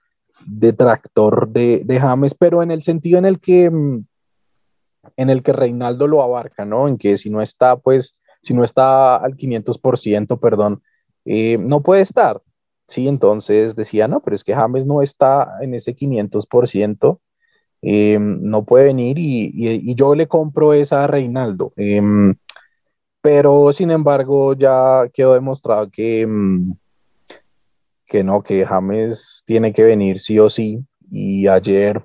detractor 0.45 1.47
de, 1.47 1.86
James, 2.01 2.36
pero 2.36 2.61
en 2.61 2.72
el 2.72 2.84
sentido 2.84 3.20
en 3.20 3.26
el 3.26 3.39
que 3.39 3.65
en 3.65 5.30
el 5.30 5.41
que 5.41 5.53
Reinaldo 5.53 6.05
lo 6.05 6.22
abarca, 6.22 6.65
¿no? 6.65 6.89
En 6.89 6.97
que 6.97 7.17
si 7.17 7.30
no 7.30 7.41
está, 7.41 7.78
pues, 7.78 8.20
si 8.41 8.53
no 8.53 8.65
está 8.65 9.15
al 9.15 9.38
500%, 9.38 10.39
perdón, 10.41 10.84
eh, 11.24 11.57
no 11.57 11.82
puede 11.84 12.01
estar. 12.01 12.41
Sí, 12.88 13.07
entonces 13.07 13.76
decía, 13.78 14.09
no, 14.09 14.20
pero 14.20 14.36
es 14.36 14.43
que 14.43 14.55
James 14.55 14.86
no 14.86 15.01
está 15.01 15.55
en 15.61 15.74
ese 15.74 15.95
500%, 15.95 17.22
Em, 17.82 18.42
no 18.42 18.66
puede 18.66 18.86
venir 18.86 19.18
y, 19.18 19.96
yo 19.96 20.16
le 20.16 20.28
compro 20.28 20.74
esa 20.74 21.04
a 21.04 21.08
Reinaldo. 21.08 21.74
Em, 21.78 22.36
pero 23.22 23.74
sin 23.74 23.92
embargo 23.92 24.54
ya 24.54 25.10
quedó 25.14 25.34
demostrado 25.34 25.90
que, 25.90 26.22
em, 26.22 26.76
que 28.06 28.24
no, 28.24 28.44
que 28.44 28.66
James 28.66 29.44
tiene 29.46 29.74
que 29.74 29.84
venir 29.84 30.20
sí 30.20 30.40
o 30.40 30.50
sí. 30.50 30.84
Y 31.12 31.48
ayer 31.48 32.04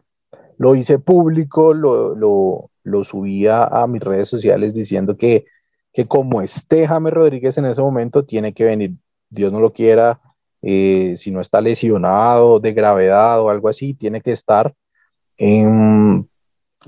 lo 0.58 0.74
hice 0.74 0.98
público, 0.98 1.74
lo, 1.74 2.70
subía 3.04 3.64
a 3.64 3.86
mis 3.86 4.02
redes 4.02 4.28
sociales 4.28 4.74
diciendo 4.74 5.16
que, 5.16 5.46
que 5.92 6.06
como 6.06 6.42
esté 6.42 6.86
James 6.88 7.12
Rodríguez 7.12 7.58
en 7.58 7.66
ese 7.66 7.80
momento, 7.82 8.24
tiene 8.24 8.52
que 8.54 8.64
venir. 8.64 8.92
Dios 9.30 9.52
no 9.52 9.60
lo 9.60 9.72
quiera, 9.72 10.20
eh, 10.62 11.14
si 11.16 11.30
no 11.30 11.40
está 11.40 11.60
lesionado 11.60 12.60
de 12.60 12.72
gravedad 12.72 13.40
o 13.40 13.50
algo 13.50 13.68
así, 13.68 13.94
tiene 13.94 14.20
que 14.20 14.32
estar 14.32 14.74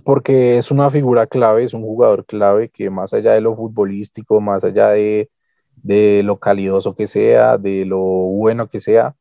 porque 0.05 0.59
es 0.59 0.71
una 0.71 0.91
figura 0.91 1.27
clave, 1.27 1.65
es 1.65 1.75
un 1.75 1.83
jugador 1.83 2.25
clave 2.27 2.69
que 2.69 2.91
más 2.91 3.13
allá 3.13 3.33
de 3.33 3.41
lo 3.41 3.57
futbolístico, 3.57 4.41
más 4.41 4.65
allá 4.65 4.91
de, 4.91 5.31
de 5.77 6.23
lo 6.25 6.39
calidoso 6.39 6.95
que 6.95 7.07
sea, 7.07 7.59
de 7.59 7.85
lo 7.85 8.01
bueno 8.01 8.69
que 8.69 8.81
sea, 8.81 9.17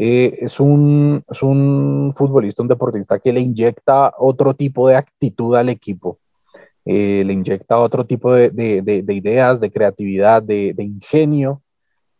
eh, 0.00 0.36
es, 0.44 0.60
un, 0.60 1.24
es 1.28 1.42
un 1.42 2.14
futbolista, 2.16 2.62
un 2.62 2.68
deportista 2.68 3.18
que 3.18 3.32
le 3.32 3.40
inyecta 3.40 4.12
otro 4.16 4.54
tipo 4.54 4.88
de 4.88 4.94
actitud 4.94 5.56
al 5.56 5.68
equipo. 5.70 6.20
Eh, 6.84 7.24
le 7.26 7.32
inyecta 7.32 7.80
otro 7.80 8.06
tipo 8.06 8.32
de, 8.32 8.50
de, 8.50 8.80
de 8.82 9.14
ideas, 9.14 9.60
de 9.60 9.72
creatividad, 9.72 10.40
de, 10.42 10.72
ingenio, 10.78 11.62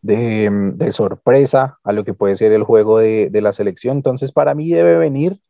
de, 0.03 0.91
sorpresa 0.91 1.79
a 1.85 1.93
lo 1.93 2.05
que 2.05 2.15
puede 2.15 2.37
ser 2.37 2.51
el 2.53 2.65
juego 2.65 2.99
de, 2.99 3.31
la 3.33 3.53
selección. 3.53 3.99
Entonces, 3.99 4.33
para 4.33 4.55
mí 4.55 4.71
debe 4.71 4.99
venir 4.99 5.41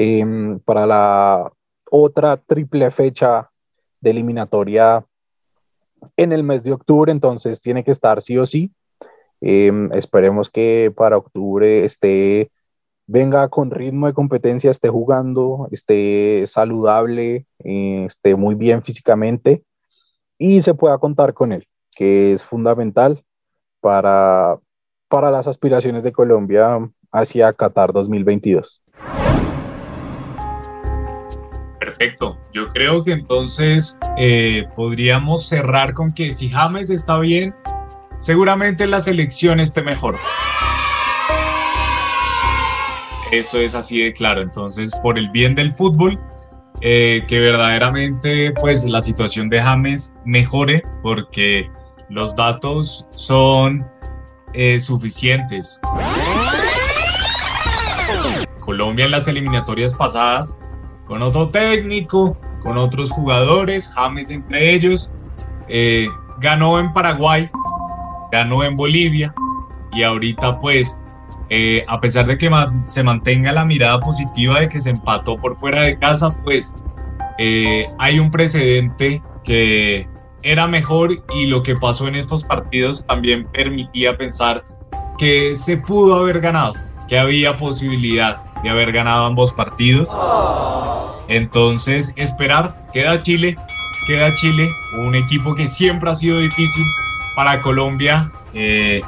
Em, 0.00 0.60
para 0.60 0.86
la 0.86 1.52
otra 1.90 2.36
triple 2.36 2.88
fecha 2.92 3.50
de 4.00 4.10
eliminatoria 4.10 5.04
en 6.16 6.32
el 6.32 6.44
mes 6.44 6.62
de 6.62 6.70
octubre, 6.70 7.10
entonces 7.10 7.60
tiene 7.60 7.82
que 7.82 7.90
estar 7.90 8.22
sí 8.22 8.38
o 8.38 8.46
sí. 8.46 8.72
Em, 9.40 9.90
esperemos 9.92 10.50
que 10.50 10.92
para 10.96 11.16
octubre 11.16 11.84
esté, 11.84 12.52
venga 13.08 13.48
con 13.48 13.72
ritmo 13.72 14.06
de 14.06 14.12
competencia, 14.14 14.70
esté 14.70 14.88
jugando, 14.88 15.66
esté 15.72 16.44
saludable, 16.46 17.48
eh, 17.64 18.04
esté 18.06 18.36
muy 18.36 18.54
bien 18.54 18.84
físicamente 18.84 19.64
y 20.38 20.62
se 20.62 20.74
pueda 20.74 20.98
contar 20.98 21.34
con 21.34 21.50
él, 21.50 21.66
que 21.90 22.34
es 22.34 22.44
fundamental 22.44 23.24
para, 23.80 24.60
para 25.08 25.32
las 25.32 25.48
aspiraciones 25.48 26.04
de 26.04 26.12
Colombia 26.12 26.88
hacia 27.10 27.52
Qatar 27.52 27.92
2022. 27.92 28.80
Perfecto. 31.98 32.38
Yo 32.52 32.68
creo 32.68 33.02
que 33.02 33.12
entonces 33.12 33.98
eh, 34.16 34.66
podríamos 34.76 35.48
cerrar 35.48 35.94
con 35.94 36.12
que 36.12 36.30
si 36.30 36.48
James 36.48 36.90
está 36.90 37.18
bien, 37.18 37.54
seguramente 38.18 38.86
la 38.86 39.00
selección 39.00 39.58
esté 39.58 39.82
mejor. 39.82 40.16
Eso 43.32 43.58
es 43.58 43.74
así 43.74 44.00
de 44.00 44.12
claro. 44.12 44.42
Entonces, 44.42 44.94
por 45.02 45.18
el 45.18 45.28
bien 45.30 45.56
del 45.56 45.72
fútbol, 45.72 46.20
eh, 46.82 47.24
que 47.26 47.40
verdaderamente 47.40 48.52
pues 48.52 48.84
la 48.84 49.02
situación 49.02 49.48
de 49.48 49.60
James 49.60 50.20
mejore 50.24 50.84
porque 51.02 51.68
los 52.10 52.32
datos 52.36 53.08
son 53.10 53.84
eh, 54.52 54.78
suficientes. 54.78 55.80
Colombia 58.60 59.06
en 59.06 59.10
las 59.10 59.26
eliminatorias 59.26 59.92
pasadas 59.94 60.60
con 61.08 61.22
otro 61.22 61.48
técnico, 61.48 62.36
con 62.62 62.78
otros 62.78 63.10
jugadores, 63.10 63.88
James 63.88 64.30
entre 64.30 64.74
ellos. 64.74 65.10
Eh, 65.68 66.08
ganó 66.40 66.78
en 66.78 66.92
Paraguay 66.92 67.50
ganó 68.30 68.62
en 68.64 68.76
Bolivia 68.76 69.34
y 69.92 70.02
ahorita 70.02 70.58
pues 70.60 71.00
eh, 71.50 71.84
a 71.88 72.00
pesar 72.00 72.26
de 72.26 72.36
que 72.36 72.50
se 72.84 73.02
mantenga 73.02 73.52
la 73.52 73.64
mirada 73.64 73.98
positiva 74.00 74.60
de 74.60 74.68
que 74.68 74.80
se 74.80 74.90
empató 74.90 75.36
por 75.38 75.56
fuera 75.58 75.82
de 75.82 75.98
casa, 75.98 76.30
pues 76.44 76.74
eh, 77.38 77.88
hay 77.98 78.18
un 78.18 78.30
precedente 78.30 79.22
que 79.44 80.06
era 80.42 80.66
mejor 80.66 81.24
y 81.34 81.46
lo 81.46 81.62
que 81.62 81.74
pasó 81.74 82.06
en 82.06 82.16
estos 82.16 82.44
partidos 82.44 83.06
también 83.06 83.46
permitía 83.46 84.16
pensar 84.18 84.64
que 85.16 85.54
se 85.54 85.78
pudo 85.78 86.16
haber 86.16 86.40
ganado, 86.40 86.74
que 87.08 87.18
había 87.18 87.56
posibilidad 87.56 88.47
de 88.62 88.70
haber 88.70 88.92
ganado 88.92 89.26
ambos 89.26 89.52
partidos. 89.52 90.16
Entonces, 91.28 92.12
esperar, 92.16 92.86
queda 92.92 93.18
Chile, 93.18 93.56
queda 94.06 94.34
Chile, 94.34 94.70
un 94.98 95.14
equipo 95.14 95.54
que 95.54 95.66
siempre 95.66 96.10
ha 96.10 96.14
sido 96.14 96.38
difícil 96.38 96.84
para 97.36 97.60
Colombia. 97.60 98.32
Eh, 98.54 99.02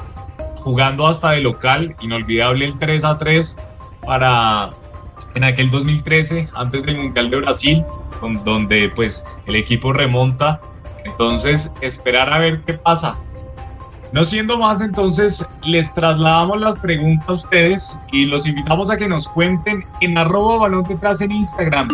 jugando 0.57 1.07
hasta 1.07 1.31
de 1.31 1.41
local, 1.41 1.97
inolvidable 2.01 2.67
el 2.67 2.79
3 2.79 3.05
a 3.05 3.19
3 3.19 3.57
para 4.05 4.71
en 5.35 5.45
aquel 5.45 5.71
2013, 5.71 6.49
antes 6.55 6.83
del 6.83 6.99
Mundial 6.99 7.31
de 7.31 7.37
Brasil, 7.37 7.85
donde 8.45 8.91
pues 8.95 9.25
el 9.47 9.57
equipo 9.57 9.93
remonta. 9.93 10.61
Entonces, 11.05 11.75
esperar 11.81 12.33
a 12.33 12.39
ver 12.39 12.63
qué 12.67 12.75
pasa. 12.75 13.17
No 14.13 14.25
siendo 14.25 14.59
más, 14.59 14.81
entonces 14.81 15.47
les 15.65 15.95
trasladamos 15.95 16.61
las 16.61 16.77
preguntas 16.77 17.29
a 17.29 17.33
ustedes 17.33 17.99
y 18.13 18.27
los 18.27 18.47
invitamos 18.47 18.91
a 18.91 18.97
que 18.97 19.09
nos 19.09 19.29
cuenten 19.29 19.85
en 20.01 20.19
arroba 20.19 20.59
balón 20.59 20.85
detrás 20.85 21.21
en 21.21 21.31
Instagram 21.31 21.89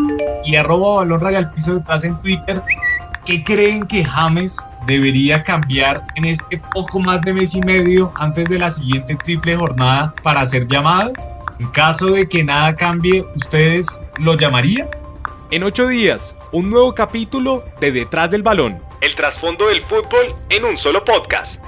y 0.44 0.56
arroba 0.56 0.96
balón 0.96 1.20
raya 1.20 1.52
piso 1.52 1.74
detrás 1.74 2.04
en 2.04 2.18
Twitter 2.22 2.62
¿Qué 3.26 3.42
creen 3.42 3.84
que 3.88 4.04
James 4.04 4.56
debería 4.86 5.42
cambiar 5.42 6.06
en 6.14 6.26
este 6.26 6.62
poco 6.72 7.00
más 7.00 7.20
de 7.22 7.32
mes 7.32 7.56
y 7.56 7.60
medio 7.60 8.12
antes 8.14 8.48
de 8.48 8.56
la 8.56 8.70
siguiente 8.70 9.16
triple 9.16 9.56
jornada 9.56 10.14
para 10.22 10.46
ser 10.46 10.68
llamado? 10.68 11.12
En 11.58 11.66
caso 11.72 12.06
de 12.06 12.28
que 12.28 12.44
nada 12.44 12.76
cambie, 12.76 13.26
¿ustedes 13.34 14.00
lo 14.18 14.36
llamarían? 14.36 14.88
En 15.50 15.64
ocho 15.64 15.88
días, 15.88 16.36
un 16.52 16.70
nuevo 16.70 16.94
capítulo 16.94 17.64
de 17.80 17.90
Detrás 17.90 18.30
del 18.30 18.44
Balón. 18.44 18.78
El 19.00 19.16
trasfondo 19.16 19.66
del 19.66 19.82
fútbol 19.82 20.32
en 20.48 20.64
un 20.64 20.78
solo 20.78 21.04
podcast. 21.04 21.60